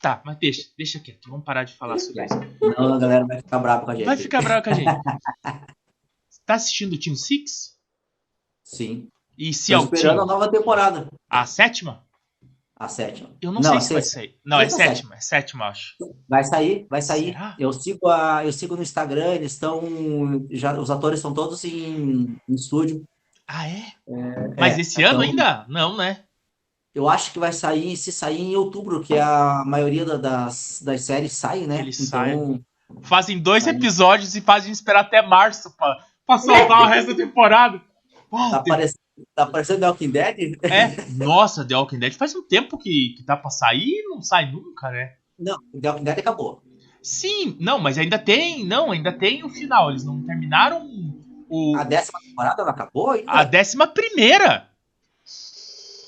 [0.00, 1.28] Tá, mas deixa, deixa quieto.
[1.28, 2.34] Vamos parar de falar sobre isso.
[2.60, 4.06] Não, a galera vai ficar brava com a gente.
[4.06, 4.86] Vai ficar brava com a gente.
[6.46, 7.76] tá assistindo o Team Six?
[8.62, 9.08] Sim.
[9.36, 10.22] E se Tô esperando team...
[10.22, 11.08] a nova temporada.
[11.28, 12.06] A sétima?
[12.78, 13.30] A sétima.
[13.42, 14.36] Eu não, não sei se vai sair.
[14.44, 15.96] Não, é sétima, é sétima, acho.
[16.28, 17.32] Vai sair, vai sair.
[17.32, 17.56] Será?
[17.58, 22.36] Eu sigo a, eu sigo no Instagram, eles estão já os atores estão todos em,
[22.48, 23.04] em estúdio.
[23.48, 23.82] Ah, é?
[24.06, 25.66] é Mas é, esse então, ano ainda?
[25.68, 26.22] Não, né?
[26.94, 31.32] Eu acho que vai sair, se sair em outubro, que a maioria das, das séries
[31.32, 31.80] sai, né?
[31.80, 32.64] Eles então, saem.
[33.02, 33.74] Fazem dois sai.
[33.74, 37.82] episódios e fazem esperar até março para soltar o resto da temporada.
[38.30, 39.00] tá, parecendo,
[39.34, 40.58] tá parecendo The Walking Dead?
[40.62, 44.22] É, nossa, The Walking Dead faz um tempo que, que tá pra sair e não
[44.22, 45.14] sai nunca, né?
[45.38, 46.62] Não, The Walking Dead acabou.
[47.02, 49.90] Sim, não, mas ainda tem, não, ainda tem o final.
[49.90, 50.86] Eles não terminaram
[51.48, 51.76] o.
[51.76, 53.30] A décima temporada não acabou ainda?
[53.30, 54.68] A décima primeira.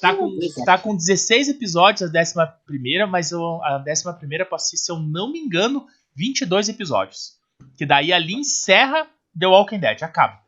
[0.00, 4.90] Tá com, tá com 16 episódios a décima primeira, mas a décima primeira passei, se
[4.90, 5.86] eu não me engano,
[6.16, 7.34] 22 episódios.
[7.76, 9.06] Que daí ali encerra
[9.38, 10.39] The Walking Dead, acaba.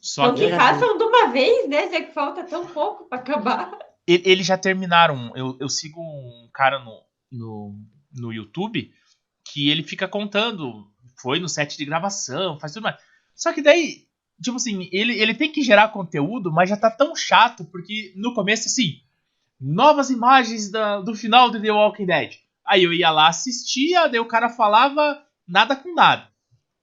[0.00, 1.90] Só então que, que façam de uma vez, né?
[1.90, 3.78] Já que falta tão pouco para acabar.
[4.06, 5.32] Eles já terminaram.
[5.36, 7.74] Eu, eu sigo um cara no, no,
[8.12, 8.90] no YouTube
[9.44, 10.90] que ele fica contando.
[11.20, 12.96] Foi no set de gravação, faz tudo mais.
[13.34, 14.08] Só que daí
[14.40, 18.34] tipo assim, ele, ele tem que gerar conteúdo, mas já tá tão chato, porque no
[18.34, 19.00] começo, assim,
[19.60, 22.34] novas imagens da, do final de The Walking Dead.
[22.64, 26.28] Aí eu ia lá assistia, daí o cara falava nada com nada.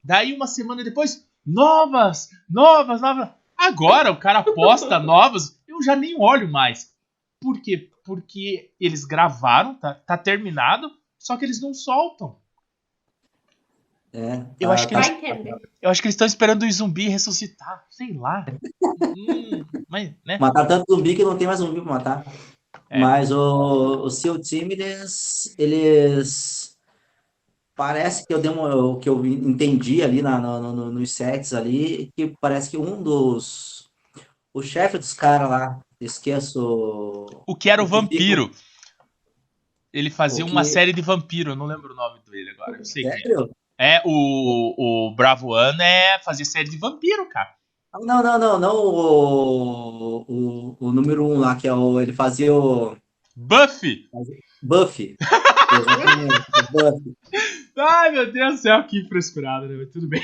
[0.03, 3.29] Daí uma semana depois, novas, novas, novas.
[3.57, 6.93] Agora o cara posta novas, eu já nem olho mais.
[7.39, 7.89] Por quê?
[8.03, 12.37] Porque eles gravaram, tá, tá terminado, só que eles não soltam.
[14.13, 15.07] É, eu, acho que eles,
[15.81, 17.85] eu acho que eles estão esperando o zumbi ressuscitar.
[17.89, 18.45] Sei lá.
[19.03, 20.37] hum, mas, né?
[20.39, 22.25] Matar tanto zumbi que não tem mais zumbi pra matar.
[22.89, 22.99] É.
[22.99, 26.74] Mas o, o seu time, eles, eles.
[27.75, 32.09] Parece que eu dei uma, que eu entendi ali na, no, no, nos sets ali,
[32.15, 33.89] que parece que um dos.
[34.53, 37.25] O chefe dos caras lá, esqueço.
[37.45, 38.49] O que era o, vampiro.
[39.91, 40.51] Ele fazia que...
[40.51, 42.77] uma série de vampiro, eu não lembro o nome dele agora.
[42.77, 43.49] Eu sei Sério?
[43.77, 47.53] É, o, o Bravo One é fazer série de vampiro, cara.
[48.01, 51.99] Não, não, não, não o, o, o número um lá, que é o.
[51.99, 52.95] Ele fazia o.
[53.35, 54.09] Buffy!
[54.63, 55.17] Buffy.
[55.79, 57.17] Exatamente, Buffy.
[57.77, 59.85] Ai, meu Deus do céu, que frescurado, né?
[59.91, 60.21] Tudo bem.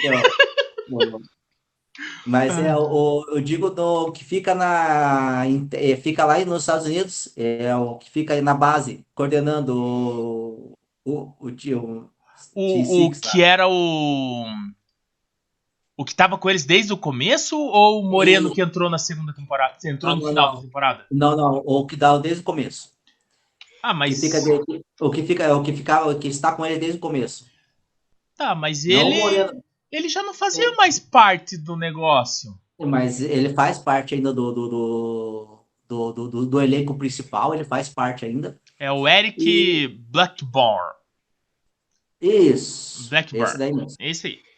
[2.25, 5.43] Mas é o, eu digo do que fica na
[5.73, 10.77] é, fica lá nos Estados Unidos, é o que fica aí na base, coordenando o
[11.03, 12.09] o, o, o,
[12.55, 14.45] o, o que era o
[15.97, 18.53] o que tava com eles desde o começo ou o Moreno o...
[18.53, 19.75] que entrou na segunda temporada?
[19.77, 20.55] Você entrou não, no final não.
[20.55, 21.05] da temporada?
[21.11, 22.90] Não, não, o que dá desde o começo.
[23.81, 26.65] Ah, mas que fica de, o que fica o que fica o que está com
[26.65, 27.49] ele desde o começo.
[28.37, 29.21] Tá, mas ele
[29.91, 32.57] ele já não fazia mais parte do negócio.
[32.79, 37.63] Mas ele faz parte ainda do, do, do, do, do, do, do elenco principal, ele
[37.63, 38.59] faz parte ainda.
[38.79, 39.87] É o Eric e...
[39.87, 40.95] Blackburn.
[42.19, 43.09] Isso.
[43.09, 43.47] Blackburn.
[43.47, 43.95] Esse daí mesmo.
[43.99, 44.50] Esse aí.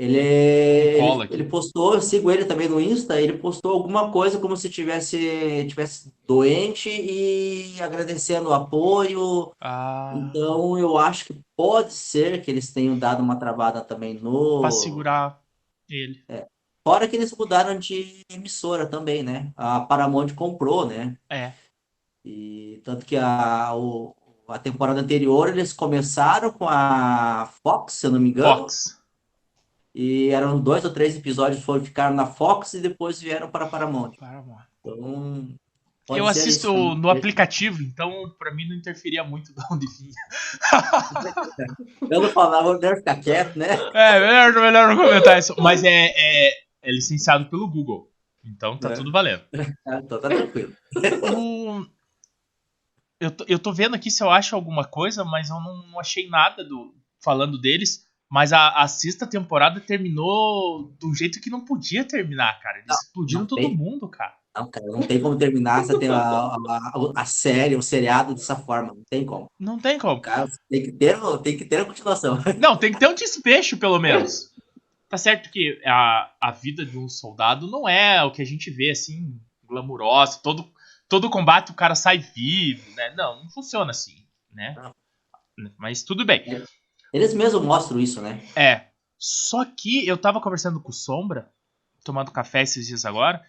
[0.00, 4.56] Ele, ele, ele, postou, eu sigo ele também no Insta, ele postou alguma coisa como
[4.56, 9.52] se tivesse, tivesse doente e agradecendo o apoio.
[9.60, 10.14] Ah.
[10.16, 14.62] Então eu acho que pode ser que eles tenham dado uma travada também no.
[14.62, 15.38] Para segurar
[15.86, 16.24] ele.
[16.26, 16.46] É.
[16.82, 19.52] Fora que eles mudaram de emissora também, né?
[19.54, 21.14] A Paramount comprou, né?
[21.28, 21.52] É.
[22.24, 24.14] E tanto que a, o,
[24.48, 28.62] a temporada anterior eles começaram com a Fox, se eu não me engano.
[28.62, 28.99] Fox.
[29.94, 33.68] E eram dois ou três episódios foram ficar na Fox e depois vieram para a
[33.68, 34.12] Paramount.
[34.16, 34.64] Paramount.
[34.80, 40.12] Então, eu assisto isso, no aplicativo, então para mim não interferia muito de onde vinha.
[42.10, 43.68] eu não falava, melhor ficar quieto, né?
[43.94, 45.54] É, melhor, melhor não comentar isso.
[45.58, 46.50] Mas é, é,
[46.82, 48.10] é licenciado pelo Google.
[48.44, 48.94] Então tá é.
[48.94, 49.42] tudo valendo.
[49.86, 50.72] então tá tranquilo.
[51.36, 51.86] O...
[53.20, 56.00] Eu, tô, eu tô vendo aqui se eu acho alguma coisa, mas eu não, não
[56.00, 58.09] achei nada do, falando deles.
[58.30, 62.76] Mas a, a sexta temporada terminou do jeito que não podia terminar, cara.
[62.76, 63.76] Eles não, explodiram não todo tem.
[63.76, 64.34] mundo, cara.
[64.54, 68.94] Não, cara, não tem como terminar essa a, a, a, série, o seriado dessa forma.
[68.94, 69.46] Não tem como.
[69.58, 70.20] Não tem como.
[70.20, 72.38] Cara, tem que ter, tem que ter a continuação.
[72.58, 74.50] Não, tem que ter um desfecho, pelo menos.
[75.08, 78.70] Tá certo que a, a vida de um soldado não é o que a gente
[78.70, 80.38] vê, assim, glamurosa.
[80.40, 80.70] Todo,
[81.08, 83.12] todo combate o cara sai vivo, né?
[83.16, 84.76] Não, não funciona assim, né?
[85.78, 86.42] Mas tudo bem.
[86.46, 86.64] É.
[87.12, 88.40] Eles mesmos mostram isso, né?
[88.56, 88.88] É.
[89.18, 91.50] Só que eu tava conversando com o Sombra,
[92.04, 93.44] tomando café esses dias agora,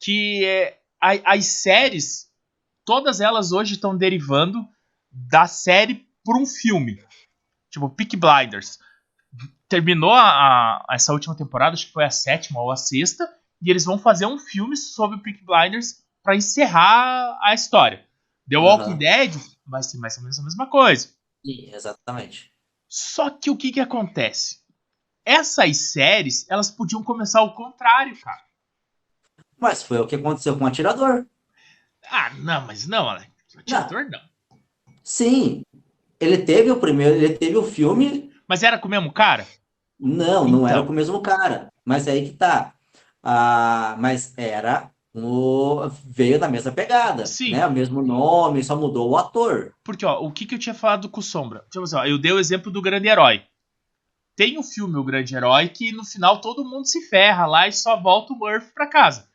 [0.00, 2.30] que é, as séries,
[2.84, 4.66] todas elas hoje estão derivando
[5.10, 7.02] da série por um filme.
[7.70, 8.78] Tipo, Peak Blinders.
[9.68, 13.28] Terminou a, a, essa última temporada, acho que foi a sétima ou a sexta,
[13.60, 18.06] e eles vão fazer um filme sobre o Peak Blinders para encerrar a história.
[18.48, 18.98] The Walking uhum.
[18.98, 19.34] Dead
[19.66, 21.08] vai ser mais ou menos a mesma coisa.
[21.44, 22.51] Sim, exatamente.
[22.94, 24.58] Só que o que que acontece?
[25.24, 28.42] Essas séries, elas podiam começar ao contrário, cara.
[29.58, 31.24] Mas foi o que aconteceu com o Atirador.
[32.10, 33.30] Ah, não, mas não, Alex.
[33.56, 34.20] O Atirador não.
[34.50, 34.58] não.
[35.02, 35.62] Sim.
[36.20, 38.30] Ele teve o primeiro, ele teve o filme.
[38.46, 39.46] Mas era com o mesmo cara?
[39.98, 40.86] Não, não era então.
[40.86, 41.72] com o mesmo cara.
[41.82, 42.74] Mas é aí que tá.
[43.22, 47.52] Ah, mas era no, veio da mesma pegada, Sim.
[47.52, 47.66] né?
[47.66, 49.74] O mesmo nome, só mudou o ator.
[49.84, 51.64] Porque, ó, o que, que eu tinha falado com o Sombra?
[51.70, 53.42] Tipo assim, ó, eu dei o exemplo do grande herói.
[54.36, 57.68] Tem o um filme O Grande Herói que no final todo mundo se ferra lá
[57.68, 59.28] e só volta o Murphy pra casa.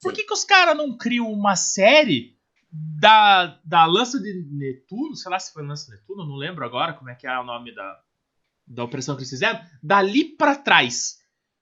[0.00, 2.36] Por que, que os caras não criam uma série
[2.72, 5.14] da, da Lança de Netuno?
[5.14, 7.44] Sei lá se foi Lança de Netuno, não lembro agora como é que é o
[7.44, 8.00] nome da,
[8.66, 9.60] da operação que eles fizeram.
[9.80, 11.18] Dali pra trás.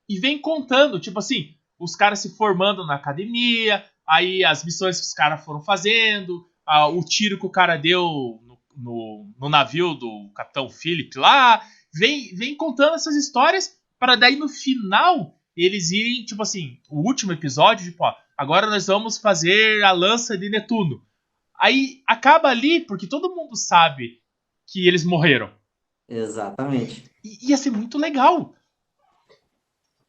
[0.08, 5.06] E vem contando, tipo assim, os caras se formando na academia, aí as missões que
[5.06, 9.94] os caras foram fazendo, a, o tiro que o cara deu no, no, no, navio
[9.94, 11.62] do Capitão Philip lá.
[11.92, 17.32] Vem, vem contando essas histórias para daí no final eles irem, tipo assim, o último
[17.32, 21.04] episódio, tipo, ó, agora nós vamos fazer a lança de Netuno.
[21.58, 24.20] Aí acaba ali, porque todo mundo sabe
[24.66, 25.52] que eles morreram.
[26.08, 27.10] Exatamente.
[27.22, 28.54] I ia ser muito legal.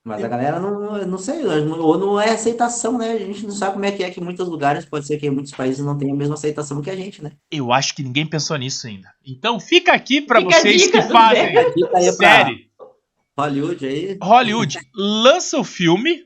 [0.03, 3.11] Mas a galera não, não sei, ou não é aceitação, né?
[3.11, 5.27] A gente não sabe como é que é que em muitos lugares, pode ser que
[5.27, 7.33] em muitos países não tenham a mesma aceitação que a gente, né?
[7.51, 9.13] Eu acho que ninguém pensou nisso ainda.
[9.23, 11.53] Então fica aqui para vocês que fazem
[12.13, 12.71] série.
[13.37, 14.17] Hollywood aí.
[14.21, 16.25] Hollywood, lança o filme,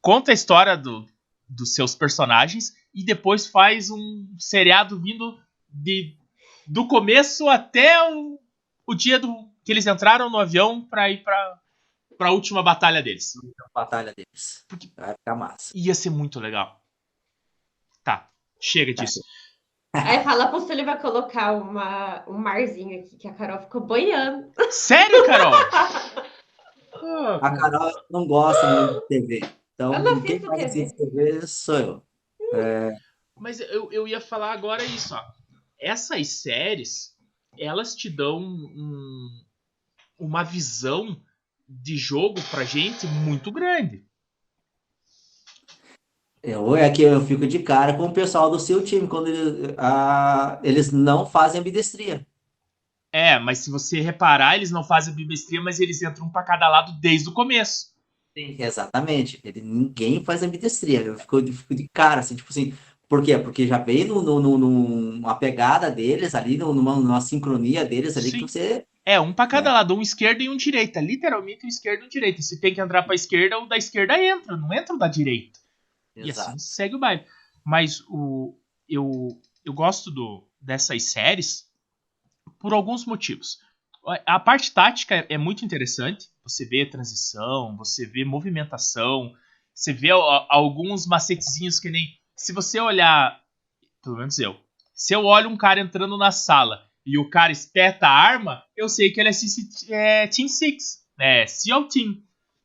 [0.00, 1.04] conta a história do,
[1.48, 5.36] dos seus personagens e depois faz um seriado vindo
[5.68, 6.16] de,
[6.64, 8.38] do começo até o,
[8.86, 9.34] o dia do,
[9.64, 11.58] que eles entraram no avião para ir para
[12.16, 13.32] pra última batalha deles.
[13.74, 14.64] Batalha deles.
[14.68, 15.72] Porque Vai ficar massa.
[15.74, 16.80] Ia ser muito legal.
[18.02, 19.02] Tá, chega tá.
[19.02, 19.20] disso.
[19.94, 24.50] Aí fala pro ele vai colocar uma, um marzinho aqui, que a Carol ficou boiando.
[24.70, 25.54] Sério, Carol?
[27.40, 29.40] a Carol não gosta muito de TV.
[29.74, 30.94] Então, quem faz TV.
[30.94, 32.06] TV sou eu.
[32.54, 32.92] É...
[33.36, 35.22] Mas eu, eu ia falar agora isso, ó.
[35.78, 37.16] Essas séries,
[37.58, 39.28] elas te dão um,
[40.18, 41.20] uma visão
[41.82, 44.04] de jogo pra gente muito grande.
[46.42, 49.74] Eu, é que eu fico de cara com o pessoal do seu time, quando ele,
[49.78, 52.26] a, eles não fazem ambidestria.
[53.10, 56.92] É, mas se você reparar, eles não fazem ambidestria, mas eles entram para cada lado
[57.00, 57.94] desde o começo.
[58.36, 59.40] Sim, exatamente.
[59.42, 61.00] Ele, ninguém faz ambidestria.
[61.00, 62.74] Eu fico, eu fico de cara, assim, tipo assim,
[63.08, 63.38] por quê?
[63.38, 68.30] Porque já veio no, no, no, numa pegada deles ali, numa, numa sincronia deles ali
[68.30, 68.38] Sim.
[68.38, 68.84] que você.
[69.04, 69.72] É, um para cada é.
[69.72, 71.00] lado, um esquerdo e um direita.
[71.00, 72.40] Literalmente um esquerdo e um direita.
[72.40, 75.58] Se tem que entrar pra esquerda, o da esquerda entra, não entra o da direita.
[76.16, 76.50] Exato.
[76.50, 77.24] E assim segue o baile.
[77.64, 79.28] Mas o, eu,
[79.64, 81.70] eu gosto do, dessas séries
[82.58, 83.58] por alguns motivos.
[84.26, 86.28] A parte tática é muito interessante.
[86.42, 89.34] Você vê transição, você vê movimentação,
[89.74, 92.08] você vê alguns macetezinhos que nem.
[92.36, 93.42] Se você olhar.
[94.02, 94.58] Pelo menos eu.
[94.94, 98.88] Se eu olho um cara entrando na sala e o cara espeta a arma, eu
[98.88, 101.04] sei que ele é, é Team 6.
[101.20, 102.22] É SEAL Team.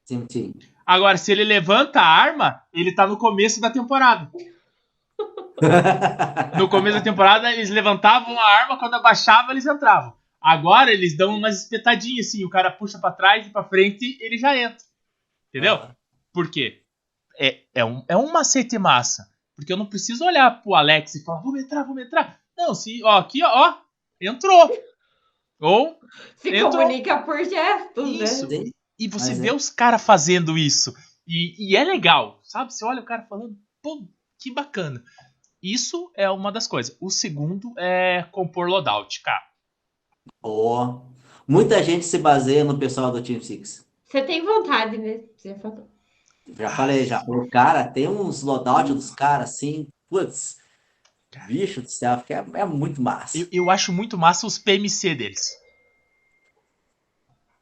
[0.08, 0.54] Team Team.
[0.86, 4.32] Agora, se ele levanta a arma, ele tá no começo da temporada.
[6.58, 10.16] no começo da temporada, eles levantavam a arma, quando abaixava, eles entravam.
[10.42, 14.38] Agora, eles dão umas espetadinhas assim, o cara puxa para trás e pra frente, ele
[14.38, 14.84] já entra.
[15.50, 15.76] Entendeu?
[15.76, 15.96] Ah.
[16.34, 16.82] Por quê?
[17.38, 19.30] É, é, um, é um macete massa.
[19.56, 22.40] Porque eu não preciso olhar pro Alex e falar, vamos entrar, vamos entrar.
[22.58, 23.89] Não, se, ó, aqui, ó, ó
[24.22, 24.72] entrou.
[25.60, 26.00] Ou.
[26.38, 26.72] Se entrou.
[26.72, 28.24] comunica por gestos, né?
[28.24, 28.48] Isso.
[28.48, 28.72] né?
[28.98, 29.54] E você Mas vê é.
[29.54, 30.94] os caras fazendo isso.
[31.28, 32.74] E, e, é legal, sabe?
[32.74, 34.08] Você olha o cara falando, pô,
[34.40, 35.04] que bacana.
[35.62, 36.98] Isso é uma das coisas.
[37.00, 39.44] O segundo é compor loadout, cara.
[40.42, 41.02] Oh.
[41.48, 43.86] Muita gente se baseia no pessoal do Team Six.
[44.06, 45.22] Você tem vontade, né?
[45.36, 45.88] Você falou.
[46.58, 47.24] Já falei, já.
[47.28, 50.58] O cara tem uns loadout dos caras assim, putz,
[51.48, 53.38] bicho do céu, é, é muito massa.
[53.38, 55.52] Eu, eu acho muito massa os PMC deles.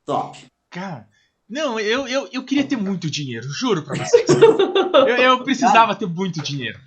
[0.06, 0.46] Top.
[0.70, 1.08] Cara,
[1.50, 4.28] não, eu, eu, eu queria ter muito dinheiro, juro pra vocês.
[4.30, 6.80] eu, eu precisava ter muito dinheiro.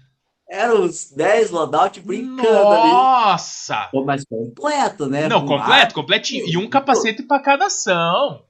[0.48, 2.82] Eram uns 10 loadout brincando Nossa!
[2.82, 2.92] ali.
[2.92, 3.90] Nossa!
[4.04, 5.28] Mas completo, né?
[5.28, 6.44] Não, completo, completinho.
[6.46, 8.44] E um capacete pra cada ação.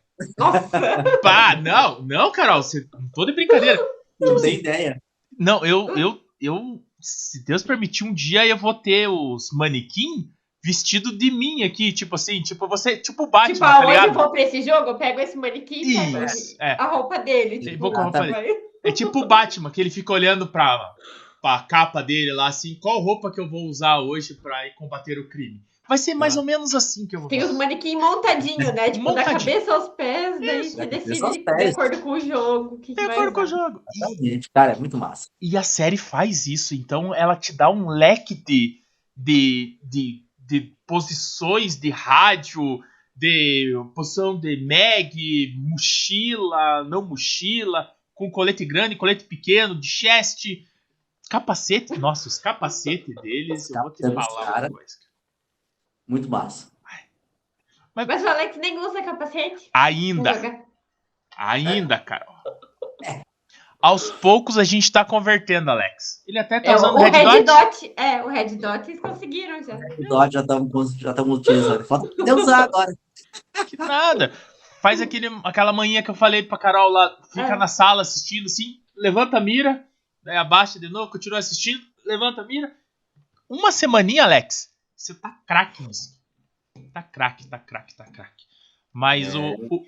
[1.23, 3.79] Pá, não, não, Carol, você não tô de brincadeira.
[4.19, 5.01] Não tem ideia.
[5.39, 10.31] Não, eu, eu, eu, se Deus permitir, um dia eu vou ter os manequim
[10.63, 14.09] vestido de mim aqui, tipo assim, tipo você, tipo o Batman, tipo, tá ligado?
[14.09, 16.27] eu vou pra esse jogo, eu pego esse manequim e pego
[16.61, 16.73] é.
[16.73, 17.59] a roupa dele.
[17.59, 20.95] Tipo, vou, como falei, é tipo o Batman, que ele fica olhando pra,
[21.41, 25.19] pra capa dele lá, assim, qual roupa que eu vou usar hoje pra ir combater
[25.19, 25.63] o crime.
[25.91, 26.41] Vai ser mais ah.
[26.41, 28.91] ou menos assim que eu vou Tem os manequim montadinho, né?
[28.91, 29.35] Tipo, montadinho.
[29.35, 32.79] da cabeça aos pés, daí você decide de acordo com o jogo.
[32.79, 33.83] Que de acordo com o jogo.
[34.21, 35.29] E, cara, é muito massa.
[35.43, 38.85] E a série faz isso, então ela te dá um leque de,
[39.17, 42.81] de, de de posições de rádio,
[43.15, 50.47] de posição de mag, mochila, não mochila, com colete grande, colete pequeno, de chest,
[51.31, 51.97] capacete.
[51.99, 55.10] Nossa, os capacetes deles, eu vou te falar uma coisa.
[56.11, 56.69] Muito massa.
[57.95, 59.71] Mas, Mas o Alex nem usa capacete?
[59.73, 60.33] Ainda.
[61.37, 62.35] Ainda, Carol.
[63.05, 63.21] É.
[63.81, 66.25] Aos poucos a gente tá convertendo, Alex.
[66.27, 67.71] Ele até tá é, usando o Red, Red Dot.
[67.71, 67.95] Dot.
[67.97, 69.77] É, o Red Dot eles conseguiram já.
[69.77, 71.85] Red Dot já estamos já utilizando.
[71.85, 72.93] Falta de usar agora.
[73.69, 74.33] Que nada.
[74.83, 77.57] Faz aquele, aquela manhã que eu falei pra Carol lá, fica é.
[77.57, 79.87] na sala assistindo assim, levanta a mira,
[80.25, 82.73] né, abaixa de novo, continua assistindo, levanta a mira.
[83.49, 84.70] Uma semaninha, Alex,
[85.01, 86.21] você tá craque nisso.
[86.93, 88.45] Tá craque, tá craque, tá craque.
[88.93, 89.39] Mas é.
[89.39, 89.87] o, o,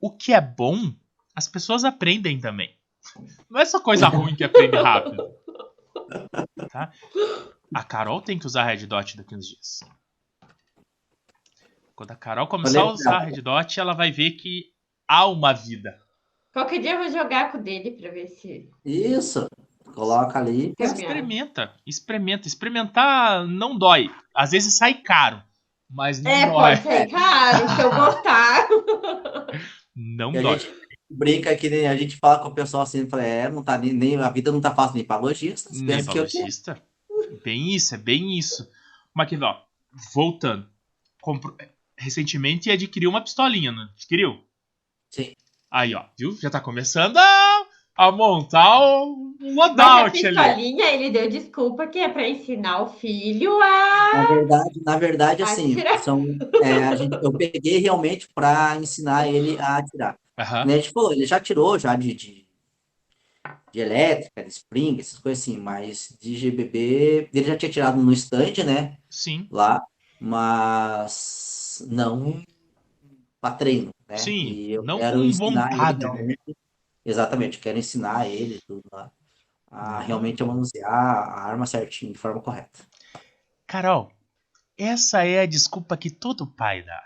[0.00, 0.94] o que é bom,
[1.34, 2.74] as pessoas aprendem também.
[3.50, 5.28] Não é só coisa ruim que aprende rápido.
[6.70, 6.92] Tá?
[7.74, 9.80] A Carol tem que usar Red Dot daqui uns dias.
[11.94, 14.72] Quando a Carol começar a usar Red Dot, ela vai ver que
[15.08, 15.98] há uma vida.
[16.52, 18.70] Qualquer dia eu vou jogar com o dele pra ver se.
[18.84, 19.46] Isso.
[19.94, 20.74] Coloca ali.
[20.78, 21.74] Experimenta.
[21.86, 22.46] Experimenta.
[22.46, 24.10] Experimentar não dói.
[24.36, 25.42] Às vezes sai caro.
[25.90, 26.72] Mas não é, dói.
[26.72, 28.68] É, pode sair caro se eu gostar.
[29.96, 30.56] Não e dói.
[30.56, 30.74] A gente,
[31.08, 33.94] brinca que nem a gente fala com o pessoal assim, fala, é, não tá nem,
[33.94, 35.70] nem a vida não tá fácil nem para lojista.
[35.72, 36.82] Nem para lojista.
[37.42, 38.68] Bem isso, é bem isso.
[39.14, 39.56] Mas aqui, ó,
[40.12, 40.68] voltando.
[41.22, 41.56] Compro...
[41.96, 44.44] Recentemente adquiriu uma pistolinha, não adquiriu?
[45.10, 45.32] Sim.
[45.70, 46.36] Aí, ó, viu?
[46.36, 47.45] Já tá começando a
[47.96, 50.94] a montar um loadout Mas a pistolinha, ali.
[50.94, 54.10] ele deu desculpa que é para ensinar o filho a.
[54.12, 56.24] Na verdade, na verdade assim, são,
[56.62, 60.18] é, gente, eu peguei realmente para ensinar ele a atirar.
[60.38, 60.64] Uhum.
[60.66, 62.46] Né, a gente falou, ele já tirou já de, de,
[63.72, 68.12] de, elétrica, de spring, essas coisas assim, mas de GBB, ele já tinha tirado no
[68.12, 68.98] stand, né?
[69.08, 69.48] Sim.
[69.50, 69.82] Lá,
[70.20, 72.42] mas não
[73.40, 74.16] para treino, né?
[74.18, 76.54] Sim, e eu não quero ensinar vontade, ele, né?
[77.06, 79.12] Exatamente, quero ensinar ele tudo lá
[79.70, 82.80] a realmente manusear a arma certinho, de forma correta.
[83.66, 84.10] Carol,
[84.76, 87.02] essa é a desculpa que todo pai dá.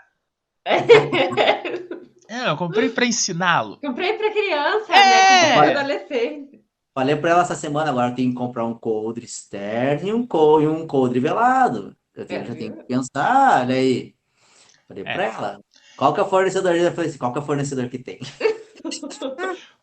[2.27, 3.79] é, eu comprei para ensiná-lo.
[3.79, 4.95] Comprei para criança, é.
[4.95, 5.55] né?
[5.55, 6.63] Para adolescente.
[6.93, 10.61] Falei para ela essa semana agora tem que comprar um coldre externo e um, co
[10.61, 11.95] e um coldre velado.
[12.13, 12.45] Eu tenho, é.
[12.45, 14.13] já tenho que pensar, olha aí.
[14.87, 15.13] Falei é.
[15.13, 15.61] para ela.
[15.95, 16.75] Qual que é o fornecedor?
[16.75, 18.19] Eu falei assim, qual que é o fornecedor que tem?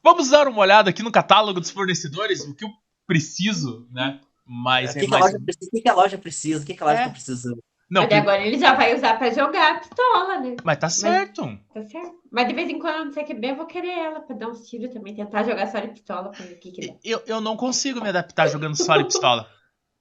[0.03, 2.71] Vamos dar uma olhada aqui no catálogo dos fornecedores, o que eu
[3.07, 4.21] preciso, né?
[4.47, 5.33] Mas o que, é mais...
[5.33, 6.63] que, precisa, que, a loja precisa?
[6.63, 7.09] O que, a loja é.
[7.09, 7.55] precisa?
[7.91, 10.57] Não, Mas agora ele já vai usar pra jogar a pistola, né?
[10.63, 11.47] Mas tá certo.
[11.47, 12.19] Mas, tá certo.
[12.31, 14.49] Mas de vez em quando, não sei que bem, eu vou querer ela pra dar
[14.49, 16.95] uns tiros também, tentar jogar só de pistola pra ver o que, que dá.
[17.03, 19.49] Eu, eu não consigo me adaptar jogando só de pistola.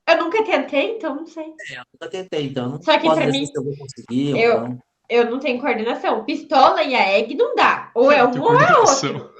[0.09, 1.53] Eu nunca tentei, então não sei.
[1.69, 4.37] É, eu nunca tentei, então não Só que pra mim, eu vou conseguir.
[4.37, 4.79] Eu, não.
[5.09, 6.23] Eu não tenho coordenação.
[6.25, 7.91] Pistola e a egg não dá.
[7.93, 9.33] Ou é um ou é outro.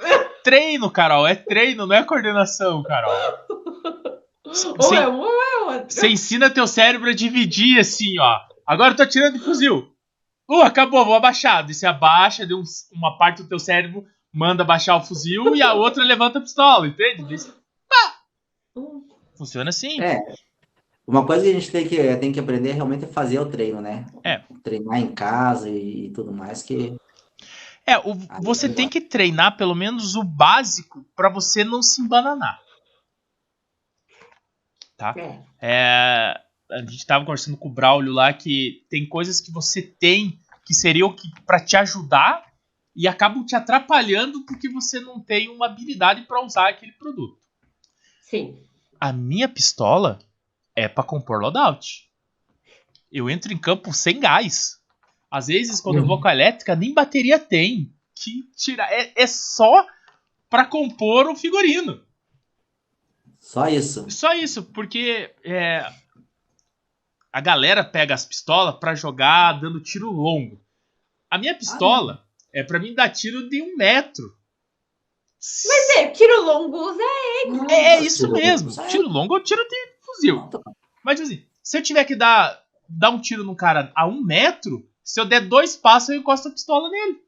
[0.44, 1.28] treino, Carol.
[1.28, 3.12] É treino, não é coordenação, Carol.
[4.80, 5.90] Ou é um ou é outro.
[5.90, 8.40] Você ensina teu cérebro a dividir assim, ó.
[8.66, 9.92] Agora eu tô tirando de fuzil.
[10.50, 11.68] Uh, acabou, vou abaixar.
[11.68, 12.64] você abaixa, deu
[12.94, 16.88] uma parte do teu cérebro, manda baixar o fuzil e a outra levanta a pistola,
[16.88, 17.26] entende?
[17.26, 17.54] Diz,
[19.38, 20.02] Funciona assim.
[20.02, 20.24] É.
[21.08, 23.80] Uma coisa que a gente tem que, tem que aprender realmente é fazer o treino,
[23.80, 24.06] né?
[24.24, 24.42] É.
[24.62, 26.98] Treinar em casa e, e tudo mais que
[27.88, 32.60] é, o, você tem que treinar pelo menos o básico para você não se embananar.
[34.98, 35.16] Tá?
[35.18, 35.44] É.
[35.62, 40.38] é, a gente tava conversando com o Braulio lá que tem coisas que você tem
[40.66, 42.46] que seriam que para te ajudar
[42.94, 47.40] e acabam te atrapalhando porque você não tem uma habilidade para usar aquele produto.
[48.24, 48.62] Sim.
[49.00, 50.20] A minha pistola
[50.78, 52.08] é para compor loadout.
[53.12, 54.78] Eu entro em campo sem gás.
[55.30, 56.04] Às vezes, quando uhum.
[56.04, 57.92] eu vou com a elétrica, nem bateria tem.
[58.14, 58.88] Que tirar.
[58.94, 59.88] É, é só
[60.48, 62.06] para compor o figurino.
[63.40, 64.10] Só isso.
[64.12, 65.84] Só isso, porque é,
[67.34, 70.62] a galera pega as pistolas para jogar dando tiro longo.
[71.30, 74.38] A minha pistola ah, é para mim dar tiro de um metro.
[75.40, 77.04] Mas é, tiro longo usa
[77.70, 78.72] É, é isso mesmo.
[78.88, 80.50] Tiro longo é tiro de fuzil.
[81.04, 84.90] Mas assim, se eu tiver que dar, dar um tiro no cara a um metro,
[85.04, 87.22] se eu der dois passos, eu encosto a pistola nele.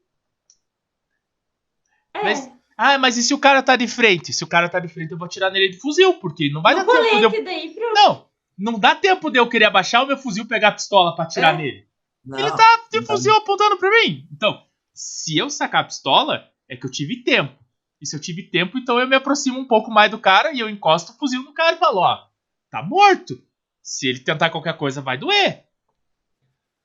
[2.14, 2.22] É.
[2.22, 4.32] Mas, ah, mas e se o cara tá de frente?
[4.32, 6.74] Se o cara tá de frente, eu vou atirar nele de fuzil, porque não vai
[6.74, 7.44] no dar tempo de eu...
[7.44, 8.26] daí, Não,
[8.58, 11.24] não dá tempo de eu querer abaixar o meu fuzil e pegar a pistola pra
[11.24, 11.58] atirar é.
[11.58, 11.86] nele.
[12.24, 14.26] Não, Ele tá de fuzil apontando pra mim.
[14.32, 14.62] Então,
[14.92, 17.58] se eu sacar a pistola, é que eu tive tempo.
[18.00, 20.60] E se eu tive tempo, então eu me aproximo um pouco mais do cara e
[20.60, 22.29] eu encosto o fuzil no cara e falo, ó,
[22.70, 23.42] tá morto.
[23.82, 25.64] Se ele tentar qualquer coisa, vai doer.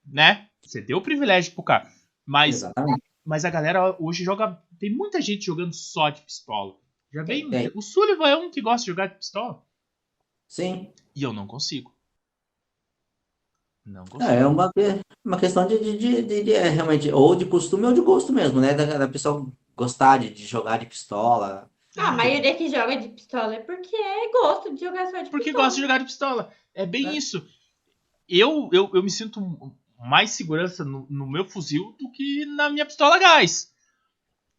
[0.06, 0.50] Né?
[0.64, 1.92] Você deu o privilégio pro cara.
[2.26, 2.64] Mas,
[3.24, 4.62] mas a galera hoje joga.
[4.80, 6.76] Tem muita gente jogando só de pistola.
[7.14, 7.50] Já vem.
[7.50, 7.72] Tem.
[7.76, 9.64] O Sullivan é um que gosta de jogar de pistola.
[10.48, 10.92] Sim.
[11.16, 11.96] E eu não consigo.
[13.86, 14.32] Não consigo.
[14.32, 14.72] É, é uma,
[15.24, 18.34] uma questão de, de, de, de, de é, realmente, ou de costume ou de gosto
[18.34, 18.74] mesmo, né?
[18.74, 21.70] Da, da pessoa gostar de, de jogar de pistola.
[21.98, 25.30] Ah, a maioria que joga de pistola é porque é gosto de jogar só de
[25.30, 25.32] porque pistola.
[25.32, 26.54] Porque gosta de jogar de pistola.
[26.74, 27.14] É bem é.
[27.14, 27.48] isso.
[28.28, 29.42] Eu, eu, eu me sinto
[30.00, 33.72] mais segurança no, no, meu fuzil do que na minha pistola a gás.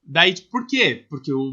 [0.02, 1.04] Daí, por quê?
[1.08, 1.52] Porque o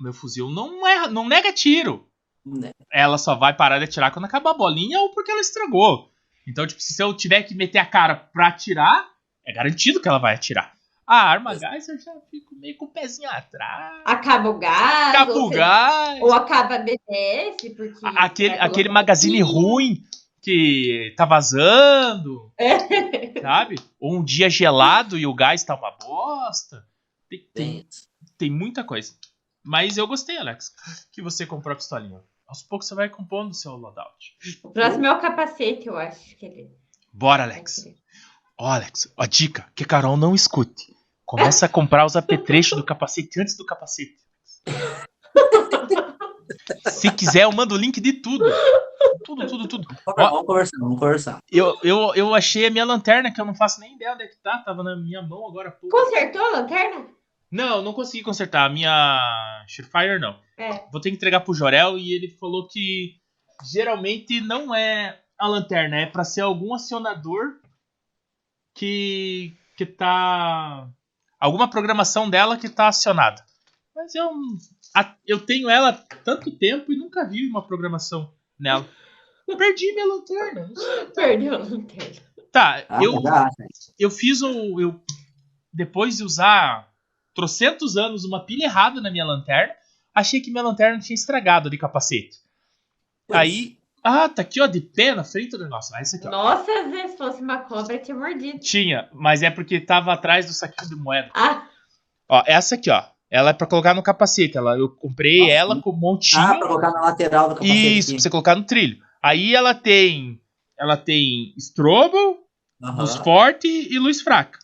[0.00, 2.08] meu fuzil não, é, não nega tiro.
[2.44, 2.72] Né.
[2.90, 6.10] Ela só vai parar de atirar quando acabar a bolinha ou porque ela estragou.
[6.46, 9.08] Então, tipo, se eu tiver que meter a cara pra atirar,
[9.46, 10.71] é garantido que ela vai atirar.
[11.06, 14.02] A arma gás eu já fico meio com o pezinho atrás.
[14.04, 15.08] Acaba o gás.
[15.14, 16.22] Acaba o gás.
[16.22, 18.06] Ou acaba a BTS, porque.
[18.16, 20.02] Aquele, aquele magazine ruim
[20.42, 23.40] que tá vazando, é.
[23.40, 23.76] sabe?
[23.98, 26.84] Ou um dia gelado e o gás tá uma bosta.
[27.28, 27.86] Tem, tem,
[28.36, 29.14] tem, muita coisa.
[29.64, 30.74] Mas eu gostei, Alex,
[31.12, 32.20] que você comprou a pistolinha.
[32.46, 34.36] Aos poucos você vai compondo o seu loadout.
[34.64, 36.70] O próximo é o capacete, eu acho que ele.
[37.12, 37.86] Bora, Alex.
[38.62, 40.94] Ó, Alex, a dica que a Carol não escute.
[41.26, 44.14] Começa a comprar os apetrechos do capacete antes do capacete.
[46.86, 48.44] Se quiser, eu mando o link de tudo.
[49.24, 49.88] Tudo, tudo, tudo.
[50.16, 51.38] Vamos conversar, vamos conversar.
[51.50, 54.28] Eu, eu, eu achei a minha lanterna, que eu não faço nem ideia onde é
[54.28, 54.58] que tá.
[54.58, 55.76] Tava na minha mão agora.
[55.90, 57.08] Consertou a lanterna?
[57.50, 58.66] Não, não consegui consertar.
[58.66, 60.38] A minha Surefire não.
[60.56, 60.84] É.
[60.92, 63.16] Vou ter que entregar pro Jorel e ele falou que
[63.72, 67.60] geralmente não é a lanterna, é para ser algum acionador
[68.74, 70.88] que que tá
[71.40, 73.44] alguma programação dela que tá acionada.
[73.94, 74.30] Mas eu
[75.26, 78.88] eu tenho ela há tanto tempo e nunca vi uma programação nela.
[79.56, 80.70] Perdi minha lanterna.
[81.14, 82.22] Perdeu a lanterna.
[82.50, 83.14] Tá, ah, eu,
[83.98, 84.80] eu fiz o.
[84.80, 85.02] Eu,
[85.72, 86.88] depois de usar
[87.34, 89.74] trocentos anos uma pilha errada na minha lanterna,
[90.14, 92.38] achei que minha lanterna tinha estragado de capacete.
[93.26, 93.40] Pois.
[93.40, 93.81] Aí.
[94.02, 95.94] Ah, tá aqui, ó, de pé na frente do negócio.
[95.94, 96.30] Ah, esse aqui, ó.
[96.30, 98.58] Nossa, às vezes fosse uma cobra, tinha mordido.
[98.58, 101.30] Tinha, mas é porque tava atrás do saquinho de moeda.
[101.34, 101.68] Ah.
[102.28, 103.04] Ó, essa aqui, ó.
[103.30, 104.58] Ela é pra colocar no capacete.
[104.58, 105.52] Ela, eu comprei Nossa.
[105.52, 106.42] ela com um montinho.
[106.42, 107.98] Ah, pra colocar na lateral do capacete.
[107.98, 109.02] Isso, pra você colocar no trilho.
[109.22, 110.40] Aí ela tem.
[110.78, 112.16] Ela tem strobo,
[112.80, 112.96] uhum.
[112.96, 114.58] luz forte e luz fraca.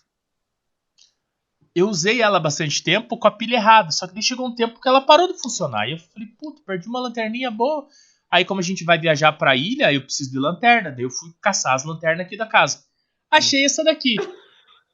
[1.75, 4.81] Eu usei ela bastante tempo com a pilha errada, só que daí chegou um tempo
[4.81, 5.87] que ela parou de funcionar.
[5.87, 7.87] E eu falei, puta, perdi uma lanterninha boa.
[8.31, 10.91] Aí, como a gente vai viajar pra ilha, eu preciso de lanterna.
[10.91, 12.85] Daí eu fui caçar as lanternas aqui da casa.
[13.31, 14.17] Achei essa daqui.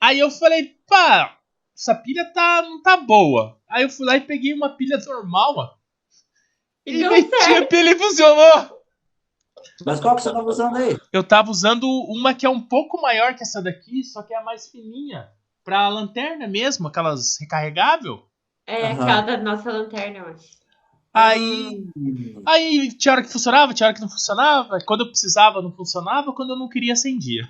[0.01, 1.37] Aí eu falei, pá,
[1.77, 3.59] essa pilha tá, não tá boa.
[3.69, 5.75] Aí eu fui lá e peguei uma pilha normal, ó.
[6.87, 8.85] E, e meti a pilha e funcionou.
[9.85, 10.97] Mas qual que você tava usando aí?
[11.13, 14.37] Eu tava usando uma que é um pouco maior que essa daqui, só que é
[14.37, 15.29] a mais fininha.
[15.65, 18.29] Pra lanterna mesmo, aquelas recarregável.
[18.67, 19.03] É, uhum.
[19.03, 20.64] aquela da nossa lanterna, eu acho.
[21.15, 21.87] Aí,
[22.45, 24.79] aí tinha hora que funcionava, tinha hora que não funcionava.
[24.85, 26.33] Quando eu precisava, não funcionava.
[26.33, 27.47] Quando eu não queria, acendia.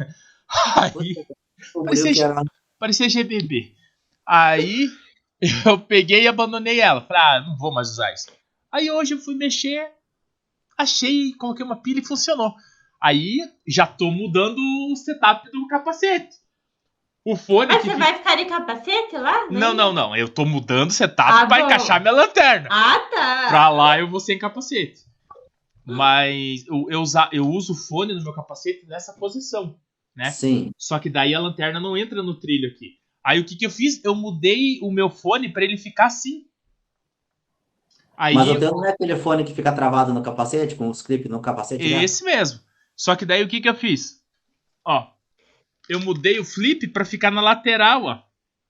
[0.77, 1.27] Aí,
[1.73, 2.35] parecia,
[2.79, 3.73] parecia GBB.
[4.27, 4.89] Aí
[5.65, 7.01] eu peguei e abandonei ela.
[7.01, 8.31] Falei, ah, não vou mais usar isso.
[8.71, 9.91] Aí hoje eu fui mexer,
[10.77, 12.55] achei, coloquei uma pilha e funcionou.
[13.03, 16.37] Aí já tô mudando o setup do capacete.
[17.25, 17.69] O fone.
[17.73, 17.99] Mas você fica...
[17.99, 19.47] vai ficar de capacete lá?
[19.51, 20.15] Não, não, não.
[20.15, 21.65] Eu tô mudando o setup ah, pra bom.
[21.65, 22.69] encaixar minha lanterna.
[22.71, 23.47] Ah, tá.
[23.49, 25.05] Pra lá eu vou sem capacete.
[25.87, 29.79] Mas eu, eu, usa, eu uso o fone no meu capacete nessa posição,
[30.15, 30.31] né?
[30.31, 30.71] Sim.
[30.79, 32.99] Só que daí a lanterna não entra no trilho aqui.
[33.25, 34.05] Aí o que, que eu fiz?
[34.05, 36.47] Eu mudei o meu fone para ele ficar assim.
[38.17, 41.03] Aí Mas o teu não é aquele fone que fica travado no capacete, com os
[41.03, 41.83] clipes no capacete?
[41.83, 42.05] Né?
[42.05, 42.37] Esse né?
[42.37, 42.61] mesmo.
[42.95, 44.23] Só que daí o que, que eu fiz?
[44.85, 45.14] Ó,
[45.89, 48.23] eu mudei o flip para ficar na lateral, ó.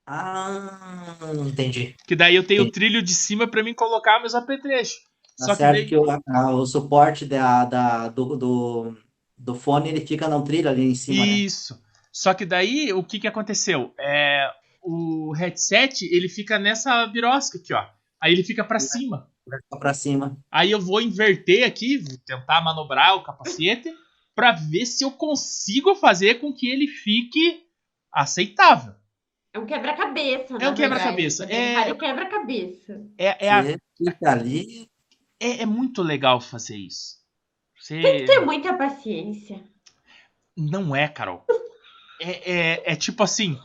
[0.06, 1.94] Ah, entendi.
[2.06, 2.68] Que daí eu tenho entendi.
[2.68, 4.96] o trilho de cima para mim colocar meus apetrechos.
[5.38, 5.88] Tá Só certo que, daí...
[5.88, 8.96] que o, a, o suporte da, da, do, do,
[9.36, 11.24] do fone ele fica no trilho ali em cima.
[11.24, 11.32] Né?
[11.32, 11.74] Isso.
[11.74, 11.80] Né?
[12.12, 13.92] Só que daí o que, que aconteceu?
[13.98, 14.48] É,
[14.82, 17.84] o headset ele fica nessa birosca aqui, ó.
[18.20, 19.28] Aí ele fica para cima.
[19.70, 20.38] Para cima.
[20.50, 23.92] Aí eu vou inverter aqui, vou tentar manobrar o capacete
[24.34, 27.64] para ver se eu consigo fazer com que ele fique
[28.12, 28.94] aceitável.
[29.52, 30.56] É um quebra-cabeça.
[30.60, 31.44] É um quebra-cabeça.
[31.44, 33.06] É um quebra-cabeça.
[33.16, 33.62] É, é, a...
[34.32, 34.90] ali.
[35.38, 37.18] É, é, muito legal fazer isso.
[37.78, 38.00] Você...
[38.00, 39.62] Tem que ter muita paciência.
[40.56, 41.44] Não é, Carol.
[42.20, 43.58] é, é, é tipo assim.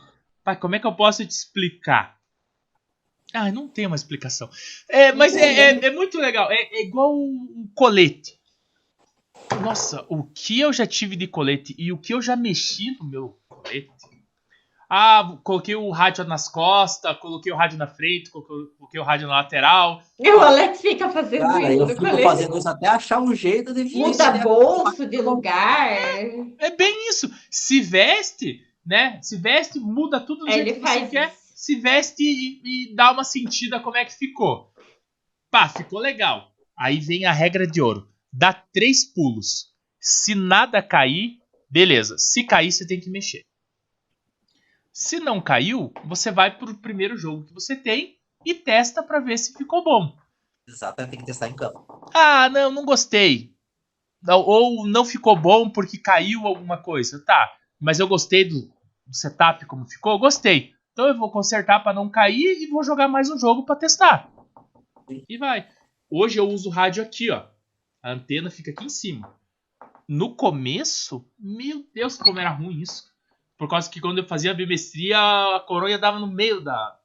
[0.44, 2.20] Pai, como é que eu posso te explicar?
[3.32, 4.48] Ah, não tem uma explicação.
[4.88, 6.50] É, mas é, é, é muito legal.
[6.50, 8.39] É, é igual um colete.
[9.58, 13.06] Nossa, o que eu já tive de colete e o que eu já mexi no
[13.06, 13.90] meu colete.
[14.92, 19.34] Ah, coloquei o rádio nas costas, coloquei o rádio na frente, coloquei o rádio na
[19.34, 20.02] lateral.
[20.18, 21.82] E o Alex fica fazendo Cara, isso.
[21.82, 22.22] Eu fico colete.
[22.24, 25.92] fazendo isso até achar um jeito de Muda bolso de lugar.
[25.92, 27.30] É, é, bem isso.
[27.48, 29.20] Se veste, né?
[29.22, 31.10] Se veste, muda tudo do é, jeito que você isso.
[31.10, 31.32] quer.
[31.54, 34.72] Se veste e, e dá uma sentida como é que ficou.
[35.52, 36.50] Pá, ficou legal.
[36.76, 38.09] Aí vem a regra de ouro.
[38.32, 39.72] Dá três pulos.
[40.00, 41.38] Se nada cair,
[41.68, 42.16] beleza.
[42.18, 43.44] Se cair, você tem que mexer.
[44.92, 49.38] Se não caiu, você vai pro primeiro jogo que você tem e testa para ver
[49.38, 50.16] se ficou bom.
[50.66, 52.10] Exato, tem que testar em campo.
[52.14, 53.54] Ah, não, não gostei.
[54.28, 57.22] Ou não ficou bom porque caiu alguma coisa.
[57.24, 58.70] Tá, mas eu gostei do,
[59.12, 60.72] setup como ficou, gostei.
[60.92, 64.30] Então eu vou consertar para não cair e vou jogar mais um jogo para testar.
[65.28, 65.68] E vai.
[66.10, 67.46] Hoje eu uso o rádio aqui, ó.
[68.02, 69.34] A antena fica aqui em cima.
[70.08, 73.10] No começo, meu Deus, como era ruim isso.
[73.56, 76.98] Por causa que quando eu fazia a bimestria, a coronha dava no meio da,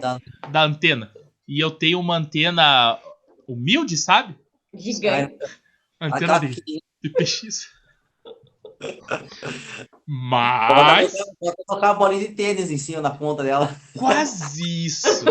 [0.00, 1.12] da, da antena.
[1.48, 3.00] E eu tenho uma antena
[3.48, 4.38] humilde, sabe?
[4.72, 5.36] Gigante.
[6.00, 6.62] Antena de,
[7.02, 7.70] de PX.
[10.06, 11.12] Mas.
[11.40, 13.74] Pode colocar uma bolinha de tênis em cima na ponta dela.
[13.98, 15.24] Quase isso!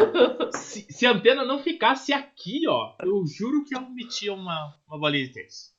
[0.53, 4.99] se, se, a antena não ficasse aqui, ó, eu juro que eu metia uma, uma
[4.99, 5.73] bolinha de tênis.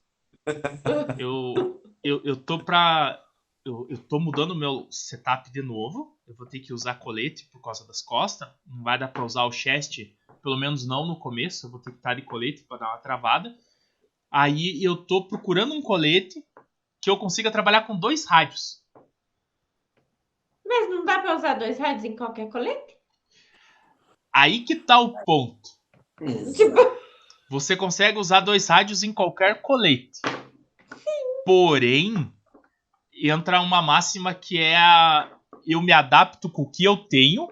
[1.19, 3.21] Eu, eu, eu tô pra
[3.65, 6.17] eu, eu tô mudando o meu setup de novo.
[6.27, 8.49] Eu vou ter que usar colete por causa das costas.
[8.67, 10.01] Não vai dar pra usar o chest,
[10.43, 11.67] pelo menos não no começo.
[11.67, 13.57] Eu vou ter que estar de colete para dar uma travada.
[14.31, 16.45] Aí eu tô procurando um colete
[17.05, 18.83] que eu consiga trabalhar com dois rádios.
[20.65, 22.97] Mas não dá pra usar dois rádios em qualquer colete?
[24.33, 25.69] Aí que tá o ponto.
[26.57, 26.81] Tipo,
[27.51, 30.23] Você consegue usar dois rádios em qualquer colete.
[31.45, 32.33] Porém,
[33.13, 35.31] entra uma máxima que é a
[35.67, 37.51] eu me adapto com o que eu tenho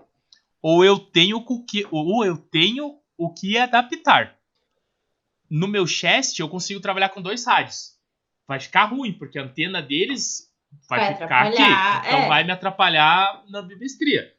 [0.63, 4.39] ou eu tenho com o que ou eu tenho o que adaptar.
[5.51, 7.92] No meu chest eu consigo trabalhar com dois rádios.
[8.47, 10.51] Vai ficar ruim porque a antena deles
[10.89, 11.63] vai, Vai ficar aqui,
[12.09, 12.29] então é.
[12.29, 14.33] vai me atrapalhar na bibestria.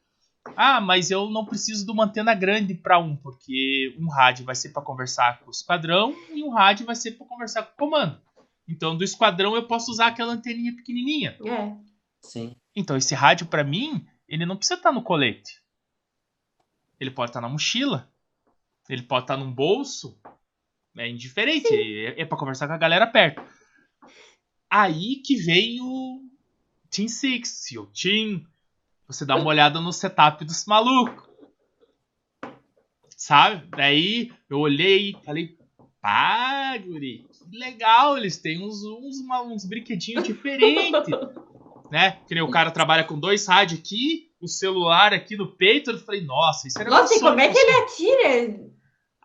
[0.55, 4.55] Ah, mas eu não preciso de uma antena grande para um, porque um rádio vai
[4.55, 7.89] ser para conversar com o esquadrão e um rádio vai ser para conversar com o
[7.89, 8.19] comando.
[8.67, 11.37] Então, do esquadrão eu posso usar aquela anteninha pequenininha.
[11.45, 11.93] é.
[12.21, 12.55] Sim.
[12.75, 15.61] Então, esse rádio para mim, ele não precisa estar no colete.
[16.99, 18.09] Ele pode estar na mochila.
[18.89, 20.17] Ele pode estar num bolso.
[20.97, 21.67] É indiferente.
[21.73, 23.43] É, é para conversar com a galera perto.
[24.75, 26.19] Aí que vem o
[26.89, 28.43] Team Six, o Team.
[29.05, 31.29] Você dá uma olhada no setup dos malucos.
[33.15, 33.67] Sabe?
[33.67, 35.55] Daí eu olhei e falei,
[36.01, 41.07] pá, guri, que legal, eles têm uns, uns, uns brinquedinhos diferentes.
[41.91, 42.17] né?
[42.27, 45.91] Que nem o cara trabalha com dois rádios aqui, o celular aqui no peito.
[45.91, 48.72] Eu falei, nossa, isso era Nossa, e como é que ele atira?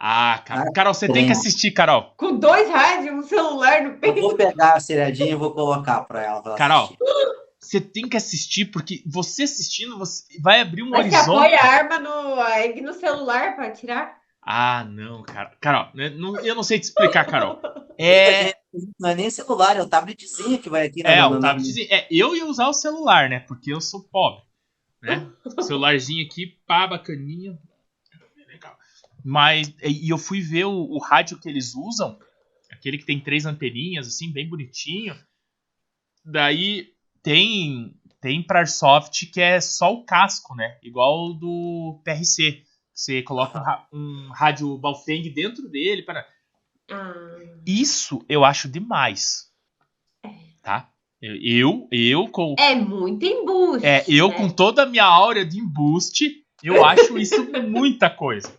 [0.00, 0.62] Ah, cara.
[0.68, 1.26] Ah, Carol, você tem tem.
[1.26, 2.12] que assistir, Carol.
[2.16, 4.20] Com dois rádios, um celular no Eu peito.
[4.20, 6.40] vou pegar a ceradinha e vou colocar pra ela.
[6.42, 6.98] pra Carol, assistir.
[7.60, 11.36] Você tem que assistir, porque você assistindo, você vai abrir um Mas você horizonte.
[11.54, 14.16] apoia a arma no, a egg no celular pra atirar?
[14.40, 15.52] Ah, não, cara.
[15.60, 17.60] Carol, né, não- eu não sei te explicar, Carol.
[17.98, 18.54] É,
[19.00, 21.88] Não é nem celular, é o tabletzinho que vai aqui na é, o na- tablet,
[21.92, 23.40] é, eu ia usar o celular, né?
[23.40, 24.42] Porque eu sou pobre,
[25.02, 25.26] né?
[25.60, 27.58] Celularzinho aqui, pá, bacaninha.
[29.24, 32.18] Mas, e eu fui ver o, o rádio que eles usam,
[32.70, 35.16] aquele que tem três anteninhas, assim, bem bonitinho.
[36.24, 36.92] Daí
[37.22, 40.76] tem tem pra Airsoft que é só o casco, né?
[40.82, 42.62] Igual o do PRC.
[42.92, 46.26] Você coloca um, um rádio Baofeng dentro dele para
[46.90, 47.14] Ah,
[47.66, 49.48] isso eu acho demais.
[50.62, 50.90] Tá?
[51.20, 53.86] Eu, eu, eu com, é muito embuste.
[53.86, 54.36] é, eu né?
[54.36, 58.56] com toda a minha áurea de embuste, eu acho isso muita coisa.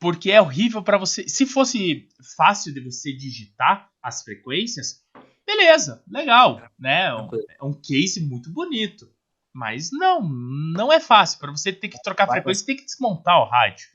[0.00, 1.28] Porque é horrível pra você.
[1.28, 5.04] Se fosse fácil de você digitar as frequências,
[5.44, 7.06] beleza, legal, né?
[7.06, 7.30] É um,
[7.60, 9.10] é um case muito bonito.
[9.52, 11.40] Mas não, não é fácil.
[11.40, 13.88] Pra você ter que trocar Vai, frequência, tem que desmontar o rádio.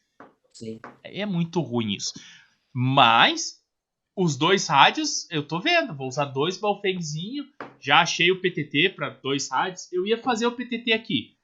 [0.52, 0.80] Sim.
[1.04, 2.14] É muito ruim isso.
[2.74, 3.64] Mas
[4.16, 5.96] os dois rádios, eu tô vendo.
[5.96, 7.46] Vou usar dois Balfengzinho.
[7.80, 9.92] Já achei o PTT para dois rádios.
[9.92, 11.38] Eu ia fazer o PTT aqui.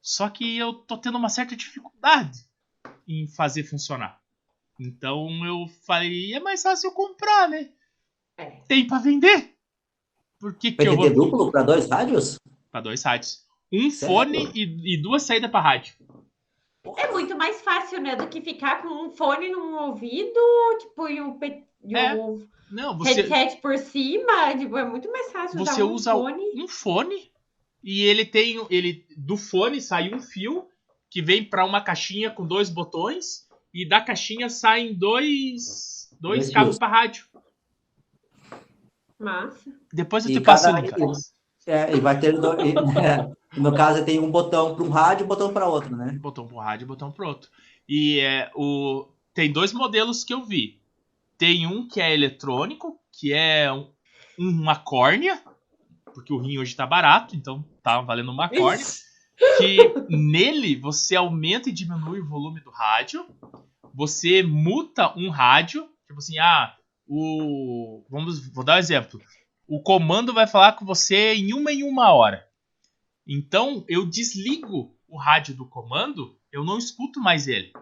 [0.00, 2.43] Só que eu tô tendo uma certa dificuldade
[3.06, 4.20] em fazer funcionar.
[4.80, 7.70] Então eu falei, é mais fácil comprar, né?
[8.36, 8.46] É.
[8.66, 9.54] Tem para vender.
[10.40, 12.36] Por que, que eu vou duplo pra dois rádios?
[12.70, 13.44] para dois rádios?
[13.72, 14.14] Um Sério?
[14.14, 15.94] fone e, e duas saídas para rádio.
[16.98, 18.14] É muito mais fácil, né?
[18.16, 20.38] Do que ficar com um fone num ouvido,
[20.80, 24.56] tipo, e o, pe- e É, o Não, você headset por cima.
[24.58, 26.62] Tipo, é muito mais fácil Você usar um usa o- fone.
[26.62, 27.30] um fone
[27.82, 30.68] e ele tem ele do fone sai um fio
[31.14, 36.50] que vem para uma caixinha com dois botões e da caixinha saem dois dois Dois
[36.52, 37.24] cabos para rádio.
[39.16, 39.70] Massa.
[39.92, 40.92] Depois eu E te passo o link.
[41.68, 42.32] É, e vai ter.
[42.32, 45.68] do- e- é, no caso, tem um botão para um rádio e um botão para
[45.68, 46.18] outro, né?
[46.20, 47.48] Botão pro rádio, botão pro outro.
[47.88, 50.80] E é o tem dois modelos que eu vi.
[51.38, 53.88] Tem um que é eletrônico, que é um-
[54.36, 55.40] uma córnea,
[56.12, 58.84] porque o rim hoje tá barato, então tá valendo uma córnea.
[59.36, 59.78] Que
[60.08, 63.26] nele você aumenta e diminui o volume do rádio.
[63.94, 66.74] Você muta um rádio, tipo assim, ah,
[67.06, 69.20] o vamos, vou dar um exemplo.
[69.66, 72.46] O comando vai falar com você em uma em uma hora.
[73.26, 77.72] Então eu desligo o rádio do comando, eu não escuto mais ele.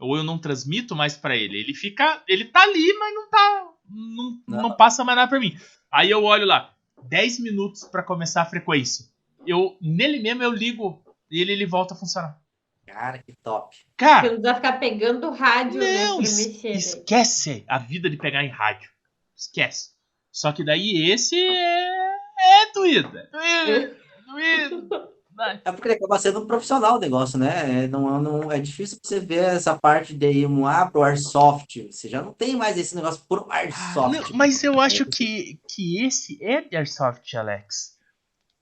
[0.00, 1.58] Ou eu não transmito mais pra ele.
[1.58, 4.62] Ele fica, ele tá ali, mas não tá, não, não.
[4.62, 4.76] Não.
[4.76, 5.56] passa mais nada pra mim.
[5.90, 6.74] Aí eu olho lá,
[7.04, 9.06] 10 minutos pra começar a frequência.
[9.46, 12.38] Eu nele mesmo eu ligo e ele, ele volta a funcionar.
[12.86, 13.74] Cara, que top.
[13.76, 16.04] Você Cara, não precisa ficar pegando rádio, né?
[16.04, 16.68] não, Pra es- mexer.
[16.68, 16.74] né?
[16.74, 18.88] esquece a vida de pegar em rádio.
[19.36, 19.90] Esquece.
[20.30, 22.14] Só que daí esse é,
[22.62, 23.18] é doído.
[23.18, 23.26] É
[23.64, 24.94] doído.
[24.94, 25.14] É.
[25.34, 25.60] Vai.
[25.64, 27.84] É porque acaba sendo um profissional o negócio, né?
[27.84, 31.90] É, não, não, é difícil você ver essa parte de ir um ah, pro Airsoft.
[31.90, 34.30] Você já não tem mais esse negócio pro Airsoft.
[34.30, 37.93] Não, mas eu acho que, que esse é de Airsoft, Alex.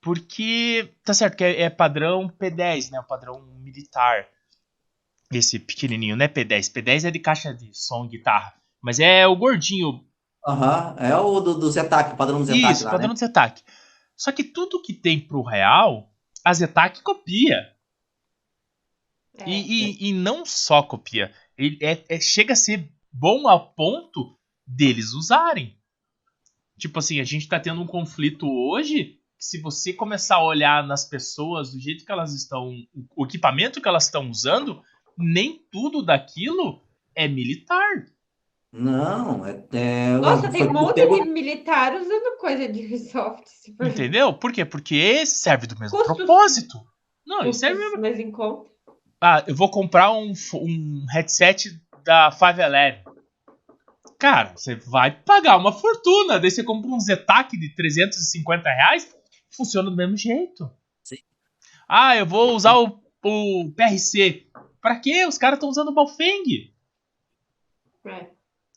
[0.02, 2.98] Porque, tá certo que é, é padrão P10, né?
[2.98, 4.26] O padrão militar.
[5.32, 6.72] Esse pequenininho, não é P10.
[6.72, 8.52] P10 é de caixa de som, guitarra.
[8.82, 10.04] Mas é o gordinho.
[10.46, 13.14] Aham, é o do, do Zetac, o padrão do Zetac Isso, lá, padrão né?
[13.14, 13.62] do Zetac.
[14.16, 16.12] Só que tudo que tem pro real,
[16.44, 17.72] a Zetac copia.
[19.38, 19.48] É.
[19.48, 21.32] E, e, e não só copia.
[21.56, 25.78] Ele é, é- chega a ser bom ao ponto deles usarem.
[26.76, 31.04] Tipo assim, a gente tá tendo um conflito hoje se você começar a olhar nas
[31.04, 32.70] pessoas do jeito que elas estão.
[33.16, 34.80] O equipamento que elas estão usando,
[35.18, 36.80] nem tudo daquilo
[37.14, 38.04] é militar.
[38.72, 39.64] Não, é.
[39.72, 43.44] é Nossa, tem um monte pego- de militar usando coisa de Ubisoft.
[43.76, 44.32] For Entendeu?
[44.32, 44.64] Por quê?
[44.64, 46.16] Porque serve do mesmo Custos.
[46.16, 46.78] propósito.
[47.26, 47.96] Não, custos serve.
[47.98, 48.70] mais em conta.
[49.20, 51.68] Ah, eu vou comprar um, um headset
[52.04, 53.02] da 511.
[54.18, 56.38] Cara, você vai pagar uma fortuna.
[56.38, 59.12] Daí você compra um Zetac de 350 reais,
[59.56, 60.70] funciona do mesmo jeito.
[61.04, 61.18] Sim.
[61.88, 64.46] Ah, eu vou usar o, o PRC.
[64.80, 65.24] Pra quê?
[65.26, 66.72] Os caras estão usando o Baofeng.
[68.06, 68.26] É.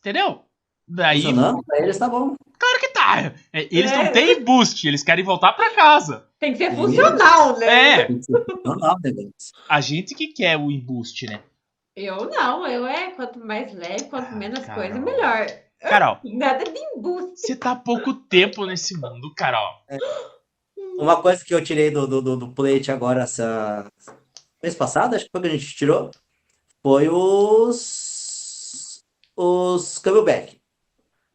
[0.00, 0.42] Entendeu?
[0.88, 2.36] Daí, Funcionando, pra eles tá bom.
[2.58, 3.34] claro que tá.
[3.52, 3.96] É, Eles É.
[4.04, 6.28] não têm boost, eles querem voltar pra casa.
[6.38, 8.02] Tem que ser funcional, né?
[8.02, 8.08] É,
[8.64, 9.32] Não, não, negócio.
[9.68, 11.42] a gente que quer o embuste, né?
[11.96, 14.74] Eu não, eu é quanto mais leve, quanto Ah, menos Carol.
[14.84, 15.46] coisa, melhor.
[15.80, 17.38] Carol, Nada de embuste.
[17.40, 19.82] você tá há pouco tempo nesse mundo, Carol.
[20.98, 23.90] Uma coisa que eu tirei do, do, do, do plate agora, essa...
[24.62, 26.10] mês passado, acho que foi que a gente tirou,
[26.82, 29.04] foi os.
[29.36, 30.58] Os camelback.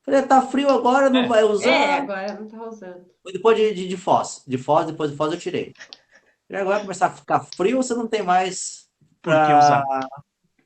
[0.04, 1.28] Falei, tá frio agora, não É.
[1.28, 1.70] vai usar.
[1.70, 3.06] É, agora não tá usando.
[3.22, 4.44] Foi depois de, de, de Foz.
[4.48, 5.74] De Foz, depois de Foz eu tirei.
[6.50, 8.90] E agora vai começar a ficar frio, você não tem mais
[9.22, 9.84] Por que pra- usar?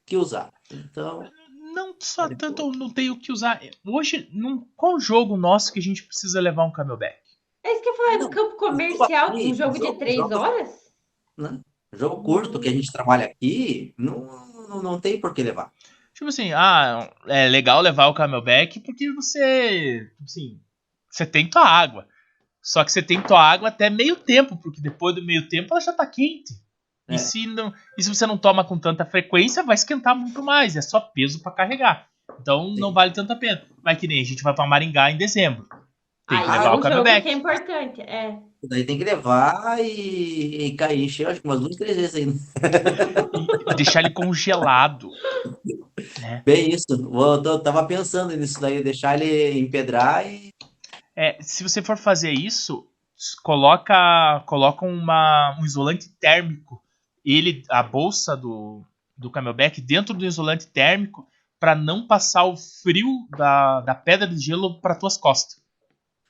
[0.06, 0.54] que usar.
[0.72, 1.30] Então,
[1.74, 3.60] Não só tanto eu não tenho o que usar.
[3.86, 7.18] Hoje, num, qual jogo nosso que a gente precisa levar um camelback?
[7.66, 10.16] É isso que eu falei, no Não, campo comercial, aqui, um jogo de jogo- três
[10.18, 10.70] jogo- horas?
[11.94, 14.20] jogo curto que a gente trabalha aqui, não,
[14.70, 15.72] não, não tem por que levar.
[16.14, 20.62] Tipo assim, ah, é legal levar o camelback porque você, tipo assim,
[21.10, 22.08] você tem tua água.
[22.62, 25.82] Só que você tem tua água até meio tempo, porque depois do meio tempo ela
[25.82, 26.54] já tá quente.
[27.08, 27.16] É.
[27.16, 30.76] E, se não, e se você não toma com tanta frequência, vai esquentar muito mais.
[30.76, 32.08] É só peso pra carregar.
[32.42, 32.80] Então Sim.
[32.80, 33.64] não vale tanto a pena.
[33.84, 35.68] Vai que nem a gente vai pra Maringá em dezembro.
[36.28, 37.22] Tem que Aí levar é o um jogo camelback.
[37.24, 38.02] que é importante.
[38.02, 38.40] É.
[38.68, 42.40] Daí tem que levar e, e cair, encher, acho que umas duas, três vezes ainda.
[43.72, 45.10] E deixar ele congelado.
[46.44, 46.86] Bem isso.
[46.92, 50.50] Eu, tô- tava pensando nisso daí, deixar ele empedrar e.
[51.16, 52.88] É, se você for fazer isso,
[53.44, 56.82] coloca, coloca uma, um isolante térmico,
[57.24, 58.84] ele, a bolsa do,
[59.18, 61.28] do camelback dentro do isolante térmico
[61.60, 65.64] para não passar o frio da, da pedra de gelo para tuas costas.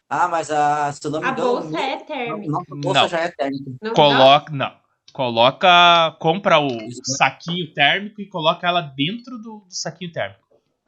[0.10, 1.62] Ah, mas a, se eu não me A engano.
[1.62, 2.52] bolsa é térmica.
[2.52, 3.08] Nossa bolsa Não.
[3.10, 3.72] já é térmica.
[3.82, 3.94] Não?
[3.94, 4.72] Coloca, não,
[5.12, 7.02] coloca, compra o Isso.
[7.18, 10.42] saquinho térmico e coloca ela dentro do, do saquinho térmico,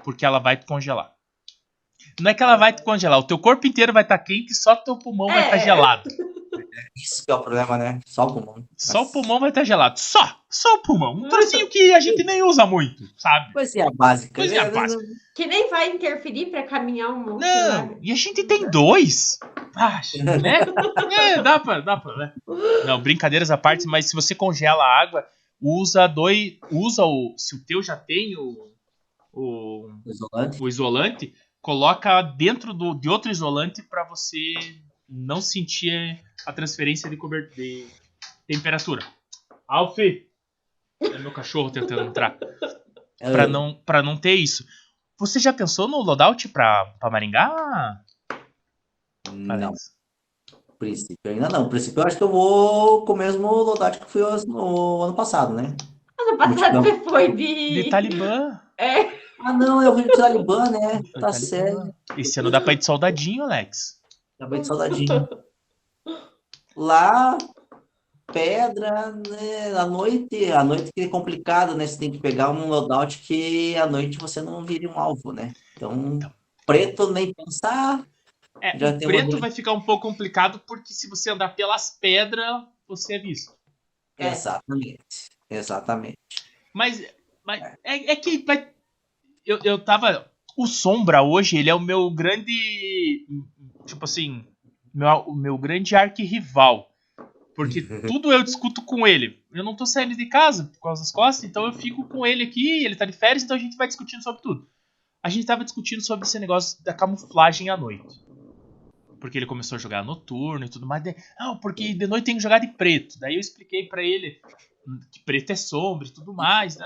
[0.04, 1.12] porque ela vai te congelar.
[2.20, 4.56] Não é que ela vai te congelar, o teu corpo inteiro vai estar quente e
[4.56, 5.46] só teu pulmão vai É.
[5.46, 6.04] estar gelado.
[6.96, 8.00] Isso que é o problema, né?
[8.06, 8.68] Só o pulmão.
[8.78, 10.00] Só o pulmão vai estar gelado.
[10.00, 10.38] Só!
[10.50, 11.14] Só o pulmão.
[11.14, 13.52] Um trocinho que a gente nem usa muito, sabe?
[13.52, 14.34] Coisinha básica.
[14.34, 14.72] Coisinha né?
[14.72, 15.04] básica.
[15.36, 17.84] Que nem vai interferir pra caminhar um monte lá.
[17.84, 19.40] Não, e a gente tem dois.
[19.76, 20.02] Ah,
[20.42, 20.62] né?
[21.20, 22.34] É, dá pra, dá pra, né?
[22.86, 25.26] Não, brincadeiras à parte, mas se você congela a água,
[25.62, 26.58] usa dois.
[26.72, 27.34] Usa o.
[27.38, 28.72] Se o teu já tem o.
[29.34, 30.64] O, Isolante.
[30.64, 34.54] o isolante, coloca dentro do, de outro isolante para você
[35.08, 37.88] não sentir a transferência de, cober, de
[38.48, 39.04] temperatura.
[39.68, 40.28] Alfie!
[41.02, 42.38] É meu cachorro tentando entrar.
[43.20, 44.66] É, Pra não, pra não ter isso.
[45.20, 48.02] Você já pensou no loadout pra, pra Maringá?
[49.34, 49.74] Não,
[50.80, 51.70] princípio ainda não.
[51.70, 55.54] Princípio eu acho que eu vou com o mesmo loadout que fui no ano passado,
[55.54, 55.76] né?
[56.20, 57.84] Ano passado você foi de.
[57.84, 58.60] De Talibã.
[58.78, 61.02] É, Ah, não, eu vim de Talibã, né?
[61.02, 61.34] Foi Tá Talibã.
[61.34, 61.96] certo.
[62.18, 63.97] Esse ano dá pra ir de soldadinho, Alex.
[64.40, 65.28] Acabei de saudadinho.
[66.76, 67.38] Lá,
[68.32, 69.74] pedra, né?
[69.76, 71.88] À noite, à noite que é complicado, né?
[71.88, 75.54] Você tem que pegar um loadout que à noite você não vire um alvo, né?
[75.76, 76.20] Então,
[76.66, 78.08] preto nem pensar.
[78.62, 82.64] É, Já o preto vai ficar um pouco complicado porque se você andar pelas pedras,
[82.88, 83.54] você é visto.
[84.18, 84.32] É.
[84.32, 85.30] Exatamente.
[85.50, 86.18] Exatamente.
[86.74, 87.04] Mas,
[87.44, 88.72] mas é, é que vai-
[89.46, 90.30] eu, eu tava.
[90.56, 93.28] O Sombra hoje, ele é o meu grande.
[93.88, 94.46] Tipo assim.
[94.94, 96.92] Meu, o meu grande arquirrival.
[97.56, 99.44] Porque tudo eu discuto com ele.
[99.52, 102.44] Eu não tô saindo de casa por causa das costas, então eu fico com ele
[102.44, 104.70] aqui, ele tá de férias, então a gente vai discutindo sobre tudo.
[105.24, 108.16] A gente tava discutindo sobre esse negócio da camuflagem à noite.
[109.20, 111.04] porque ele começou a jogar noturno e tudo mais.
[111.40, 113.20] Não, porque de noite tem que jogar de preto.
[113.20, 114.40] Daí eu expliquei para ele
[115.12, 116.78] que preto é sombra e tudo mais.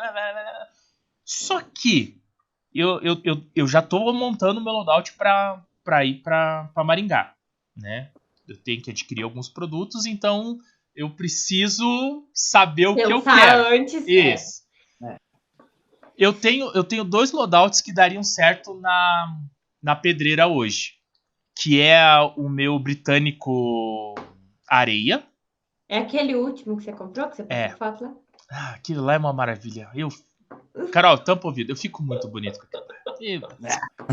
[1.25, 2.21] Só que
[2.73, 7.33] eu, eu, eu, eu já tô montando meu loadout pra, pra ir pra, pra Maringá,
[7.75, 8.11] né?
[8.47, 10.57] Eu tenho que adquirir alguns produtos, então
[10.95, 13.67] eu preciso saber o que eu quero.
[13.67, 14.07] antes.
[14.07, 14.33] É.
[14.33, 14.61] Isso.
[15.03, 15.15] É.
[16.17, 19.39] Eu, tenho, eu tenho dois loadouts que dariam certo na,
[19.81, 20.93] na pedreira hoje.
[21.55, 22.01] Que é
[22.37, 24.15] o meu britânico
[24.67, 25.23] areia.
[25.87, 27.69] É aquele último que você comprou, que você é.
[27.71, 28.13] foto lá?
[28.49, 29.89] Ah, aquilo lá é uma maravilha.
[29.93, 30.09] Eu.
[30.91, 31.71] Carol, tampa o ouvido.
[31.71, 33.47] Eu fico muito bonito com aquilo.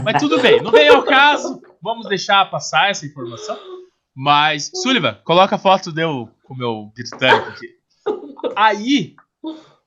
[0.04, 1.60] Mas tudo bem, não vem ao caso.
[1.82, 3.58] Vamos deixar passar essa informação.
[4.14, 7.68] Mas, Sullivan, coloca a foto deu com o meu britânico aqui.
[8.56, 9.14] Aí,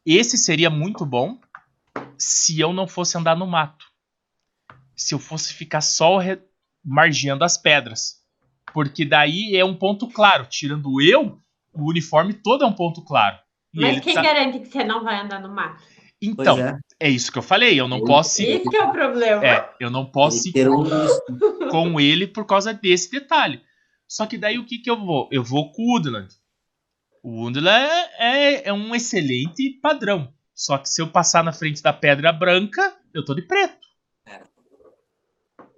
[0.06, 1.38] esse seria muito bom
[2.18, 3.86] se eu não fosse andar no mato.
[4.96, 6.20] Se eu fosse ficar só
[6.84, 8.22] margeando as pedras.
[8.74, 10.46] Porque daí é um ponto claro.
[10.46, 11.40] Tirando eu,
[11.74, 13.38] o uniforme todo é um ponto claro.
[13.74, 14.22] Mas quem tá...
[14.22, 15.82] garante que você não vai andar no mato?
[16.22, 16.80] Então, é.
[17.00, 17.10] é.
[17.10, 17.80] isso que eu falei.
[17.80, 18.42] Eu não posso.
[18.42, 19.44] Esse que é o problema.
[19.46, 20.86] É, eu não posso ir com,
[21.72, 23.62] com ele por causa desse detalhe.
[24.08, 25.28] Só que daí o que, que eu vou?
[25.32, 26.36] Eu vou com o Woodland.
[27.24, 30.32] O Woodland é, é, é, um excelente padrão.
[30.54, 33.88] Só que se eu passar na frente da pedra branca, eu tô de preto.
[34.28, 34.42] É.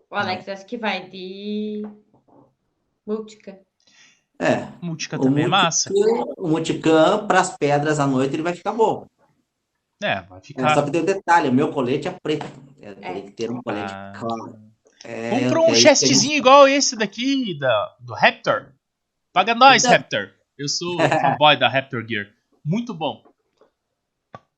[0.10, 1.84] O Alex acho que vai de
[3.06, 3.60] Multica.
[4.40, 4.68] É.
[4.82, 5.90] Multica também é massa.
[6.38, 9.08] O Multicam, para as pedras à noite, ele vai ficar bom.
[10.04, 10.72] É, vai ficar.
[10.72, 12.46] É, só que tem um detalhe: o meu colete é preto.
[12.82, 14.14] É, tem que ter um colete ah.
[14.16, 14.60] claro.
[15.06, 18.74] É, Comprou um chestzinho igual esse daqui da, do Raptor.
[19.32, 19.98] Paga nós, então...
[19.98, 20.32] Raptor.
[20.58, 22.28] Eu sou fanboy da Raptor Gear.
[22.64, 23.24] Muito bom.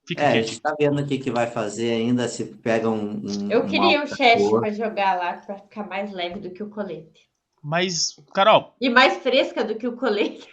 [0.08, 3.24] Fica é, a gente tá vendo o que, que vai fazer ainda, se pega um.
[3.26, 6.70] um eu queria um chest para jogar lá, para ficar mais leve do que o
[6.70, 7.28] colete.
[7.62, 8.76] Mas, Carol.
[8.80, 10.48] E mais fresca do que o colete.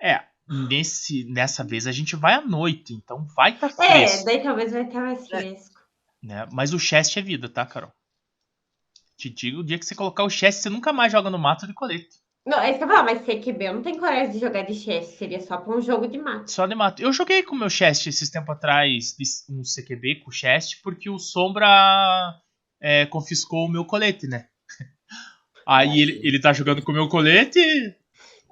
[0.00, 4.20] É, nesse, nessa vez a gente vai à noite, então vai estar tá fresco.
[4.20, 5.78] É, daí talvez vai estar tá mais fresco.
[5.78, 6.26] É.
[6.26, 6.48] Né?
[6.52, 7.92] Mas o chest é vida, tá, Carol?
[9.16, 11.66] Te digo, o dia que você colocar o chest, você nunca mais joga no mato
[11.66, 12.22] de colete.
[12.44, 14.74] Não, é isso que eu falar, mas CQB eu não tenho coragem de jogar de
[14.74, 16.50] chest, seria só pra um jogo de mato.
[16.50, 17.00] Só de mato.
[17.00, 19.14] Eu joguei com o meu chest esses tempos atrás,
[19.48, 22.34] um CQB com chest, porque o Sombra
[22.80, 24.48] é, confiscou o meu colete, né?
[25.66, 27.60] Aí ele, ele tá jogando com o meu colete.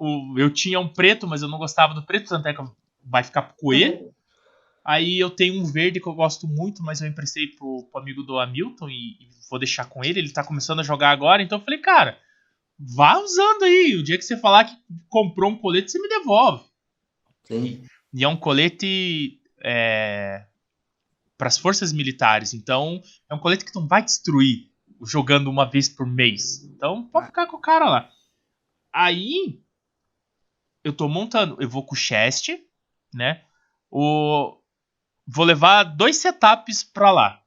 [0.03, 2.63] O, eu tinha um preto, mas eu não gostava do preto, tanto é que
[3.05, 4.09] vai ficar com ele.
[4.83, 8.23] Aí eu tenho um verde que eu gosto muito, mas eu emprestei pro, pro amigo
[8.23, 10.17] do Hamilton e, e, vou deixar com ele.
[10.17, 12.17] Ele tá começando a jogar agora, então eu falei, cara,
[12.79, 13.95] vá usando aí.
[13.95, 14.75] O dia que você falar que
[15.07, 16.65] comprou um colete, você me devolve.
[17.43, 17.83] Sim.
[18.11, 20.47] E, e é um colete é,
[21.37, 24.71] para as forças militares, então é um colete que não vai destruir
[25.05, 26.63] jogando uma vez por mês.
[26.63, 28.09] Então pode ficar com o cara lá.
[28.91, 29.61] Aí
[30.83, 32.49] eu tô montando, eu vou com o chest,
[33.13, 33.43] né?
[33.89, 34.57] O
[35.27, 37.41] vou levar dois setups para lá.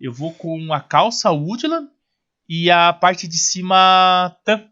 [0.00, 1.88] Eu vou com a calça Woodland
[2.48, 4.68] e a parte de cima Tan.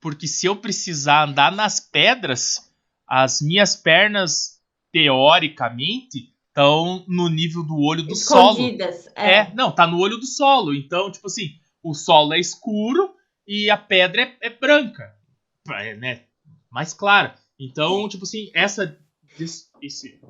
[0.00, 2.70] Porque se eu precisar andar nas pedras,
[3.06, 9.14] as minhas pernas, teoricamente, estão no nível do olho do Escondidas, solo.
[9.16, 9.34] É.
[9.38, 10.74] é, não, tá no olho do solo.
[10.74, 13.14] Então, tipo assim, o solo é escuro
[13.46, 15.19] e a pedra é, é branca.
[15.72, 16.24] É, né?
[16.70, 17.36] Mais clara.
[17.58, 18.98] Então, tipo assim, essa
[19.80, 20.20] esse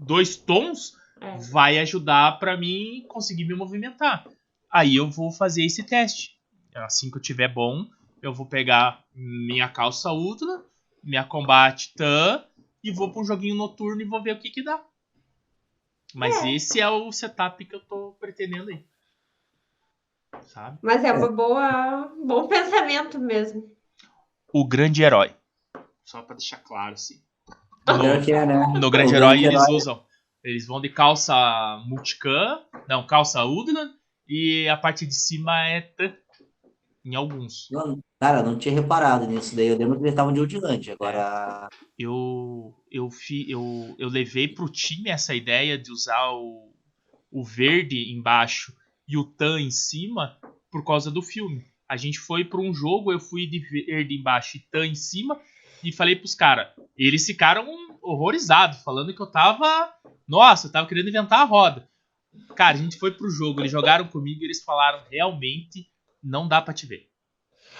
[0.00, 1.36] dois tons é.
[1.50, 4.26] vai ajudar para mim conseguir me movimentar.
[4.70, 6.38] Aí eu vou fazer esse teste.
[6.74, 7.86] Assim que eu tiver bom,
[8.22, 10.64] eu vou pegar minha calça ultra,
[11.02, 12.44] minha combate tan
[12.82, 14.82] e vou para um joguinho noturno e vou ver o que que dá.
[16.14, 16.54] Mas é.
[16.54, 18.84] esse é o setup que eu tô pretendendo aí.
[20.42, 20.78] Sabe?
[20.82, 23.70] Mas é uma boa, bom pensamento mesmo.
[24.52, 25.32] O grande herói.
[26.04, 27.20] Só para deixar claro assim.
[27.86, 28.66] No, é, né?
[28.80, 29.76] no Grande Herói eles herói.
[29.76, 30.02] usam.
[30.44, 31.34] Eles vão de calça
[31.86, 33.92] multicam, não, calça Udland,
[34.28, 36.14] e a parte de cima é T,
[37.04, 37.68] em alguns.
[37.70, 39.68] Não, cara, não tinha reparado nisso daí.
[39.68, 41.68] Eu lembro que eles estavam de Udland, agora.
[41.98, 46.72] Eu, eu, fi, eu, eu levei pro time essa ideia de usar o,
[47.30, 48.72] o verde embaixo
[49.06, 50.38] e o tan em cima
[50.70, 51.64] por causa do filme.
[51.88, 55.40] A gente foi para um jogo, eu fui de verde embaixo e tan em cima,
[55.82, 56.68] e falei pros caras.
[56.96, 57.66] Eles ficaram
[58.02, 59.92] horrorizados, falando que eu tava.
[60.26, 61.88] Nossa, eu tava querendo inventar a roda.
[62.54, 65.88] Cara, a gente foi pro jogo, eles jogaram comigo e eles falaram: realmente
[66.22, 67.08] não dá pra te ver.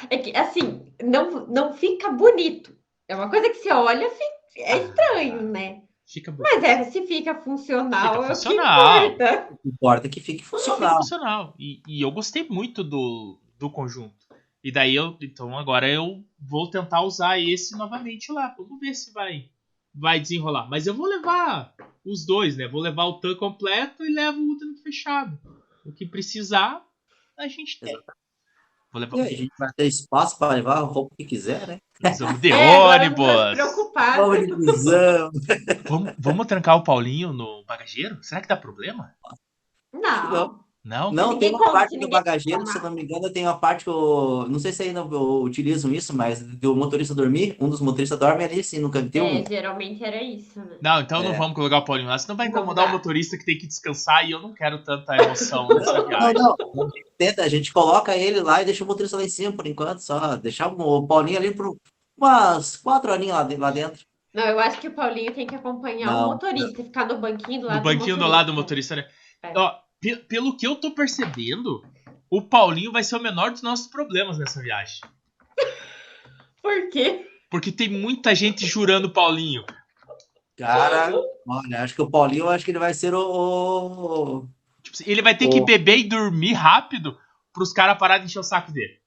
[0.09, 2.76] É que, assim, não, não fica bonito.
[3.06, 4.09] É uma coisa que você olha,
[4.56, 5.82] é estranho, ah, né?
[6.06, 9.02] Fica Mas é, se fica funcional, fica funcional.
[9.02, 9.48] é o que importa.
[9.51, 10.97] O que importa é que fique funcional.
[10.97, 11.55] funcional.
[11.59, 14.26] E, e eu gostei muito do, do conjunto.
[14.62, 18.55] E daí eu, então agora eu vou tentar usar esse novamente lá.
[18.59, 19.48] Vamos ver se vai
[19.94, 20.68] vai desenrolar.
[20.68, 21.74] Mas eu vou levar
[22.05, 22.68] os dois, né?
[22.68, 25.39] Vou levar o TAN completo e levo o tanque fechado.
[25.85, 26.85] O que precisar,
[27.36, 27.97] a gente tem.
[28.93, 29.18] Vou levar...
[29.18, 31.80] E a gente vai ter espaço para levar a roupa que quiser, né?
[32.01, 33.55] Nós vamos de é, ônibus.
[33.55, 34.22] Preocupado.
[35.89, 38.22] Vamos, vamos trancar o Paulinho no bagageiro?
[38.22, 39.14] Será que dá problema?
[39.93, 40.30] Não.
[40.30, 40.68] não.
[40.89, 41.12] Não?
[41.12, 44.47] Não, tem uma parte do bagageiro, se não me engano, tem uma parte que eu.
[44.48, 48.65] Não sei se ainda utilizam isso, mas do motorista dormir, um dos motoristas dorme ali,
[48.65, 49.27] sim, no cantinho.
[49.27, 50.78] É, geralmente era isso, né?
[50.81, 51.24] Não, então é.
[51.24, 54.27] não vamos colocar o Paulinho lá, senão vai incomodar o motorista que tem que descansar
[54.27, 56.32] e eu não quero tanta emoção nessa viagem.
[56.32, 56.89] Não, não.
[57.19, 59.98] Tenta, a gente coloca ele lá e deixa o motorista lá em cima por enquanto,
[59.98, 61.77] só deixar o Paulinho ali por
[62.16, 64.01] umas quatro horinhas lá, lá dentro.
[64.32, 66.24] Não, eu acho que o Paulinho tem que acompanhar não.
[66.24, 69.06] o motorista, ficar no banquinho do lado no banquinho do, do lado do motorista, né?
[69.43, 69.52] É.
[69.55, 69.74] Ó,
[70.29, 71.83] pelo que eu tô percebendo,
[72.31, 75.01] o Paulinho vai ser o menor dos nossos problemas nessa viagem.
[76.62, 77.27] Por quê?
[77.51, 79.65] Porque tem muita gente jurando Paulinho.
[80.57, 81.12] Cara,
[81.47, 84.47] olha, acho que o Paulinho, acho que ele vai ser o.
[84.83, 85.51] Tipo, assim, ele vai ter o...
[85.51, 87.16] que beber e dormir rápido
[87.53, 88.99] pros caras pararem de encher o saco dele.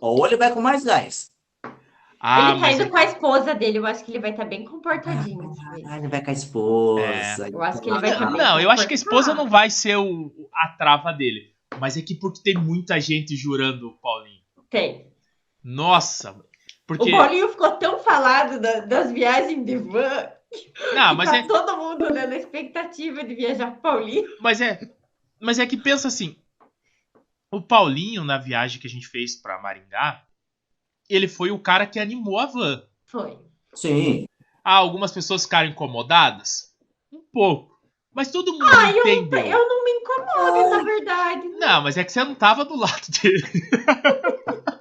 [0.00, 1.29] Ou ele vai com mais gás.
[2.22, 4.48] Ah, ele tá indo com a esposa dele, eu acho que ele vai estar tá
[4.48, 5.54] bem comportadinho.
[5.86, 7.46] Ah, ele vai com a esposa.
[7.46, 7.50] É.
[7.50, 9.96] Eu acho que ele vai estar Não, eu acho que a esposa não vai ser
[9.96, 11.54] o, a trava dele.
[11.78, 14.42] Mas é que porque tem muita gente jurando o Paulinho.
[14.68, 15.10] Tem.
[15.64, 16.36] Nossa,
[16.86, 17.08] porque...
[17.08, 20.28] O Paulinho ficou tão falado da, das viagens de van.
[20.94, 21.46] Não, mas tá é...
[21.46, 24.28] todo mundo né, na expectativa de viajar com o Paulinho.
[24.40, 24.90] Mas é,
[25.40, 26.36] mas é que pensa assim,
[27.50, 30.24] o Paulinho na viagem que a gente fez para Maringá,
[31.10, 32.82] ele foi o cara que animou a van.
[33.06, 33.38] Foi.
[33.74, 34.26] Sim.
[34.64, 36.74] Ah, algumas pessoas ficaram incomodadas?
[37.12, 37.78] Um pouco.
[38.14, 39.40] Mas todo mundo ah, entendeu.
[39.40, 41.48] Eu, eu não me incomodo, na verdade.
[41.48, 43.42] Não, mas é que você não tava do lado dele.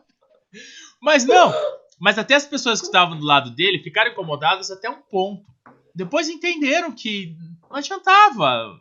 [1.01, 1.53] mas não.
[1.99, 5.45] Mas até as pessoas que estavam do lado dele ficaram incomodadas até um ponto.
[5.93, 7.35] Depois entenderam que
[7.69, 8.79] não adiantava.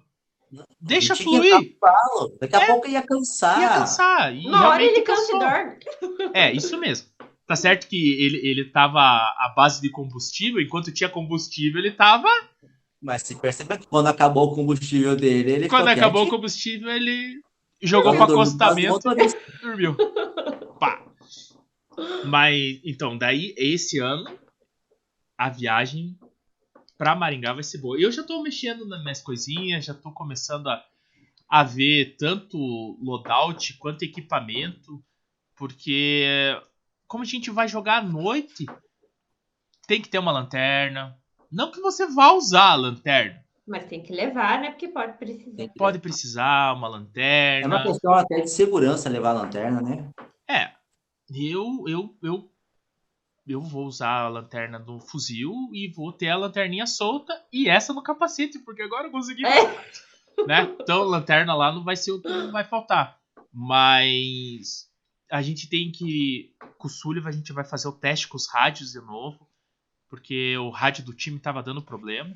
[0.81, 1.77] Deixa fluir.
[2.41, 3.61] Daqui a é, pouco ia cansar.
[3.61, 4.35] Ia cansar.
[4.35, 5.79] E Na hora ele cansa e dorme.
[6.33, 7.09] É, isso mesmo.
[7.49, 12.29] Tá certo que ele, ele tava à base de combustível, enquanto tinha combustível, ele tava.
[13.01, 17.41] Mas se percebe que quando acabou o combustível dele, ele Quando acabou o combustível, ele
[17.81, 19.97] jogou para acostamento e dormiu.
[20.79, 21.03] Pá.
[22.27, 24.39] Mas, então, daí, esse ano,
[25.39, 26.19] a viagem
[26.99, 27.99] pra Maringá vai ser boa.
[27.99, 30.85] Eu já tô mexendo nas minhas coisinhas, já tô começando a,
[31.49, 32.59] a ver tanto
[33.03, 35.03] loadout quanto equipamento,
[35.57, 36.55] porque
[37.09, 38.67] como a gente vai jogar à noite,
[39.87, 41.19] tem que ter uma lanterna.
[41.51, 43.43] Não que você vá usar a lanterna.
[43.67, 44.71] Mas tem que levar, né?
[44.71, 45.69] Porque pode precisar.
[45.77, 47.75] Pode precisar, uma lanterna.
[47.75, 50.11] É uma questão até de segurança levar a lanterna, né?
[50.49, 50.71] É.
[51.31, 52.51] Eu, eu, eu,
[53.47, 57.93] eu vou usar a lanterna no fuzil e vou ter a lanterninha solta e essa
[57.93, 59.45] no capacete, porque agora eu consegui.
[59.45, 59.65] É.
[60.47, 60.77] Né?
[60.81, 63.19] Então, lanterna lá não vai ser o que não vai faltar.
[63.53, 64.88] Mas
[65.31, 66.55] a gente tem que.
[66.79, 69.49] Com o Sullivan, a gente vai fazer o teste com os rádios de novo.
[70.09, 72.33] Porque o rádio do time tava dando problema.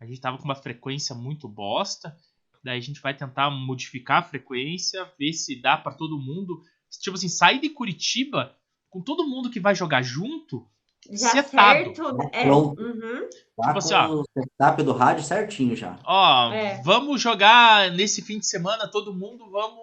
[0.00, 2.14] A gente tava com uma frequência muito bosta.
[2.62, 6.62] Daí a gente vai tentar modificar a frequência, ver se dá para todo mundo.
[7.00, 8.54] Tipo assim, sair de Curitiba
[8.90, 10.66] com todo mundo que vai jogar junto.
[11.10, 11.94] Já setado.
[11.94, 12.02] certo.
[12.32, 12.50] É.
[12.50, 13.28] Uhum.
[13.56, 15.98] Tá tipo assim, ó, o setup do rádio certinho já.
[16.04, 16.82] Ó, é.
[16.82, 19.78] vamos jogar nesse fim de semana, todo mundo, vamos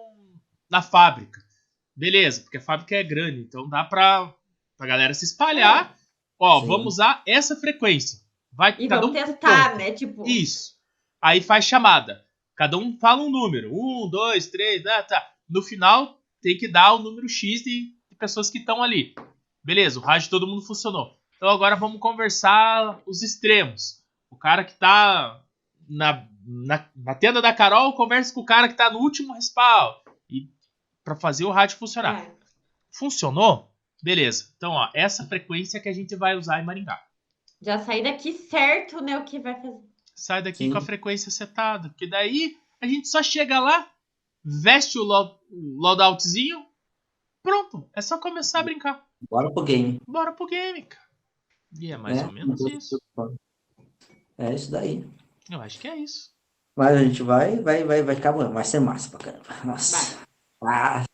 [0.70, 1.45] na fábrica.
[1.96, 4.32] Beleza, porque a fábrica é grande, então dá pra,
[4.76, 5.90] pra galera se espalhar.
[5.90, 6.06] É.
[6.38, 6.66] Ó, Sim.
[6.66, 8.20] vamos usar essa frequência.
[8.52, 9.92] Vai, e cada vamos um testar, né?
[9.92, 10.26] Tipo...
[10.26, 10.74] Isso.
[11.22, 12.24] Aí faz chamada.
[12.54, 13.70] Cada um fala um número.
[13.72, 15.26] Um, dois, três, ah, tá.
[15.48, 19.14] No final, tem que dar o número X de, de pessoas que estão ali.
[19.64, 21.16] Beleza, o rádio todo mundo funcionou.
[21.36, 24.02] Então agora vamos conversar os extremos.
[24.30, 25.42] O cara que tá
[25.88, 30.05] na, na, na tenda da Carol conversa com o cara que tá no último respaldo.
[31.06, 32.20] Para fazer o rádio funcionar.
[32.20, 32.34] É.
[32.90, 33.72] Funcionou?
[34.02, 34.52] Beleza.
[34.56, 37.00] Então, ó, essa frequência que a gente vai usar em Maringá.
[37.62, 39.78] Já saí daqui certo, né, o que vai fazer.
[40.16, 40.72] Sai daqui Sim.
[40.72, 43.88] com a frequência setada, porque daí a gente só chega lá,
[44.44, 45.04] veste o
[45.52, 46.66] loadoutzinho,
[47.40, 49.06] pronto, é só começar a brincar.
[49.30, 50.00] Bora pro game.
[50.08, 51.06] Bora pro game, cara.
[51.78, 53.00] E é mais é, ou menos isso.
[54.36, 55.08] É isso daí.
[55.48, 56.34] Eu acho que é isso.
[56.74, 59.64] Mas a gente vai, vai, vai, vai ficar, vai ser massa pra caramba.
[59.64, 60.25] Nossa.
[60.66, 61.04] Ah.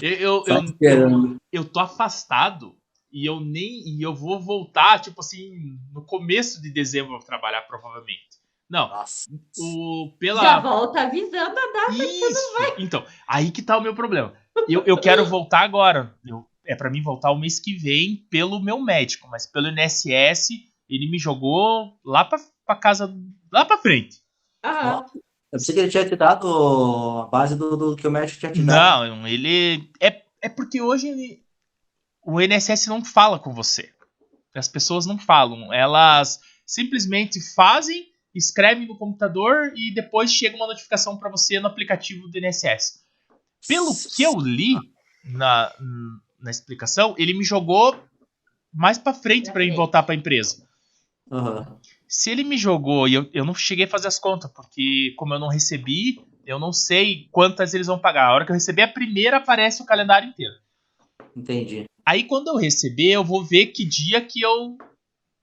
[0.00, 2.76] Eu, eu, eu, eu, tô afastado
[3.10, 3.82] e eu nem.
[3.88, 8.36] E eu vou voltar, tipo assim, no começo de dezembro trabalhar, provavelmente.
[8.68, 8.88] Não.
[8.88, 9.30] Nossa.
[9.58, 10.42] O, pela...
[10.42, 11.98] Já volta avisando a data Isso.
[11.98, 12.74] que você não vai.
[12.78, 14.34] Então, aí que tá o meu problema.
[14.68, 16.14] Eu, eu quero voltar agora.
[16.24, 20.48] Eu, é para mim voltar o mês que vem pelo meu médico, mas pelo INSS
[20.88, 23.14] ele me jogou lá pra, pra casa,
[23.52, 24.20] lá pra frente.
[24.64, 25.04] Aham.
[25.52, 26.46] Eu pensei que ele tinha te dado
[27.22, 29.08] a base do, do que o médico tinha te dado.
[29.08, 29.90] Não, ele.
[30.00, 31.42] É, é porque hoje ele-
[32.24, 33.90] o INSS não fala com você.
[34.54, 35.72] As pessoas não falam.
[35.72, 42.28] Elas simplesmente fazem, escrevem no computador e depois chega uma notificação para você no aplicativo
[42.28, 43.04] do INSS.
[43.68, 44.74] Pelo que eu li
[45.24, 45.72] na,
[46.40, 47.96] na explicação, ele me jogou
[48.72, 50.66] mais para frente para eu voltar para a empresa.
[51.30, 51.78] Aham.
[52.08, 55.34] Se ele me jogou e eu, eu não cheguei a fazer as contas, porque como
[55.34, 58.26] eu não recebi, eu não sei quantas eles vão pagar.
[58.28, 60.54] A hora que eu receber a primeira, aparece o calendário inteiro.
[61.36, 61.84] Entendi.
[62.04, 64.78] Aí quando eu receber, eu vou ver que dia que eu,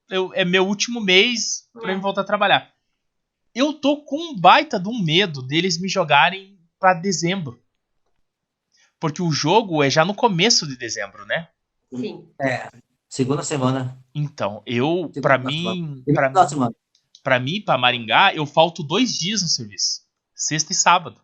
[0.09, 1.95] eu- é meu último mês pra É.
[1.95, 2.71] eu voltar a trabalhar.
[3.53, 7.61] Eu tô com um baita de um medo deles me jogarem pra dezembro.
[8.99, 11.49] Porque o jogo é já no começo de dezembro, né?
[11.93, 12.25] Sim.
[13.13, 13.95] Segunda semana.
[14.15, 15.11] Então, eu,
[16.49, 16.71] semana.
[16.71, 16.75] mim,
[17.21, 20.01] pra mim, pra Maringá, eu falto dois dias no serviço.
[20.33, 21.21] Sexta e sábado.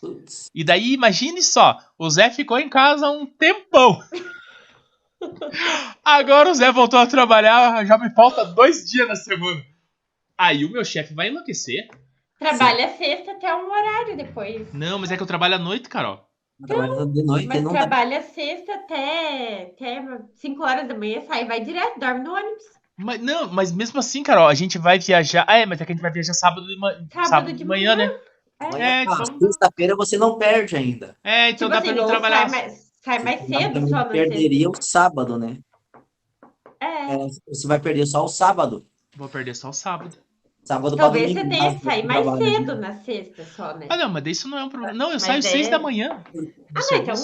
[0.00, 0.50] Putz.
[0.52, 4.02] E daí, imagine só, o Zé ficou em casa um tempão.
[6.04, 9.64] Agora o Zé voltou a trabalhar, já me falta dois dias na semana.
[10.36, 11.88] Aí o meu chefe vai enlouquecer.
[12.36, 14.74] Trabalha sexta até um horário depois.
[14.74, 16.28] Não, mas é que eu trabalho à noite, Carol.
[16.64, 17.80] Trabalhando de noite Mas não dá.
[17.80, 20.02] trabalha sexta até, até
[20.36, 22.62] 5 horas da manhã, sai, vai direto, dorme no ônibus.
[22.98, 25.44] Mas, não, mas mesmo assim, Carol, a gente vai viajar.
[25.46, 26.92] Ah, é, mas é que a gente vai viajar sábado de, ma...
[27.12, 28.08] Sábado sábado de de manhã, manhã.
[28.10, 28.20] né?
[28.58, 31.14] É, É, Ah, então, Sexta-feira você não perde ainda.
[31.22, 32.48] é, então tipo dá assim, pra ou trabalhar.
[32.48, 34.10] sai mais, sai mais Você cedo também só sexta.
[34.12, 35.58] perderia o sábado, né?
[36.80, 36.86] É.
[37.14, 38.86] É, você vai perder só o sábado.
[39.14, 40.16] Vou perder só o sábado.
[40.66, 41.48] Sábado Talvez domingo.
[41.48, 42.56] você tenha que sair mais trabalha, né?
[42.58, 43.86] cedo na sexta só, né?
[43.88, 44.94] Ah, não, mas isso não é um problema.
[44.94, 46.22] Não, eu Mas saio é- seis da manhã.
[46.74, 47.14] Ah, não, então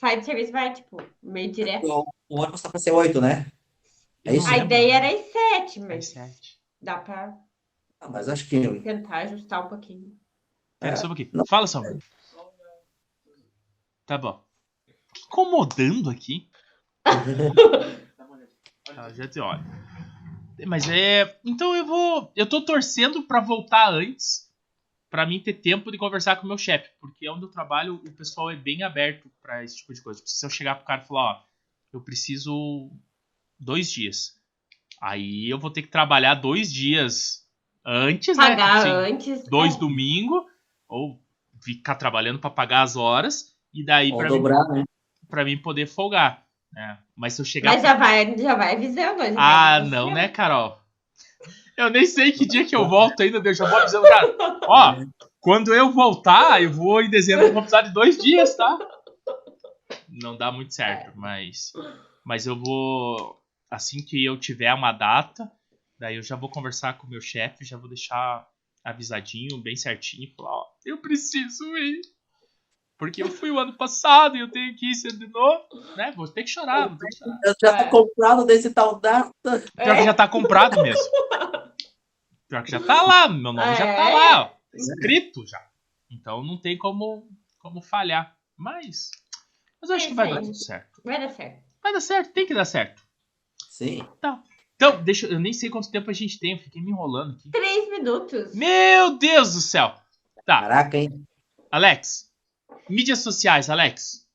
[0.00, 1.86] sai do serviço, vai, tipo, meio direto.
[1.86, 3.46] O, o ônibus tá pra ser oito, né?
[4.24, 4.46] É isso?
[4.46, 4.64] A lembro.
[4.66, 6.58] ideia era às sete, Às mas sete.
[6.80, 7.36] dá pra
[8.00, 8.80] Ah, mas acho que.
[8.80, 10.16] tentar ajustar um pouquinho.
[10.80, 11.30] Pera É, só um pouquinho.
[11.34, 11.44] não.
[11.46, 11.98] Fala, Samuel.
[14.06, 14.42] Tá bom.
[15.26, 16.48] Incomodando aqui.
[17.04, 17.04] Ah,
[19.14, 19.62] já te olho.
[20.66, 21.38] Mas é.
[21.44, 22.32] Então eu vou.
[22.36, 24.44] Eu tô torcendo pra voltar antes.
[25.10, 26.90] Pra mim ter tempo de conversar com o meu chefe.
[27.00, 30.18] Porque onde eu trabalho, o pessoal é bem aberto pra esse tipo de coisa.
[30.18, 31.42] Tipo, se eu chegar pro cara e falar, ó,
[31.92, 32.90] eu preciso
[33.58, 34.36] dois dias.
[35.00, 37.46] Aí eu vou ter que trabalhar dois dias
[37.84, 38.48] antes, né?
[38.48, 39.44] Pagar Sim antes.
[39.48, 39.78] dois é.
[39.78, 40.46] domingo
[40.88, 41.20] ou
[41.62, 44.84] ficar trabalhando pra pagar as horas e daí pra mim, dobrar, né?
[45.28, 46.43] pra mim poder folgar,
[46.74, 46.98] né?
[47.16, 49.22] Mas se eu chegar Mas já vai, já vai avisando.
[49.22, 50.78] já Ah, vai não, né, Carol?
[51.76, 54.58] Eu nem sei que dia que eu volto ainda, eu já vou avisando, cara.
[54.66, 54.96] Ó,
[55.40, 58.78] quando eu voltar, eu vou em dezembro, eu vou precisar de dois dias, tá?
[60.08, 61.72] Não dá muito certo, mas
[62.24, 63.40] mas eu vou
[63.70, 65.50] assim que eu tiver uma data,
[65.98, 68.46] daí eu já vou conversar com o meu chefe, já vou deixar
[68.84, 72.00] avisadinho, bem certinho, falar, ó, eu preciso ir.
[73.04, 75.64] Porque eu fui o ano passado e eu tenho que ir de novo,
[75.96, 76.12] né?
[76.16, 77.40] Vou ter que chorar, vou ter que chorar.
[77.44, 77.76] Eu já É.
[77.84, 79.30] tá comprado desse tal data.
[79.42, 81.02] Pior que já tá comprado mesmo.
[82.48, 84.14] Pior que já tá lá, meu nome já tá É.
[84.14, 84.44] lá, ó.
[84.46, 85.60] Tá escrito já.
[86.10, 87.28] Então não tem como,
[87.58, 88.36] como falhar.
[88.56, 89.10] Mas.
[89.80, 90.44] Mas eu acho É que vai dar aí.
[90.44, 91.00] tudo certo.
[91.04, 91.62] Vai dar certo.
[91.82, 93.02] Vai dar certo, tem que dar certo.
[93.68, 94.06] Sim.
[94.16, 94.42] Então,
[95.02, 95.32] deixa eu.
[95.32, 97.50] Eu nem sei quanto tempo a gente tem, eu fiquei me enrolando aqui.
[97.50, 98.54] Três minutos.
[98.54, 99.94] Meu Deus do céu!
[100.46, 101.26] Tá, Caraca, hein?
[101.70, 102.32] Alex.
[102.88, 104.26] Mídias sociais, Alex.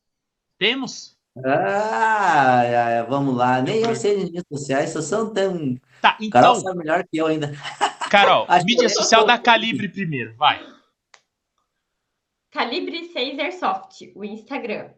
[0.58, 1.20] Temos?
[1.46, 3.62] Ah, ai, vamos lá.
[3.62, 5.80] Nem eu sei de mídias sociais, só são tão.
[6.02, 7.54] Tá, Carol então, sabe melhor que eu ainda.
[8.10, 10.60] Carol, mídia social da Calibre primeiro, vai.
[12.52, 14.90] Calibre 6 Airsoft, o Instagram.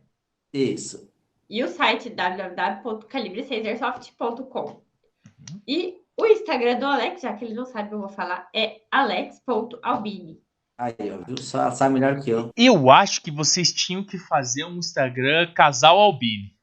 [0.54, 1.12] Isso.
[1.50, 4.62] E o site www.calibre6airsoft.com.
[4.62, 4.82] Uhum.
[5.68, 10.42] E o Instagram do Alex, já que ele não sabe, eu vou falar, é alex.albini.
[10.82, 11.38] Aí, ó, viu?
[11.38, 12.50] Só sabe melhor que eu.
[12.58, 16.56] Eu acho que vocês tinham que fazer um Instagram casal Albini.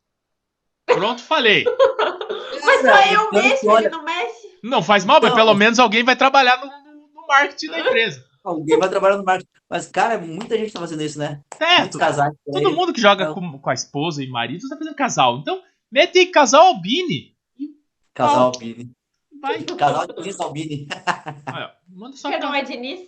[0.84, 1.64] Pronto, falei.
[2.64, 4.58] Mas só eu tanto mexo, que ele não mexe.
[4.62, 8.24] Não faz mal, mas pelo menos alguém vai trabalhar no, no- marketing da empresa.
[8.42, 9.50] Alguém vai trabalhar no marketing.
[9.70, 11.40] Mas, cara, muita gente tá fazendo isso, né?
[11.56, 11.98] Certo.
[11.98, 12.34] Casais.
[12.44, 12.62] por aí.
[12.62, 13.34] Todo mundo que joga Não.
[13.34, 15.38] com, com a esposa e marido tá fazendo casal.
[15.38, 17.36] Então, mete aí casal Albini.
[18.14, 18.90] Casal Albini.
[19.40, 19.62] Vai.
[19.62, 20.88] Casal de.
[21.52, 22.28] Olha, ó, manda só.
[22.30, 23.00] Você não é Diniz?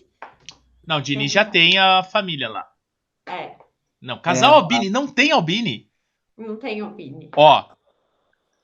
[0.86, 2.66] Não, o Dini já tem a família lá.
[3.26, 3.56] É,
[4.00, 4.54] Não, casal É.
[4.56, 5.88] Albini, não tem Albini.
[6.36, 7.30] não tem Albini.
[7.36, 7.64] Ó,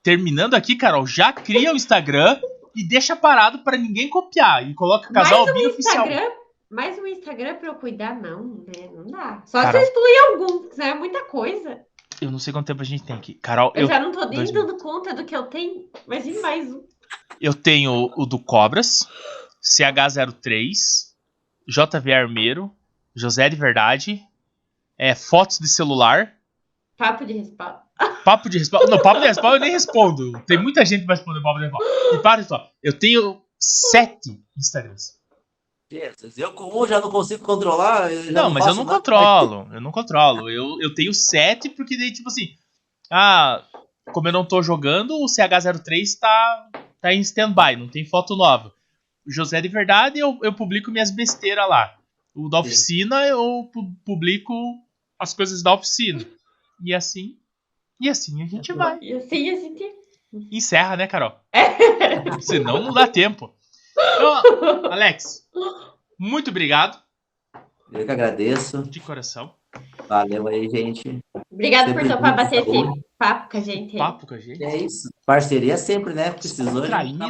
[0.02, 2.40] terminando aqui, Carol, já cria o Instagram
[2.74, 4.68] e deixa parado para ninguém copiar.
[4.68, 6.06] E coloca casal mais um Albino oficial.
[6.06, 6.30] Instagram,
[6.70, 8.88] mais um Instagram pra eu cuidar, não, né?
[8.94, 9.42] Não dá.
[9.46, 9.72] Só Carol.
[9.72, 11.80] se eu excluir algum, que é muita coisa.
[12.20, 13.34] Eu não sei quanto tempo a gente tem aqui.
[13.34, 15.86] Carol, eu, eu já não tô nem dando conta do que eu tenho.
[16.06, 16.82] Imagina mais um.
[17.38, 19.06] Eu tenho o do Cobras,
[19.62, 20.72] CH03,
[21.66, 22.72] JV Armeiro,
[23.14, 24.22] José de Verdade,
[24.98, 26.32] é, fotos de celular.
[26.96, 27.80] Papo de respaldo.
[28.24, 28.88] Papo de respaldo.
[28.90, 30.32] Não, papo de respaldo eu nem respondo.
[30.46, 31.86] Tem muita gente que vai responder papo de respaldo.
[32.14, 35.16] E para só, eu tenho sete Instagrams.
[35.90, 38.10] Jesus, eu com um já não consigo controlar.
[38.10, 38.96] não, não, mas eu não nada.
[38.96, 39.68] controlo.
[39.72, 40.50] Eu não controlo.
[40.50, 42.56] Eu, eu tenho sete porque daí, tipo assim.
[43.10, 43.64] Ah,
[44.12, 46.68] como eu não tô jogando, o CH03 tá,
[47.00, 48.72] tá em stand-by, não tem foto nova.
[49.26, 51.96] José de Verdade, eu, eu publico minhas besteiras lá.
[52.34, 53.30] O da oficina, Sim.
[53.30, 53.70] eu
[54.04, 54.52] publico
[55.18, 56.24] as coisas da oficina.
[56.84, 57.38] E assim.
[58.00, 58.98] E assim a gente vai.
[59.00, 59.84] E assim a gente.
[60.52, 61.40] Encerra, né, Carol?
[61.52, 61.76] É.
[62.40, 63.54] Senão não dá tempo.
[63.92, 65.48] Então, Alex,
[66.18, 67.00] muito obrigado.
[67.90, 68.82] Eu que agradeço.
[68.82, 69.54] De coração.
[70.08, 71.20] Valeu aí, gente.
[71.50, 73.96] Obrigado sempre por topar bater esse papo com a gente.
[73.96, 74.62] Papo com a gente.
[74.62, 75.08] É isso.
[75.24, 76.30] Parceria sempre, né?
[76.30, 76.82] Precisou.
[76.82, 77.24] Traído.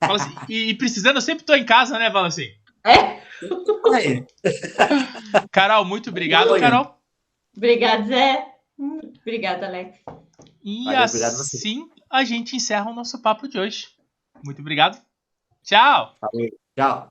[0.00, 2.48] Assim, e, precisando, eu sempre tô em casa, né, Fala assim.
[2.84, 3.20] É?
[5.50, 6.96] Carol, muito obrigado, Carol.
[7.56, 8.46] Obrigado, Zé.
[9.20, 9.98] Obrigado, Alex.
[10.62, 13.88] E Valeu, assim a gente encerra o nosso papo de hoje.
[14.44, 15.00] Muito obrigado.
[15.62, 16.16] Tchau.
[16.20, 16.50] Valeu.
[16.76, 17.08] Tchau.